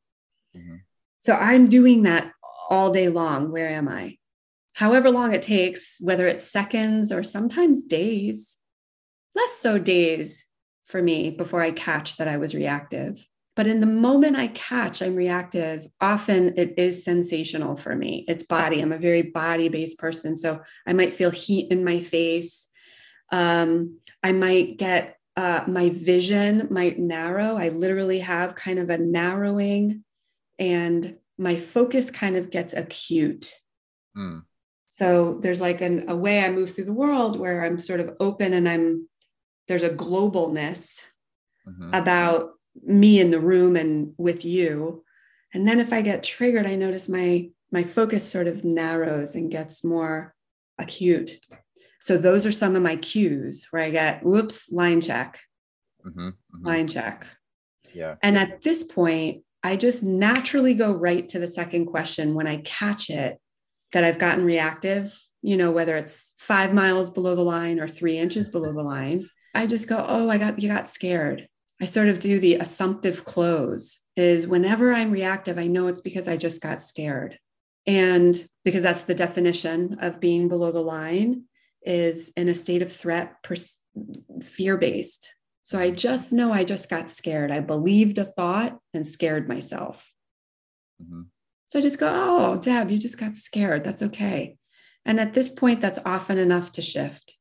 Mm-hmm. 0.55 0.75
So 1.23 1.33
I'm 1.35 1.69
doing 1.69 2.03
that 2.03 2.33
all 2.69 2.91
day 2.91 3.07
long. 3.07 3.51
Where 3.51 3.69
am 3.69 3.87
I? 3.87 4.17
However 4.73 5.09
long 5.09 5.33
it 5.33 5.41
takes, 5.41 5.97
whether 6.01 6.27
it's 6.27 6.51
seconds 6.51 7.13
or 7.13 7.23
sometimes 7.23 7.85
days, 7.85 8.57
less 9.33 9.53
so 9.53 9.77
days 9.77 10.45
for 10.85 11.01
me 11.01 11.31
before 11.31 11.61
I 11.61 11.71
catch 11.71 12.17
that 12.17 12.27
I 12.27 12.35
was 12.35 12.53
reactive. 12.53 13.25
But 13.55 13.67
in 13.67 13.79
the 13.79 13.85
moment 13.85 14.35
I 14.35 14.47
catch 14.47 15.01
I'm 15.01 15.15
reactive, 15.15 15.87
often 16.01 16.55
it 16.57 16.73
is 16.77 17.05
sensational 17.05 17.77
for 17.77 17.95
me. 17.95 18.25
It's 18.27 18.43
body. 18.43 18.81
I'm 18.81 18.91
a 18.91 18.97
very 18.97 19.21
body 19.21 19.69
based 19.69 19.99
person. 19.99 20.35
So 20.35 20.59
I 20.85 20.91
might 20.91 21.13
feel 21.13 21.31
heat 21.31 21.71
in 21.71 21.85
my 21.85 22.01
face. 22.01 22.67
Um, 23.31 23.99
I 24.23 24.33
might 24.33 24.77
get 24.77 25.17
uh, 25.37 25.63
my 25.67 25.89
vision 25.89 26.67
might 26.69 26.99
narrow. 26.99 27.55
I 27.55 27.69
literally 27.69 28.19
have 28.19 28.55
kind 28.55 28.77
of 28.77 28.89
a 28.89 28.97
narrowing, 28.97 30.03
and 30.59 31.17
my 31.37 31.55
focus 31.55 32.11
kind 32.11 32.35
of 32.35 32.51
gets 32.51 32.73
acute. 32.73 33.51
Mm. 34.15 34.43
So 34.87 35.39
there's 35.41 35.61
like 35.61 35.81
an, 35.81 36.05
a 36.07 36.15
way 36.15 36.43
I 36.43 36.49
move 36.49 36.73
through 36.73 36.85
the 36.85 36.93
world 36.93 37.39
where 37.39 37.65
I'm 37.65 37.79
sort 37.79 37.99
of 37.99 38.15
open 38.19 38.53
and 38.53 38.69
I'm 38.69 39.07
there's 39.67 39.83
a 39.83 39.89
globalness 39.89 41.01
mm-hmm. 41.67 41.93
about 41.93 42.51
me 42.83 43.19
in 43.19 43.31
the 43.31 43.39
room 43.39 43.75
and 43.75 44.13
with 44.17 44.45
you. 44.45 45.03
And 45.53 45.67
then 45.67 45.79
if 45.79 45.93
I 45.93 46.01
get 46.01 46.23
triggered, 46.23 46.65
I 46.65 46.75
notice 46.75 47.09
my 47.09 47.49
my 47.71 47.83
focus 47.83 48.29
sort 48.29 48.47
of 48.47 48.63
narrows 48.63 49.33
and 49.33 49.51
gets 49.51 49.83
more 49.83 50.35
acute. 50.77 51.39
So 51.99 52.17
those 52.17 52.45
are 52.45 52.51
some 52.51 52.75
of 52.75 52.83
my 52.83 52.97
cues 52.97 53.67
where 53.71 53.81
I 53.81 53.89
get 53.89 54.23
whoops, 54.23 54.71
line 54.71 55.01
check, 55.01 55.39
mm-hmm, 56.05 56.27
mm-hmm. 56.27 56.65
line 56.65 56.87
check. 56.87 57.25
Yeah. 57.93 58.15
And 58.21 58.37
at 58.37 58.61
this 58.61 58.83
point, 58.83 59.43
I 59.63 59.77
just 59.77 60.03
naturally 60.03 60.73
go 60.73 60.91
right 60.91 61.27
to 61.29 61.39
the 61.39 61.47
second 61.47 61.85
question 61.85 62.33
when 62.33 62.47
I 62.47 62.57
catch 62.57 63.09
it 63.09 63.39
that 63.93 64.03
I've 64.03 64.19
gotten 64.19 64.43
reactive, 64.43 65.17
you 65.41 65.55
know, 65.55 65.71
whether 65.71 65.95
it's 65.95 66.33
five 66.37 66.73
miles 66.73 67.09
below 67.09 67.35
the 67.35 67.43
line 67.43 67.79
or 67.79 67.87
three 67.87 68.17
inches 68.17 68.49
below 68.49 68.73
the 68.73 68.83
line. 68.83 69.29
I 69.55 69.67
just 69.67 69.87
go, 69.87 70.03
oh, 70.07 70.29
I 70.29 70.37
got, 70.37 70.61
you 70.61 70.67
got 70.67 70.89
scared. 70.89 71.47
I 71.81 71.85
sort 71.85 72.07
of 72.07 72.19
do 72.19 72.39
the 72.39 72.55
assumptive 72.55 73.25
close 73.25 73.99
is 74.15 74.47
whenever 74.47 74.93
I'm 74.93 75.11
reactive, 75.11 75.57
I 75.57 75.67
know 75.67 75.87
it's 75.87 76.01
because 76.01 76.27
I 76.27 76.37
just 76.37 76.61
got 76.61 76.81
scared. 76.81 77.37
And 77.85 78.47
because 78.63 78.83
that's 78.83 79.03
the 79.03 79.15
definition 79.15 79.97
of 79.99 80.19
being 80.19 80.47
below 80.47 80.71
the 80.71 80.81
line 80.81 81.43
is 81.83 82.31
in 82.37 82.47
a 82.47 82.53
state 82.53 82.81
of 82.81 82.91
threat, 82.91 83.35
fear 84.41 84.77
based. 84.77 85.35
So 85.63 85.79
I 85.79 85.91
just 85.91 86.33
know 86.33 86.51
I 86.51 86.65
just 86.65 86.89
got 86.89 87.09
scared. 87.09 87.49
I 87.49 87.61
believed 87.61 88.17
a 88.17 88.25
thought 88.25 88.77
and 88.93 89.07
scared 89.07 89.47
myself. 89.47 90.13
Mm-hmm. 91.01 91.21
So 91.67 91.79
I 91.79 91.81
just 91.81 91.99
go, 91.99 92.09
oh, 92.11 92.57
Deb, 92.57 92.91
you 92.91 92.99
just 92.99 93.17
got 93.17 93.37
scared. 93.37 93.85
That's 93.85 94.03
okay. 94.03 94.57
And 95.05 95.19
at 95.21 95.33
this 95.33 95.51
point, 95.51 95.79
that's 95.79 95.99
often 96.05 96.37
enough 96.37 96.73
to 96.73 96.81
shift. 96.81 97.37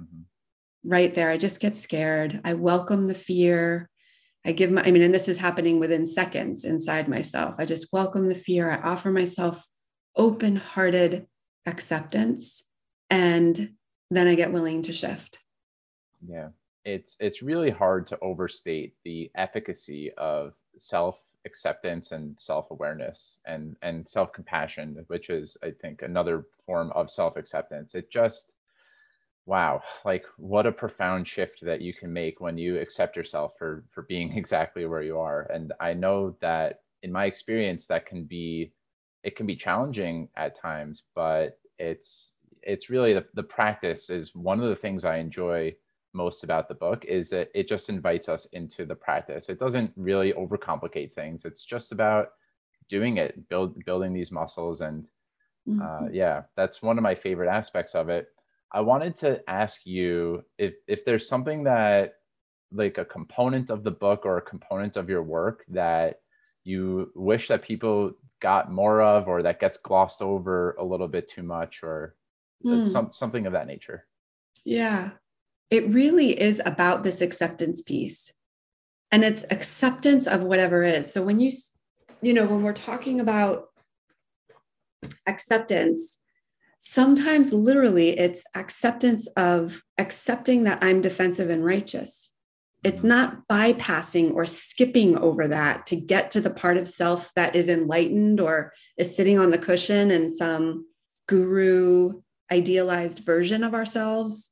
Mm-hmm. 0.00 0.88
Right 0.88 1.12
there, 1.12 1.30
I 1.30 1.36
just 1.36 1.60
get 1.60 1.76
scared. 1.76 2.40
I 2.44 2.54
welcome 2.54 3.08
the 3.08 3.14
fear. 3.14 3.90
I 4.46 4.52
give 4.52 4.70
my, 4.70 4.84
I 4.84 4.92
mean, 4.92 5.02
and 5.02 5.12
this 5.12 5.28
is 5.28 5.38
happening 5.38 5.80
within 5.80 6.06
seconds 6.06 6.64
inside 6.64 7.08
myself. 7.08 7.56
I 7.58 7.64
just 7.64 7.92
welcome 7.92 8.28
the 8.28 8.34
fear. 8.36 8.70
I 8.70 8.88
offer 8.88 9.10
myself 9.10 9.66
open 10.16 10.56
hearted 10.56 11.26
acceptance 11.66 12.62
and 13.10 13.72
then 14.10 14.28
I 14.28 14.36
get 14.36 14.52
willing 14.52 14.82
to 14.82 14.92
shift. 14.92 15.38
Yeah. 16.24 16.48
It's 16.84 17.16
it's 17.20 17.42
really 17.42 17.70
hard 17.70 18.06
to 18.08 18.18
overstate 18.20 18.94
the 19.04 19.30
efficacy 19.34 20.12
of 20.18 20.54
self 20.76 21.20
acceptance 21.46 22.12
and 22.12 22.38
self 22.38 22.70
awareness 22.70 23.38
and 23.46 23.76
and 23.82 24.06
self 24.06 24.32
compassion, 24.32 25.04
which 25.08 25.30
is 25.30 25.56
I 25.62 25.70
think 25.70 26.02
another 26.02 26.44
form 26.66 26.92
of 26.94 27.10
self 27.10 27.36
acceptance. 27.36 27.94
It 27.94 28.10
just 28.10 28.52
wow, 29.46 29.82
like 30.04 30.24
what 30.38 30.66
a 30.66 30.72
profound 30.72 31.28
shift 31.28 31.60
that 31.62 31.82
you 31.82 31.92
can 31.92 32.12
make 32.12 32.40
when 32.40 32.56
you 32.56 32.78
accept 32.78 33.16
yourself 33.16 33.54
for 33.58 33.84
for 33.90 34.02
being 34.02 34.32
exactly 34.36 34.86
where 34.86 35.02
you 35.02 35.18
are. 35.18 35.42
And 35.52 35.72
I 35.80 35.94
know 35.94 36.36
that 36.40 36.80
in 37.02 37.12
my 37.12 37.26
experience 37.26 37.86
that 37.86 38.06
can 38.06 38.24
be 38.24 38.72
it 39.22 39.36
can 39.36 39.46
be 39.46 39.56
challenging 39.56 40.28
at 40.36 40.54
times, 40.54 41.04
but 41.14 41.58
it's 41.78 42.32
it's 42.62 42.88
really 42.90 43.12
the, 43.12 43.26
the 43.34 43.42
practice 43.42 44.08
is 44.10 44.34
one 44.34 44.60
of 44.60 44.68
the 44.68 44.76
things 44.76 45.04
I 45.04 45.16
enjoy 45.16 45.74
most 46.14 46.44
about 46.44 46.68
the 46.68 46.74
book 46.74 47.04
is 47.04 47.30
that 47.30 47.50
it 47.54 47.68
just 47.68 47.88
invites 47.88 48.28
us 48.28 48.46
into 48.46 48.84
the 48.84 48.94
practice. 48.94 49.48
It 49.48 49.58
doesn't 49.58 49.92
really 49.96 50.32
overcomplicate 50.32 51.12
things. 51.12 51.44
It's 51.44 51.64
just 51.64 51.92
about 51.92 52.30
doing 52.88 53.16
it, 53.16 53.48
build 53.48 53.84
building 53.84 54.12
these 54.12 54.32
muscles, 54.32 54.80
and 54.80 55.08
uh, 55.68 55.72
mm-hmm. 55.72 56.14
yeah, 56.14 56.42
that's 56.56 56.82
one 56.82 56.98
of 56.98 57.02
my 57.02 57.14
favorite 57.14 57.48
aspects 57.48 57.94
of 57.94 58.08
it. 58.08 58.28
I 58.72 58.80
wanted 58.80 59.14
to 59.16 59.48
ask 59.48 59.86
you 59.86 60.44
if 60.58 60.74
if 60.86 61.04
there's 61.04 61.28
something 61.28 61.64
that 61.64 62.14
like 62.72 62.98
a 62.98 63.04
component 63.04 63.70
of 63.70 63.84
the 63.84 63.90
book 63.90 64.26
or 64.26 64.36
a 64.36 64.42
component 64.42 64.96
of 64.96 65.08
your 65.08 65.22
work 65.22 65.64
that 65.68 66.20
you 66.64 67.12
wish 67.14 67.48
that 67.48 67.62
people 67.62 68.12
got 68.40 68.70
more 68.70 69.00
of 69.00 69.28
or 69.28 69.42
that 69.42 69.60
gets 69.60 69.78
glossed 69.78 70.20
over 70.20 70.74
a 70.78 70.84
little 70.84 71.08
bit 71.08 71.28
too 71.28 71.42
much 71.42 71.82
or 71.82 72.16
mm. 72.64 72.86
some, 72.86 73.12
something 73.12 73.46
of 73.46 73.52
that 73.52 73.66
nature 73.66 74.06
yeah 74.64 75.10
it 75.70 75.86
really 75.88 76.38
is 76.40 76.60
about 76.64 77.04
this 77.04 77.20
acceptance 77.20 77.82
piece 77.82 78.32
and 79.10 79.24
it's 79.24 79.44
acceptance 79.50 80.26
of 80.26 80.42
whatever 80.42 80.82
is 80.82 81.12
so 81.12 81.22
when 81.22 81.40
you 81.40 81.50
you 82.22 82.32
know 82.32 82.46
when 82.46 82.62
we're 82.62 82.72
talking 82.72 83.20
about 83.20 83.66
acceptance 85.26 86.22
sometimes 86.78 87.52
literally 87.52 88.18
it's 88.18 88.44
acceptance 88.54 89.26
of 89.36 89.82
accepting 89.98 90.64
that 90.64 90.78
i'm 90.82 91.00
defensive 91.00 91.50
and 91.50 91.64
righteous 91.64 92.32
it's 92.84 93.00
mm-hmm. 93.00 93.08
not 93.08 93.48
bypassing 93.48 94.32
or 94.34 94.46
skipping 94.46 95.16
over 95.18 95.48
that 95.48 95.86
to 95.86 95.96
get 95.96 96.30
to 96.32 96.40
the 96.40 96.50
part 96.50 96.76
of 96.76 96.86
self 96.86 97.32
that 97.34 97.56
is 97.56 97.68
enlightened 97.68 98.40
or 98.40 98.72
is 98.96 99.16
sitting 99.16 99.38
on 99.38 99.50
the 99.50 99.58
cushion 99.58 100.10
in 100.10 100.30
some 100.30 100.86
guru 101.26 102.20
idealized 102.52 103.20
version 103.20 103.64
of 103.64 103.74
ourselves. 103.74 104.50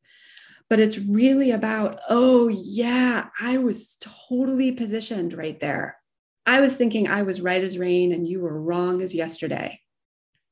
But 0.73 0.81
it's 0.81 0.97
really 0.97 1.51
about, 1.51 2.01
oh, 2.09 2.49
yeah, 2.49 3.27
I 3.39 3.59
was 3.59 3.99
totally 4.01 4.73
positioned 4.73 5.35
right 5.35 5.61
there. 5.61 5.99
I 6.47 6.63
was 6.63 6.75
thinking 6.75 7.09
I 7.09 7.25
was 7.25 7.43
right 7.43 7.63
as 7.63 7.77
rain 7.77 8.11
and 8.11 8.27
you 8.27 8.41
were 8.41 8.59
wrong 8.59 9.03
as 9.03 9.15
yesterday. 9.15 9.79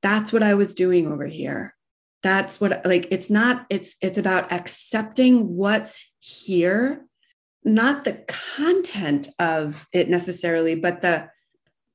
That's 0.02 0.30
what 0.30 0.42
I 0.42 0.52
was 0.52 0.74
doing 0.74 1.10
over 1.10 1.26
here. 1.26 1.74
That's 2.22 2.60
what 2.60 2.84
like 2.84 3.08
it's 3.10 3.30
not 3.30 3.64
it's 3.70 3.96
it's 4.02 4.18
about 4.18 4.52
accepting 4.52 5.56
what's 5.56 6.12
here, 6.18 7.06
not 7.64 8.04
the 8.04 8.22
content 8.58 9.30
of 9.38 9.88
it 9.90 10.10
necessarily, 10.10 10.74
but 10.74 11.00
the 11.00 11.30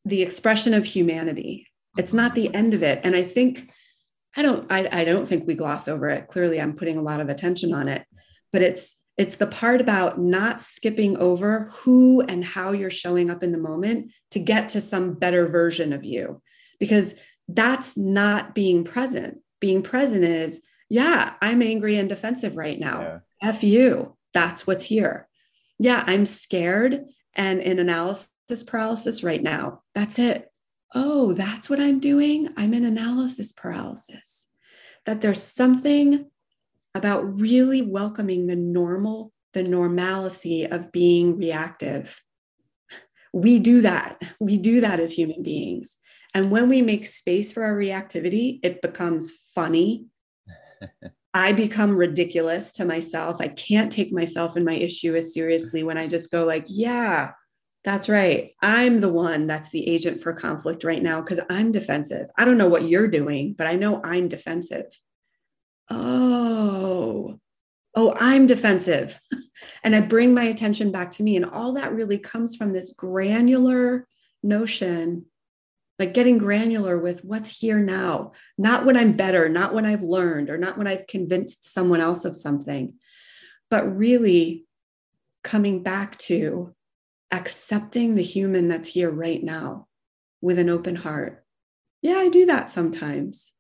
the 0.03 0.23
expression 0.23 0.73
of 0.73 0.84
humanity. 0.84 1.67
It's 1.95 2.11
not 2.11 2.34
the 2.34 2.51
end 2.55 2.73
of 2.73 2.82
it. 2.82 3.01
And 3.03 3.15
I 3.15 3.21
think 3.21 3.69
I 4.36 4.41
don't 4.41 4.71
I, 4.71 4.88
I 4.91 5.03
don't 5.03 5.25
think 5.25 5.47
we 5.47 5.55
gloss 5.55 5.88
over 5.88 6.09
it. 6.09 6.27
Clearly, 6.27 6.59
I'm 6.59 6.75
putting 6.75 6.97
a 6.97 7.01
lot 7.01 7.19
of 7.19 7.29
attention 7.29 7.73
on 7.73 7.88
it, 7.88 8.05
but 8.51 8.61
it's 8.61 8.97
It's 9.17 9.38
the 9.38 9.47
part 9.47 9.79
about 9.79 10.19
not 10.19 10.59
skipping 10.59 11.15
over 11.17 11.69
who 11.71 12.21
and 12.21 12.43
how 12.43 12.73
you're 12.73 12.91
showing 12.91 13.29
up 13.31 13.43
in 13.43 13.53
the 13.53 13.57
moment 13.57 14.11
to 14.31 14.39
get 14.39 14.69
to 14.69 14.81
some 14.81 15.13
better 15.13 15.47
version 15.47 15.93
of 15.93 16.03
you, 16.03 16.41
because 16.79 17.15
that's 17.47 17.95
not 17.95 18.53
being 18.53 18.83
present. 18.83 19.38
Being 19.61 19.83
present 19.83 20.25
is, 20.25 20.61
yeah, 20.89 21.36
I'm 21.41 21.61
angry 21.61 21.97
and 21.97 22.09
defensive 22.09 22.57
right 22.57 22.77
now. 22.77 23.01
Yeah. 23.01 23.19
F 23.41 23.63
you. 23.63 24.17
That's 24.33 24.67
what's 24.67 24.83
here. 24.83 25.27
Yeah, 25.79 26.03
I'm 26.05 26.25
scared 26.25 27.05
and 27.36 27.61
in 27.61 27.79
analysis 27.79 28.63
paralysis 28.67 29.23
right 29.23 29.41
now. 29.41 29.81
That's 29.93 30.19
it. 30.19 30.51
Oh, 30.96 31.34
that's 31.34 31.70
what 31.70 31.82
I'm 31.82 32.00
doing. 32.00 32.50
I'm 32.56 32.74
in 32.74 32.86
analysis 32.86 33.52
paralysis. 33.52 34.48
That 35.06 35.22
there's 35.22 35.43
something 35.43 36.32
about 36.96 37.39
really 37.39 37.82
welcoming 37.82 38.48
the 38.48 38.56
normal, 38.56 39.34
the 39.54 39.62
normalcy 39.62 40.64
of 40.66 40.93
being 40.93 41.38
reactive. 41.38 42.22
We 43.34 43.60
do 43.60 43.82
that. 43.82 44.22
We 44.39 44.58
do 44.58 44.80
that 44.80 45.02
as 45.02 45.12
human 45.12 45.43
beings. 45.43 45.98
And 46.34 46.50
when 46.50 46.70
we 46.70 46.82
make 46.82 47.06
space 47.06 47.52
for 47.52 47.64
our 47.64 47.76
reactivity, 47.76 48.60
it 48.64 48.82
becomes 48.82 49.32
funny. 49.54 50.06
I 51.34 51.52
become 51.52 51.98
ridiculous 51.98 52.72
to 52.74 52.86
myself. 52.86 53.41
I 53.41 53.50
can't 53.50 53.91
take 53.91 54.14
myself 54.14 54.56
and 54.56 54.64
my 54.64 54.76
issue 54.76 55.14
as 55.16 55.34
seriously 55.34 55.84
when 55.84 55.98
I 55.98 56.08
just 56.08 56.32
go 56.32 56.46
like, 56.46 56.64
yeah, 56.70 57.32
that's 57.86 58.09
right. 58.09 58.51
I'm 58.61 58.99
the 58.99 59.11
one 59.11 59.47
that's 59.47 59.69
the 59.69 59.88
agent 59.88 60.21
for 60.21 60.33
conflict 60.33 60.83
right 60.83 61.01
now 61.01 61.21
because 61.21 61.39
I'm 61.49 61.71
defensive. 61.71 62.27
I 62.38 62.43
don't 62.43 62.57
know 62.57 62.67
what 62.67 62.89
you're 62.89 63.07
doing, 63.07 63.53
but 63.57 63.67
I 63.67 63.75
know 63.75 64.01
I'm 64.03 64.27
defensive 64.27 64.88
oh, 65.89 67.39
oh, 67.95 68.15
I'm 68.19 68.45
defensive. 68.45 69.19
and 69.83 69.95
I 69.95 70.01
bring 70.01 70.33
my 70.33 70.43
attention 70.43 70.91
back 70.91 71.11
to 71.11 71.23
me. 71.23 71.36
And 71.36 71.45
all 71.45 71.73
that 71.73 71.93
really 71.93 72.17
comes 72.17 72.55
from 72.55 72.73
this 72.73 72.93
granular 72.93 74.07
notion, 74.43 75.25
like 75.99 76.13
getting 76.13 76.38
granular 76.38 76.99
with 76.99 77.23
what's 77.23 77.59
here 77.59 77.79
now, 77.79 78.33
not 78.57 78.86
when 78.86 78.97
I'm 78.97 79.13
better, 79.13 79.49
not 79.49 79.73
when 79.73 79.86
I've 79.86 80.03
learned, 80.03 80.49
or 80.49 80.57
not 80.57 80.77
when 80.77 80.88
I've 80.88 81.07
convinced 81.07 81.71
someone 81.71 82.01
else 82.01 82.25
of 82.25 82.36
something, 82.36 82.95
but 83.69 83.95
really 83.95 84.65
coming 85.43 85.83
back 85.83 86.17
to 86.17 86.73
accepting 87.32 88.15
the 88.15 88.23
human 88.23 88.67
that's 88.67 88.88
here 88.88 89.09
right 89.09 89.43
now 89.43 89.88
with 90.41 90.59
an 90.59 90.69
open 90.69 90.95
heart. 90.95 91.43
Yeah, 92.01 92.15
I 92.15 92.30
do 92.30 92.45
that 92.45 92.69
sometimes. 92.69 93.51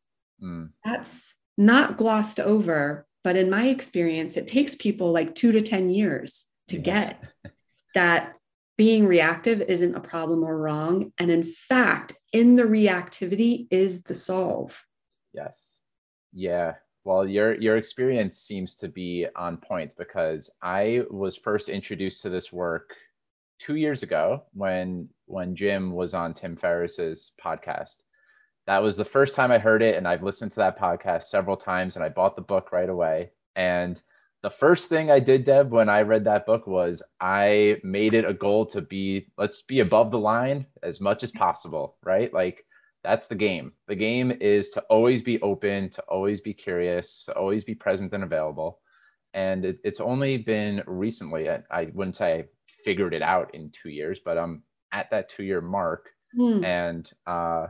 Mm. 0.41 0.69
That's 0.83 1.33
not 1.57 1.97
glossed 1.97 2.39
over, 2.39 3.07
but 3.23 3.37
in 3.37 3.49
my 3.49 3.67
experience, 3.67 4.37
it 4.37 4.47
takes 4.47 4.75
people 4.75 5.11
like 5.11 5.35
two 5.35 5.51
to 5.51 5.61
10 5.61 5.89
years 5.89 6.45
to 6.67 6.77
get 6.77 7.23
that 7.95 8.35
being 8.77 9.05
reactive 9.07 9.61
isn't 9.61 9.95
a 9.95 10.01
problem 10.01 10.43
or 10.43 10.59
wrong. 10.59 11.11
And 11.17 11.31
in 11.31 11.43
fact, 11.43 12.13
in 12.33 12.55
the 12.55 12.63
reactivity 12.63 13.67
is 13.71 14.03
the 14.03 14.15
solve. 14.15 14.85
Yes. 15.33 15.79
Yeah. 16.33 16.73
Well, 17.05 17.27
your 17.27 17.53
your 17.61 17.77
experience 17.77 18.37
seems 18.37 18.75
to 18.77 18.87
be 18.87 19.27
on 19.35 19.57
point 19.57 19.93
because 19.97 20.49
I 20.61 21.03
was 21.09 21.37
first 21.37 21.69
introduced 21.69 22.23
to 22.23 22.29
this 22.29 22.51
work 22.51 22.95
two 23.59 23.75
years 23.75 24.03
ago 24.03 24.43
when 24.53 25.09
when 25.25 25.55
Jim 25.55 25.91
was 25.91 26.13
on 26.13 26.33
Tim 26.33 26.55
Ferriss's 26.55 27.31
podcast, 27.43 28.01
that 28.67 28.83
was 28.83 28.97
the 28.97 29.05
first 29.05 29.35
time 29.35 29.51
I 29.51 29.57
heard 29.57 29.81
it. 29.81 29.95
And 29.95 30.07
I've 30.07 30.23
listened 30.23 30.51
to 30.51 30.57
that 30.57 30.79
podcast 30.79 31.23
several 31.23 31.57
times 31.57 31.95
and 31.95 32.05
I 32.05 32.09
bought 32.09 32.35
the 32.35 32.41
book 32.41 32.71
right 32.71 32.89
away. 32.89 33.31
And 33.55 34.01
the 34.41 34.49
first 34.49 34.89
thing 34.89 35.09
I 35.09 35.19
did, 35.19 35.43
Deb, 35.43 35.71
when 35.71 35.89
I 35.89 36.01
read 36.01 36.25
that 36.25 36.45
book 36.45 36.67
was 36.67 37.01
I 37.19 37.77
made 37.83 38.13
it 38.13 38.29
a 38.29 38.33
goal 38.33 38.65
to 38.67 38.81
be, 38.81 39.27
let's 39.37 39.63
be 39.63 39.79
above 39.79 40.11
the 40.11 40.19
line 40.19 40.67
as 40.83 41.01
much 41.01 41.23
as 41.23 41.31
possible, 41.31 41.97
right? 42.03 42.31
Like 42.31 42.65
that's 43.03 43.27
the 43.27 43.35
game. 43.35 43.73
The 43.87 43.95
game 43.95 44.31
is 44.31 44.69
to 44.71 44.81
always 44.81 45.21
be 45.21 45.41
open, 45.41 45.89
to 45.91 46.01
always 46.03 46.41
be 46.41 46.53
curious, 46.53 47.25
to 47.25 47.33
always 47.33 47.63
be 47.63 47.75
present 47.75 48.13
and 48.13 48.23
available. 48.23 48.79
And 49.33 49.65
it, 49.65 49.79
it's 49.83 49.99
only 49.99 50.37
been 50.37 50.83
recently, 50.87 51.49
I, 51.49 51.63
I, 51.69 51.91
wouldn't 51.93 52.15
say 52.15 52.45
figured 52.85 53.13
it 53.13 53.21
out 53.21 53.53
in 53.53 53.71
two 53.71 53.89
years, 53.89 54.19
but 54.23 54.37
I'm 54.37 54.63
at 54.93 55.09
that 55.11 55.27
two 55.27 55.43
year 55.43 55.61
mark. 55.61 56.11
Mm. 56.37 56.63
And, 56.63 57.11
uh, 57.27 57.67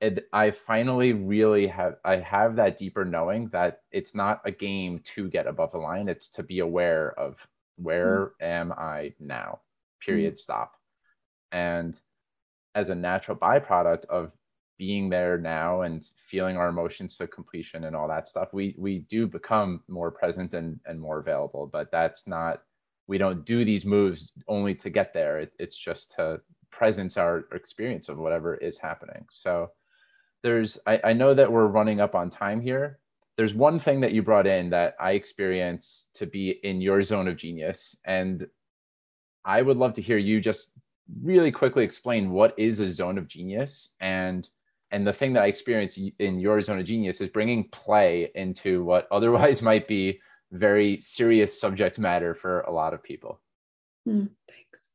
it, 0.00 0.28
I 0.32 0.50
finally 0.50 1.12
really 1.12 1.66
have 1.68 1.94
I 2.04 2.16
have 2.16 2.56
that 2.56 2.76
deeper 2.76 3.04
knowing 3.06 3.48
that 3.48 3.82
it's 3.90 4.14
not 4.14 4.42
a 4.44 4.50
game 4.50 5.00
to 5.14 5.30
get 5.30 5.46
above 5.46 5.72
the 5.72 5.78
line. 5.78 6.08
It's 6.08 6.28
to 6.30 6.42
be 6.42 6.58
aware 6.58 7.18
of 7.18 7.38
where 7.76 8.32
mm. 8.40 8.46
am 8.46 8.72
I 8.72 9.14
now? 9.18 9.60
Period. 10.04 10.34
Mm. 10.34 10.38
Stop. 10.38 10.72
And 11.52 11.98
as 12.74 12.90
a 12.90 12.94
natural 12.94 13.36
byproduct 13.36 14.04
of 14.06 14.36
being 14.76 15.08
there 15.08 15.38
now 15.38 15.82
and 15.82 16.04
feeling 16.28 16.56
our 16.56 16.68
emotions 16.68 17.16
to 17.16 17.26
completion 17.26 17.84
and 17.84 17.94
all 17.96 18.08
that 18.08 18.28
stuff, 18.28 18.52
we 18.52 18.74
we 18.76 19.00
do 19.08 19.26
become 19.26 19.82
more 19.88 20.10
present 20.10 20.52
and 20.52 20.80
and 20.84 21.00
more 21.00 21.18
available. 21.18 21.66
But 21.66 21.90
that's 21.90 22.26
not 22.26 22.62
we 23.06 23.18
don't 23.18 23.44
do 23.44 23.64
these 23.64 23.84
moves 23.84 24.32
only 24.48 24.74
to 24.76 24.90
get 24.90 25.12
there. 25.12 25.40
It, 25.40 25.52
it's 25.58 25.76
just 25.76 26.12
to 26.16 26.40
presence 26.70 27.16
our 27.16 27.44
experience 27.52 28.08
of 28.08 28.18
whatever 28.18 28.54
is 28.56 28.78
happening. 28.78 29.26
So 29.32 29.70
there's 30.44 30.78
I, 30.86 31.00
I 31.02 31.12
know 31.14 31.34
that 31.34 31.50
we're 31.50 31.66
running 31.66 32.00
up 32.00 32.14
on 32.14 32.30
time 32.30 32.60
here 32.60 33.00
there's 33.36 33.54
one 33.54 33.78
thing 33.78 34.00
that 34.00 34.12
you 34.12 34.22
brought 34.22 34.46
in 34.46 34.70
that 34.70 34.94
i 35.00 35.12
experience 35.12 36.06
to 36.14 36.26
be 36.26 36.50
in 36.62 36.80
your 36.80 37.02
zone 37.02 37.26
of 37.26 37.36
genius 37.36 37.96
and 38.04 38.46
i 39.44 39.60
would 39.60 39.76
love 39.76 39.94
to 39.94 40.02
hear 40.02 40.18
you 40.18 40.40
just 40.40 40.70
really 41.22 41.50
quickly 41.50 41.82
explain 41.84 42.30
what 42.30 42.54
is 42.56 42.78
a 42.78 42.88
zone 42.88 43.18
of 43.18 43.26
genius 43.28 43.94
and 44.00 44.48
and 44.90 45.06
the 45.06 45.12
thing 45.12 45.32
that 45.32 45.42
i 45.42 45.46
experience 45.46 45.98
in 46.18 46.38
your 46.38 46.60
zone 46.60 46.78
of 46.78 46.84
genius 46.84 47.20
is 47.20 47.28
bringing 47.28 47.68
play 47.70 48.30
into 48.34 48.84
what 48.84 49.08
otherwise 49.10 49.62
might 49.70 49.88
be 49.88 50.20
very 50.52 51.00
serious 51.00 51.58
subject 51.60 51.98
matter 51.98 52.34
for 52.34 52.60
a 52.60 52.72
lot 52.72 52.94
of 52.94 53.02
people. 53.02 53.40
Mm, 54.08 54.30
thanks. 54.48 54.90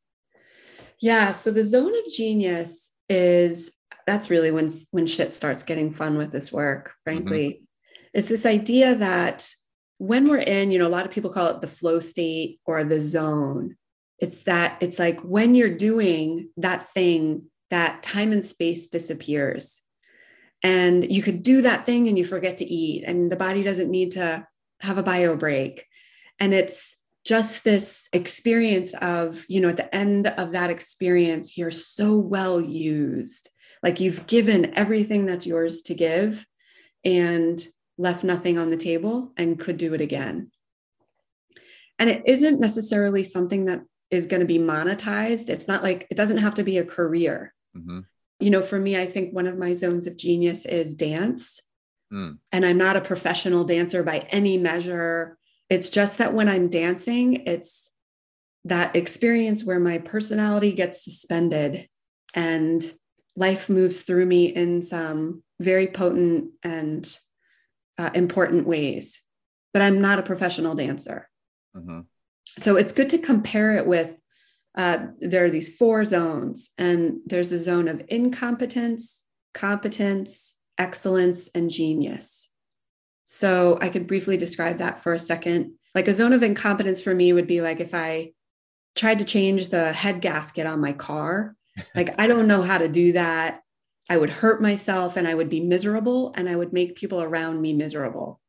Yeah 1.02 1.32
so 1.32 1.52
the 1.52 1.66
zone 1.66 1.94
of 1.94 2.14
genius 2.14 2.92
is 3.10 3.72
that's 4.06 4.30
really 4.30 4.52
when 4.52 4.72
when 4.92 5.08
shit 5.08 5.34
starts 5.34 5.64
getting 5.64 5.92
fun 5.92 6.18
with 6.18 6.32
this 6.32 6.52
work 6.52 6.94
frankly. 7.04 7.50
Mm-hmm. 7.50 8.10
it's 8.14 8.28
this 8.28 8.46
idea 8.46 8.96
that 8.96 9.48
when 9.98 10.28
we're 10.28 10.38
in 10.38 10.72
you 10.72 10.80
know 10.80 10.88
a 10.88 10.90
lot 10.90 11.06
of 11.06 11.12
people 11.12 11.32
call 11.32 11.48
it 11.48 11.62
the 11.62 11.68
flow 11.68 12.00
state 12.00 12.60
or 12.66 12.84
the 12.84 13.00
zone. 13.00 13.76
It's 14.20 14.44
that 14.44 14.78
it's 14.82 15.00
like 15.00 15.22
when 15.22 15.56
you're 15.56 15.78
doing 15.78 16.50
that 16.58 16.90
thing 16.92 17.50
that 17.70 18.04
time 18.04 18.32
and 18.32 18.44
space 18.44 18.88
disappears. 18.88 19.82
And 20.62 21.10
you 21.10 21.22
could 21.22 21.44
do 21.44 21.62
that 21.62 21.86
thing 21.86 22.08
and 22.08 22.18
you 22.18 22.26
forget 22.26 22.58
to 22.58 22.66
eat 22.66 23.06
and 23.06 23.32
the 23.32 23.38
body 23.38 23.64
doesn't 23.64 23.90
need 23.90 24.12
to 24.12 24.46
have 24.82 24.98
a 24.98 25.04
bio 25.04 25.36
break 25.36 25.86
and 26.40 26.54
it's 26.54 26.96
just 27.26 27.64
this 27.64 28.08
experience 28.14 28.94
of 28.96 29.46
you 29.50 29.60
know 29.60 29.70
at 29.70 29.78
the 29.78 29.94
end 29.96 30.28
of 30.28 30.52
that 30.52 30.70
experience 30.70 31.58
you're 31.58 31.72
so 31.72 32.18
well 32.18 32.60
used 32.62 33.50
like 33.84 34.00
you've 34.00 34.28
given 34.28 34.74
everything 34.76 35.26
that's 35.26 35.48
yours 35.48 35.82
to 35.84 35.94
give 35.94 36.46
and 37.06 37.66
left 37.98 38.24
nothing 38.24 38.58
on 38.58 38.70
the 38.70 38.78
table 38.78 39.34
and 39.38 39.60
could 39.60 39.78
do 39.78 39.94
it 39.94 40.02
again. 40.02 40.52
And 41.98 42.10
it 42.10 42.24
isn't 42.26 42.60
necessarily 42.60 43.24
something 43.24 43.66
that 43.66 43.82
is 44.10 44.26
going 44.26 44.40
to 44.40 44.46
be 44.46 44.58
monetized. 44.58 45.50
It's 45.50 45.68
not 45.68 45.84
like 45.84 46.08
it 46.10 46.16
doesn't 46.16 46.38
have 46.38 46.56
to 46.56 46.64
be 46.64 46.78
a 46.78 46.86
career. 46.86 47.54
Mm-hmm. 47.76 48.00
You 48.40 48.50
know, 48.50 48.62
for 48.62 48.80
me, 48.80 48.98
I 48.98 49.06
think 49.06 49.34
one 49.34 49.48
of 49.48 49.58
my 49.58 49.74
zones 49.74 50.08
of 50.08 50.18
genius 50.18 50.66
is 50.66 50.96
dance. 50.96 51.62
Mm. 52.12 52.38
And 52.52 52.66
I'm 52.66 52.78
not 52.78 52.96
a 52.96 53.02
professional 53.02 53.64
dancer 53.64 54.04
by 54.04 54.20
any 54.30 54.58
measure. 54.58 55.38
It's 55.70 55.90
just 55.90 56.18
that 56.18 56.34
when 56.34 56.50
I'm 56.50 56.70
dancing, 56.70 57.44
it's 57.46 57.92
that 58.66 58.96
experience 58.96 59.64
where 59.64 59.80
my 59.80 60.00
personality 60.00 60.74
gets 60.74 61.04
suspended 61.04 61.88
and 62.34 62.84
life 63.36 63.70
moves 63.70 64.04
through 64.04 64.26
me 64.26 64.48
in 64.48 64.82
some 64.82 65.44
very 65.60 65.88
potent 65.88 66.52
and 66.64 67.18
uh, 67.98 68.10
important 68.14 68.68
ways. 68.68 69.22
But 69.74 69.82
I'm 69.82 70.02
not 70.02 70.20
a 70.20 70.24
professional 70.24 70.76
dancer. 70.76 71.30
Mm-hmm. 71.76 72.02
So 72.58 72.76
it's 72.76 72.94
good 72.94 73.12
to 73.12 73.18
compare 73.18 73.76
it 73.78 73.86
with 73.86 74.20
uh, 74.76 75.08
there 75.20 75.46
are 75.46 75.50
these 75.50 75.76
four 75.76 76.06
zones, 76.06 76.70
and 76.78 77.20
there's 77.26 77.52
a 77.52 77.60
zone 77.60 77.88
of 77.88 78.04
incompetence, 78.08 79.24
competence, 79.54 80.56
excellence, 80.80 81.50
and 81.54 81.70
genius. 81.70 82.50
So 83.26 83.78
I 83.82 83.90
could 83.90 84.08
briefly 84.08 84.38
describe 84.38 84.80
that 84.80 85.04
for 85.04 85.14
a 85.14 85.20
second. 85.20 85.74
Like 85.94 86.08
a 86.08 86.14
zone 86.14 86.34
of 86.34 86.42
incompetence 86.42 87.02
for 87.02 87.14
me 87.14 87.34
would 87.34 87.48
be 87.48 87.62
like 87.62 87.80
if 87.80 87.94
I 87.94 88.32
tried 88.96 89.20
to 89.20 89.26
change 89.26 89.70
the 89.70 89.94
head 89.94 90.22
gasket 90.22 90.66
on 90.66 90.82
my 90.82 90.94
car 90.94 91.56
like, 91.96 92.20
I 92.20 92.28
don't 92.28 92.48
know 92.48 92.62
how 92.62 92.78
to 92.78 92.88
do 92.88 93.14
that. 93.14 93.62
I 94.10 94.18
would 94.18 94.30
hurt 94.30 94.62
myself 94.62 95.18
and 95.18 95.28
I 95.28 95.36
would 95.36 95.50
be 95.50 95.62
miserable 95.62 96.34
and 96.36 96.50
I 96.50 96.56
would 96.56 96.74
make 96.74 96.96
people 96.96 97.22
around 97.22 97.62
me 97.62 97.74
miserable 97.74 98.40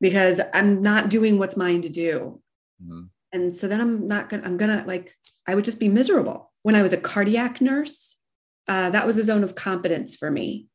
because 0.00 0.40
I'm 0.54 0.82
not 0.82 1.08
doing 1.08 1.38
what's 1.38 1.56
mine 1.56 1.82
to 1.82 1.88
do. 1.88 2.40
Mm-hmm. 2.82 3.02
And 3.32 3.54
so 3.54 3.66
then 3.66 3.80
I'm 3.80 4.06
not 4.06 4.28
gonna, 4.28 4.44
I'm 4.44 4.56
gonna 4.56 4.84
like, 4.86 5.14
I 5.46 5.54
would 5.54 5.64
just 5.64 5.80
be 5.80 5.88
miserable. 5.88 6.52
When 6.62 6.74
I 6.74 6.82
was 6.82 6.92
a 6.92 6.96
cardiac 6.98 7.60
nurse, 7.60 8.16
uh, 8.68 8.90
that 8.90 9.06
was 9.06 9.18
a 9.18 9.24
zone 9.24 9.42
of 9.42 9.54
competence 9.54 10.14
for 10.14 10.30
me. 10.30 10.66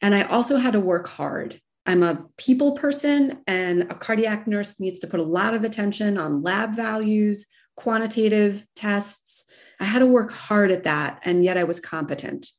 And 0.00 0.14
I 0.14 0.22
also 0.22 0.56
had 0.56 0.72
to 0.72 0.80
work 0.80 1.08
hard. 1.08 1.60
I'm 1.86 2.02
a 2.02 2.26
people 2.36 2.72
person, 2.72 3.42
and 3.46 3.82
a 3.82 3.94
cardiac 3.94 4.46
nurse 4.46 4.78
needs 4.78 4.98
to 5.00 5.06
put 5.06 5.20
a 5.20 5.24
lot 5.24 5.54
of 5.54 5.64
attention 5.64 6.18
on 6.18 6.42
lab 6.42 6.76
values, 6.76 7.46
quantitative 7.76 8.64
tests. 8.76 9.44
I 9.80 9.84
had 9.84 10.00
to 10.00 10.06
work 10.06 10.32
hard 10.32 10.70
at 10.70 10.84
that, 10.84 11.20
and 11.24 11.44
yet 11.44 11.56
I 11.56 11.64
was 11.64 11.80
competent. 11.80 12.50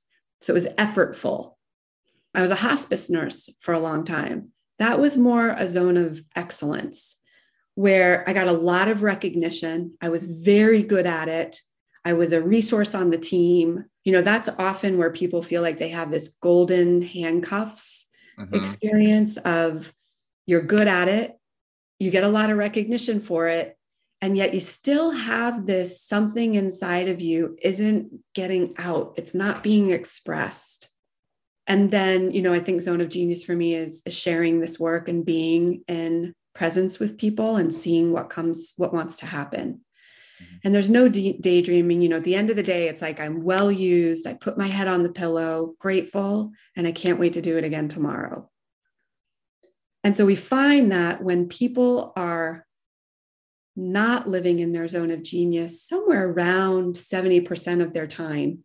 So 0.41 0.53
it 0.53 0.55
was 0.55 0.67
effortful. 0.67 1.53
I 2.33 2.41
was 2.41 2.51
a 2.51 2.55
hospice 2.55 3.09
nurse 3.09 3.49
for 3.59 3.73
a 3.73 3.79
long 3.79 4.03
time. 4.05 4.49
That 4.79 4.99
was 4.99 5.17
more 5.17 5.49
a 5.49 5.67
zone 5.67 5.97
of 5.97 6.23
excellence 6.35 7.15
where 7.75 8.27
I 8.27 8.33
got 8.33 8.47
a 8.47 8.53
lot 8.53 8.87
of 8.87 9.03
recognition. 9.03 9.97
I 10.01 10.09
was 10.09 10.25
very 10.25 10.81
good 10.81 11.05
at 11.05 11.29
it. 11.29 11.61
I 12.03 12.13
was 12.13 12.31
a 12.31 12.41
resource 12.41 12.95
on 12.95 13.09
the 13.09 13.17
team. 13.17 13.85
You 14.03 14.13
know, 14.13 14.21
that's 14.21 14.49
often 14.57 14.97
where 14.97 15.11
people 15.11 15.43
feel 15.43 15.61
like 15.61 15.77
they 15.77 15.89
have 15.89 16.11
this 16.11 16.29
golden 16.41 17.01
handcuffs 17.01 18.07
mm-hmm. 18.39 18.55
experience 18.55 19.37
of 19.37 19.93
you're 20.47 20.63
good 20.63 20.87
at 20.87 21.07
it, 21.07 21.37
you 21.99 22.11
get 22.11 22.23
a 22.23 22.29
lot 22.29 22.49
of 22.49 22.57
recognition 22.57 23.21
for 23.21 23.47
it, 23.47 23.77
and 24.21 24.35
yet 24.37 24.53
you 24.53 24.59
still 24.59 25.11
have 25.11 25.65
this 25.65 26.01
something 26.01 26.55
inside 26.55 27.09
of 27.09 27.21
you 27.21 27.57
isn't 27.61 28.11
getting 28.33 28.73
out, 28.77 29.13
it's 29.17 29.33
not 29.33 29.63
being 29.63 29.91
expressed. 29.91 30.89
And 31.67 31.91
then, 31.91 32.31
you 32.31 32.41
know, 32.41 32.53
I 32.53 32.59
think 32.59 32.81
zone 32.81 33.01
of 33.01 33.09
genius 33.09 33.43
for 33.43 33.55
me 33.55 33.75
is, 33.75 34.01
is 34.05 34.15
sharing 34.15 34.59
this 34.59 34.79
work 34.79 35.07
and 35.07 35.25
being 35.25 35.83
in 35.87 36.33
presence 36.53 36.99
with 36.99 37.17
people 37.17 37.55
and 37.55 37.73
seeing 37.73 38.11
what 38.11 38.29
comes, 38.29 38.73
what 38.77 38.93
wants 38.93 39.17
to 39.17 39.25
happen. 39.25 39.81
Mm-hmm. 40.41 40.55
And 40.63 40.75
there's 40.75 40.89
no 40.89 41.07
de- 41.07 41.37
daydreaming. 41.39 42.01
You 42.01 42.09
know, 42.09 42.17
at 42.17 42.23
the 42.23 42.35
end 42.35 42.49
of 42.49 42.55
the 42.55 42.63
day, 42.63 42.87
it's 42.87 43.01
like 43.01 43.19
I'm 43.19 43.43
well 43.43 43.71
used. 43.71 44.27
I 44.27 44.33
put 44.33 44.57
my 44.57 44.67
head 44.67 44.87
on 44.87 45.03
the 45.03 45.11
pillow, 45.11 45.75
grateful, 45.79 46.51
and 46.75 46.87
I 46.87 46.91
can't 46.91 47.19
wait 47.19 47.33
to 47.33 47.41
do 47.41 47.57
it 47.57 47.63
again 47.63 47.87
tomorrow. 47.87 48.49
And 50.03 50.15
so 50.15 50.25
we 50.25 50.35
find 50.35 50.91
that 50.91 51.23
when 51.23 51.47
people 51.47 52.13
are 52.15 52.65
not 53.75 54.27
living 54.27 54.59
in 54.59 54.71
their 54.71 54.87
zone 54.87 55.11
of 55.11 55.23
genius, 55.23 55.83
somewhere 55.83 56.29
around 56.29 56.95
70% 56.95 57.81
of 57.81 57.93
their 57.93 58.07
time, 58.07 58.63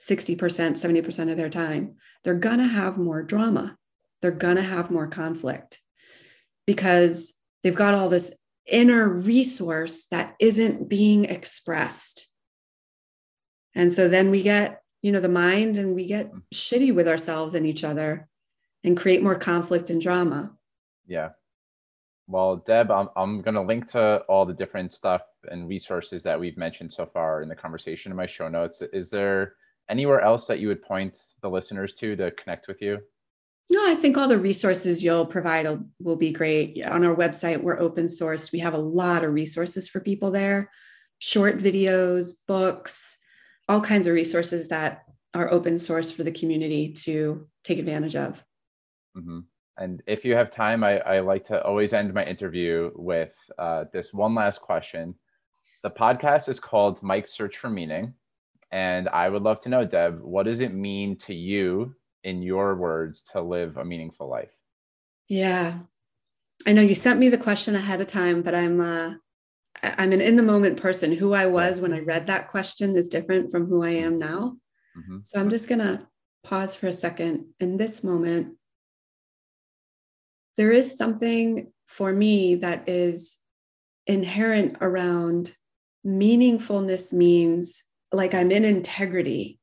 60%, 0.00 0.36
70% 0.38 1.30
of 1.30 1.36
their 1.36 1.50
time, 1.50 1.96
they're 2.24 2.34
going 2.34 2.58
to 2.58 2.66
have 2.66 2.96
more 2.96 3.22
drama. 3.22 3.76
They're 4.22 4.30
going 4.30 4.56
to 4.56 4.62
have 4.62 4.90
more 4.90 5.06
conflict 5.06 5.80
because 6.66 7.34
they've 7.62 7.74
got 7.74 7.94
all 7.94 8.08
this 8.08 8.32
inner 8.66 9.08
resource 9.08 10.06
that 10.10 10.34
isn't 10.38 10.88
being 10.88 11.24
expressed. 11.24 12.28
And 13.74 13.90
so 13.90 14.08
then 14.08 14.30
we 14.30 14.42
get, 14.42 14.82
you 15.02 15.12
know, 15.12 15.20
the 15.20 15.28
mind 15.28 15.78
and 15.78 15.94
we 15.94 16.06
get 16.06 16.30
shitty 16.54 16.94
with 16.94 17.08
ourselves 17.08 17.54
and 17.54 17.66
each 17.66 17.84
other 17.84 18.28
and 18.84 18.96
create 18.96 19.22
more 19.22 19.36
conflict 19.36 19.90
and 19.90 20.00
drama. 20.00 20.52
Yeah. 21.06 21.30
Well, 22.26 22.56
Deb, 22.56 22.90
I'm, 22.90 23.08
I'm 23.16 23.42
going 23.42 23.54
to 23.54 23.62
link 23.62 23.86
to 23.92 24.18
all 24.28 24.46
the 24.46 24.54
different 24.54 24.92
stuff 24.92 25.22
and 25.50 25.68
resources 25.68 26.22
that 26.22 26.38
we've 26.38 26.56
mentioned 26.56 26.92
so 26.92 27.06
far 27.06 27.42
in 27.42 27.48
the 27.48 27.56
conversation 27.56 28.12
in 28.12 28.16
my 28.16 28.26
show 28.26 28.48
notes. 28.48 28.82
Is 28.92 29.10
there 29.10 29.54
anywhere 29.88 30.20
else 30.20 30.46
that 30.46 30.60
you 30.60 30.68
would 30.68 30.82
point 30.82 31.18
the 31.42 31.50
listeners 31.50 31.92
to 31.94 32.14
to 32.16 32.30
connect 32.30 32.68
with 32.68 32.80
you? 32.80 32.98
No, 33.70 33.88
I 33.88 33.94
think 33.94 34.16
all 34.16 34.26
the 34.26 34.36
resources 34.36 35.02
you'll 35.02 35.26
provide 35.26 35.64
will, 35.64 35.86
will 36.00 36.16
be 36.16 36.32
great. 36.32 36.84
On 36.84 37.04
our 37.04 37.14
website, 37.14 37.62
we're 37.62 37.78
open 37.78 38.08
source. 38.08 38.50
We 38.50 38.58
have 38.58 38.74
a 38.74 38.78
lot 38.78 39.22
of 39.22 39.32
resources 39.32 39.88
for 39.88 40.00
people 40.00 40.30
there 40.32 40.70
short 41.20 41.58
videos, 41.58 42.32
books, 42.48 43.18
all 43.68 43.80
kinds 43.80 44.06
of 44.06 44.14
resources 44.14 44.68
that 44.68 45.04
are 45.34 45.52
open 45.52 45.78
source 45.78 46.10
for 46.10 46.24
the 46.24 46.32
community 46.32 46.92
to 46.92 47.46
take 47.62 47.78
advantage 47.78 48.16
of. 48.16 48.42
Mm-hmm. 49.16 49.40
And 49.76 50.02
if 50.06 50.24
you 50.24 50.34
have 50.34 50.50
time, 50.50 50.82
I, 50.82 50.98
I, 51.00 51.20
like 51.20 51.44
to 51.44 51.62
always 51.62 51.92
end 51.92 52.12
my 52.12 52.24
interview 52.24 52.90
with 52.94 53.34
uh, 53.58 53.84
this 53.92 54.12
one 54.12 54.34
last 54.34 54.60
question. 54.60 55.14
The 55.82 55.90
podcast 55.90 56.48
is 56.48 56.58
called 56.58 57.02
Mike's 57.02 57.32
Search 57.32 57.58
for 57.58 57.70
Meaning. 57.70 58.14
And 58.72 59.08
I 59.08 59.28
would 59.28 59.42
love 59.42 59.60
to 59.60 59.68
know, 59.68 59.84
Deb, 59.84 60.20
what 60.20 60.44
does 60.44 60.60
it 60.60 60.72
mean 60.72 61.16
to 61.18 61.34
you 61.34 61.94
in 62.24 62.42
your 62.42 62.74
words 62.74 63.22
to 63.32 63.40
live 63.40 63.76
a 63.76 63.84
meaningful 63.84 64.28
life? 64.28 64.52
Yeah. 65.28 65.80
I 66.66 66.72
know 66.72 66.82
you 66.82 66.94
sent 66.94 67.18
me 67.18 67.28
the 67.28 67.38
question 67.38 67.74
ahead 67.74 68.00
of 68.00 68.06
time, 68.06 68.42
but 68.42 68.54
I'm 68.54 68.80
uh 68.80 69.14
I'm 69.82 70.12
an 70.12 70.20
in 70.20 70.36
the 70.36 70.42
moment 70.42 70.80
person. 70.80 71.12
Who 71.12 71.32
I 71.32 71.46
was 71.46 71.80
when 71.80 71.94
I 71.94 72.00
read 72.00 72.26
that 72.26 72.50
question 72.50 72.96
is 72.96 73.08
different 73.08 73.50
from 73.50 73.66
who 73.66 73.82
I 73.82 73.90
am 73.90 74.18
now. 74.18 74.56
Mm-hmm. 74.98 75.18
So 75.22 75.40
I'm 75.40 75.48
just 75.48 75.68
going 75.68 75.78
to 75.78 76.06
pause 76.42 76.74
for 76.74 76.88
a 76.88 76.92
second. 76.92 77.46
In 77.60 77.76
this 77.76 78.02
moment, 78.02 78.56
there 80.56 80.72
is 80.72 80.96
something 80.96 81.72
for 81.86 82.12
me 82.12 82.56
that 82.56 82.88
is 82.88 83.38
inherent 84.06 84.76
around 84.80 85.54
meaningfulness 86.04 87.12
means 87.12 87.82
like 88.12 88.34
I'm 88.34 88.50
in 88.50 88.64
integrity 88.64 89.59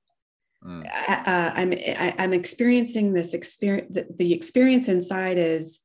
Mm. 0.64 0.86
Uh, 0.86 1.52
I'm 1.56 1.72
I, 1.72 1.76
am 1.76 2.16
i 2.20 2.24
am 2.24 2.34
experiencing 2.34 3.14
this 3.14 3.34
experience. 3.34 3.88
The, 3.94 4.08
the 4.18 4.34
experience 4.34 4.88
inside 4.88 5.38
is 5.38 5.80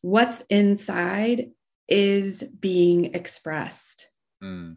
what's 0.00 0.40
inside 0.42 1.50
is 1.88 2.42
being 2.42 3.14
expressed. 3.14 4.08
Mm. 4.42 4.76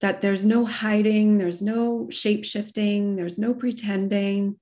That 0.00 0.20
there's 0.20 0.44
no 0.44 0.64
hiding, 0.66 1.38
there's 1.38 1.62
no 1.62 2.10
shape 2.10 2.44
shifting, 2.44 3.16
there's 3.16 3.38
no 3.38 3.54
pretending. 3.54 4.56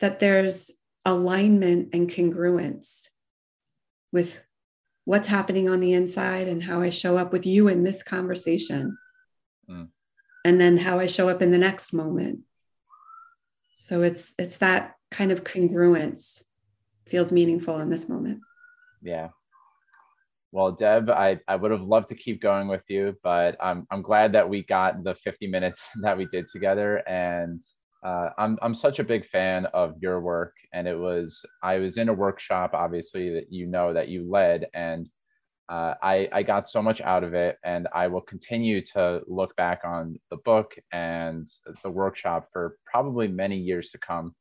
That 0.00 0.18
there's 0.18 0.70
alignment 1.04 1.90
and 1.94 2.10
congruence 2.10 3.08
with 4.12 4.42
what's 5.04 5.28
happening 5.28 5.68
on 5.68 5.80
the 5.80 5.92
inside 5.92 6.48
and 6.48 6.62
how 6.62 6.80
I 6.80 6.90
show 6.90 7.16
up 7.16 7.32
with 7.32 7.46
you 7.46 7.68
in 7.68 7.84
this 7.84 8.02
conversation. 8.02 8.98
Mm. 9.70 9.88
And 10.44 10.60
then 10.60 10.78
how 10.78 10.98
I 10.98 11.06
show 11.06 11.28
up 11.28 11.42
in 11.42 11.50
the 11.52 11.58
next 11.58 11.92
moment 11.92 12.40
so 13.78 14.00
it's 14.00 14.34
it's 14.38 14.56
that 14.56 14.94
kind 15.10 15.30
of 15.30 15.44
congruence 15.44 16.42
feels 17.04 17.30
meaningful 17.30 17.78
in 17.80 17.90
this 17.90 18.08
moment. 18.08 18.40
Yeah. 19.02 19.28
Well, 20.50 20.72
Deb, 20.72 21.10
I, 21.10 21.40
I 21.46 21.56
would 21.56 21.70
have 21.72 21.82
loved 21.82 22.08
to 22.08 22.14
keep 22.14 22.40
going 22.40 22.68
with 22.68 22.84
you, 22.88 23.14
but 23.22 23.54
I'm, 23.60 23.86
I'm 23.90 24.00
glad 24.00 24.32
that 24.32 24.48
we 24.48 24.62
got 24.62 25.04
the 25.04 25.14
50 25.14 25.46
minutes 25.48 25.90
that 26.00 26.16
we 26.16 26.24
did 26.24 26.48
together. 26.48 27.06
And 27.06 27.62
uh, 28.02 28.30
I'm, 28.38 28.58
I'm 28.62 28.74
such 28.74 28.98
a 28.98 29.04
big 29.04 29.26
fan 29.26 29.66
of 29.66 29.96
your 30.00 30.20
work. 30.20 30.54
And 30.72 30.88
it 30.88 30.98
was, 30.98 31.44
I 31.62 31.76
was 31.76 31.98
in 31.98 32.08
a 32.08 32.14
workshop, 32.14 32.70
obviously, 32.72 33.34
that 33.34 33.52
you 33.52 33.66
know 33.66 33.92
that 33.92 34.08
you 34.08 34.26
led. 34.26 34.68
And 34.72 35.10
uh, 35.68 35.94
I, 36.02 36.28
I 36.32 36.42
got 36.42 36.68
so 36.68 36.80
much 36.80 37.00
out 37.00 37.24
of 37.24 37.34
it 37.34 37.58
and 37.64 37.88
i 37.92 38.06
will 38.06 38.20
continue 38.20 38.80
to 38.80 39.20
look 39.26 39.56
back 39.56 39.80
on 39.84 40.16
the 40.30 40.36
book 40.36 40.76
and 40.92 41.50
the 41.82 41.90
workshop 41.90 42.48
for 42.52 42.76
probably 42.84 43.28
many 43.28 43.56
years 43.56 43.90
to 43.90 43.98
come. 43.98 44.34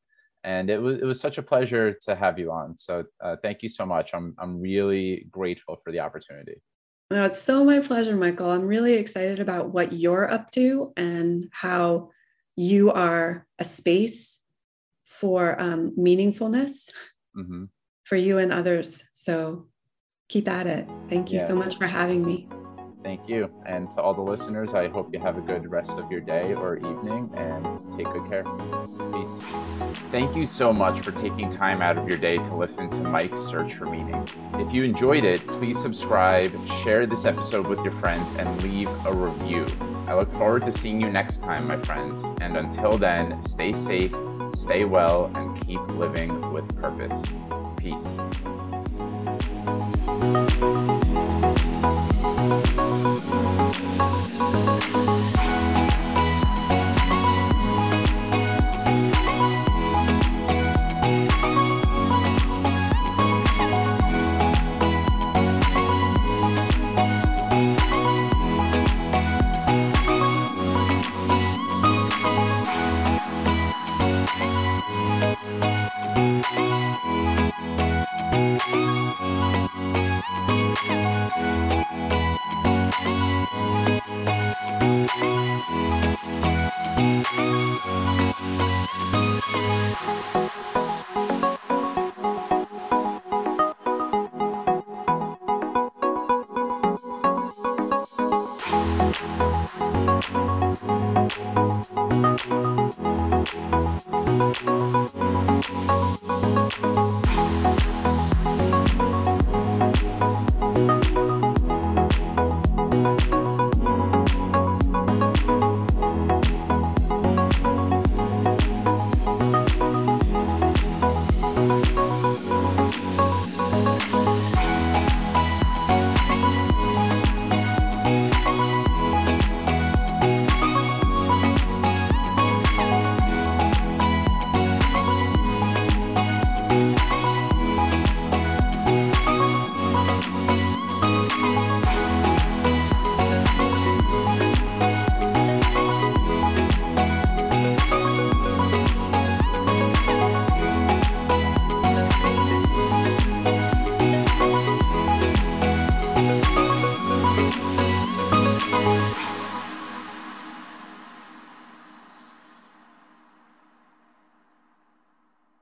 And 0.43 0.69
it 0.69 0.79
was, 0.79 1.01
it 1.01 1.05
was 1.05 1.19
such 1.19 1.39
a 1.39 1.43
pleasure 1.43 1.93
to 2.03 2.15
have 2.15 2.37
you 2.37 2.51
on. 2.51 2.77
So 2.77 3.05
uh, 3.23 3.35
thank 3.41 3.63
you 3.63 3.69
so 3.69 3.85
much. 3.85 4.13
I'm, 4.13 4.35
I'm 4.37 4.61
really 4.61 5.27
grateful 5.31 5.75
for 5.83 5.91
the 5.91 5.99
opportunity. 5.99 6.61
No, 7.09 7.25
it's 7.25 7.41
so 7.41 7.63
my 7.63 7.79
pleasure 7.79 8.15
michael. 8.15 8.51
I'm 8.51 8.67
really 8.67 8.93
excited 8.93 9.39
about 9.39 9.69
what 9.69 9.93
you're 9.93 10.29
up 10.29 10.51
to 10.51 10.93
and 10.95 11.49
how 11.51 12.11
you 12.55 12.91
are 12.91 13.45
a 13.59 13.65
space 13.65 14.39
for 15.03 15.59
um, 15.59 15.93
meaningfulness 15.97 16.89
mm-hmm. 17.35 17.65
for 18.03 18.15
you 18.15 18.37
and 18.37 18.53
others. 18.53 19.03
So 19.13 19.67
keep 20.27 20.47
at 20.47 20.67
it. 20.67 20.87
Thank 21.09 21.31
you 21.31 21.39
yeah. 21.39 21.47
so 21.47 21.55
much 21.55 21.77
for 21.77 21.87
having 21.87 22.25
me. 22.25 22.47
Thank 23.05 23.29
you. 23.29 23.51
And 23.67 23.91
to 23.91 24.01
all 24.01 24.15
the 24.15 24.21
listeners, 24.23 24.73
I 24.73 24.87
hope 24.87 25.13
you 25.13 25.19
have 25.19 25.37
a 25.37 25.41
good 25.41 25.69
rest 25.69 25.99
of 25.99 26.11
your 26.11 26.21
day 26.21 26.55
or 26.55 26.77
evening 26.77 27.29
and 27.35 27.63
take 27.95 28.11
good 28.11 28.27
care. 28.27 28.43
Peace. 28.43 29.45
Thank 30.09 30.35
you 30.35 30.47
so 30.47 30.73
much 30.73 31.01
for 31.01 31.11
taking 31.11 31.51
time 31.51 31.83
out 31.83 31.99
of 31.99 32.09
your 32.09 32.17
day 32.17 32.37
to 32.37 32.55
listen 32.55 32.89
to 32.89 32.97
Mike's 33.01 33.41
Search 33.41 33.75
for 33.75 33.85
Meaning. 33.85 34.27
If 34.55 34.73
you 34.73 34.81
enjoyed 34.81 35.23
it, 35.23 35.45
please 35.45 35.79
subscribe, 35.79 36.51
share 36.83 37.05
this 37.05 37.25
episode 37.25 37.67
with 37.67 37.77
your 37.83 37.93
friends, 37.93 38.35
and 38.37 38.63
leave 38.63 38.89
a 39.05 39.13
review. 39.13 39.67
I 40.07 40.15
look 40.15 40.31
forward 40.33 40.65
to 40.65 40.71
seeing 40.71 40.99
you 40.99 41.11
next 41.11 41.43
time, 41.43 41.67
my 41.67 41.77
friends. 41.77 42.23
And 42.41 42.57
until 42.57 42.97
then, 42.97 43.43
stay 43.43 43.71
safe, 43.71 44.15
stay 44.55 44.83
well, 44.83 45.31
and 45.35 45.61
keep 45.61 45.81
living 45.89 46.51
with 46.51 46.75
purpose. 46.81 47.21
Peace 47.77 48.17
thank 50.33 50.61
you 50.61 50.74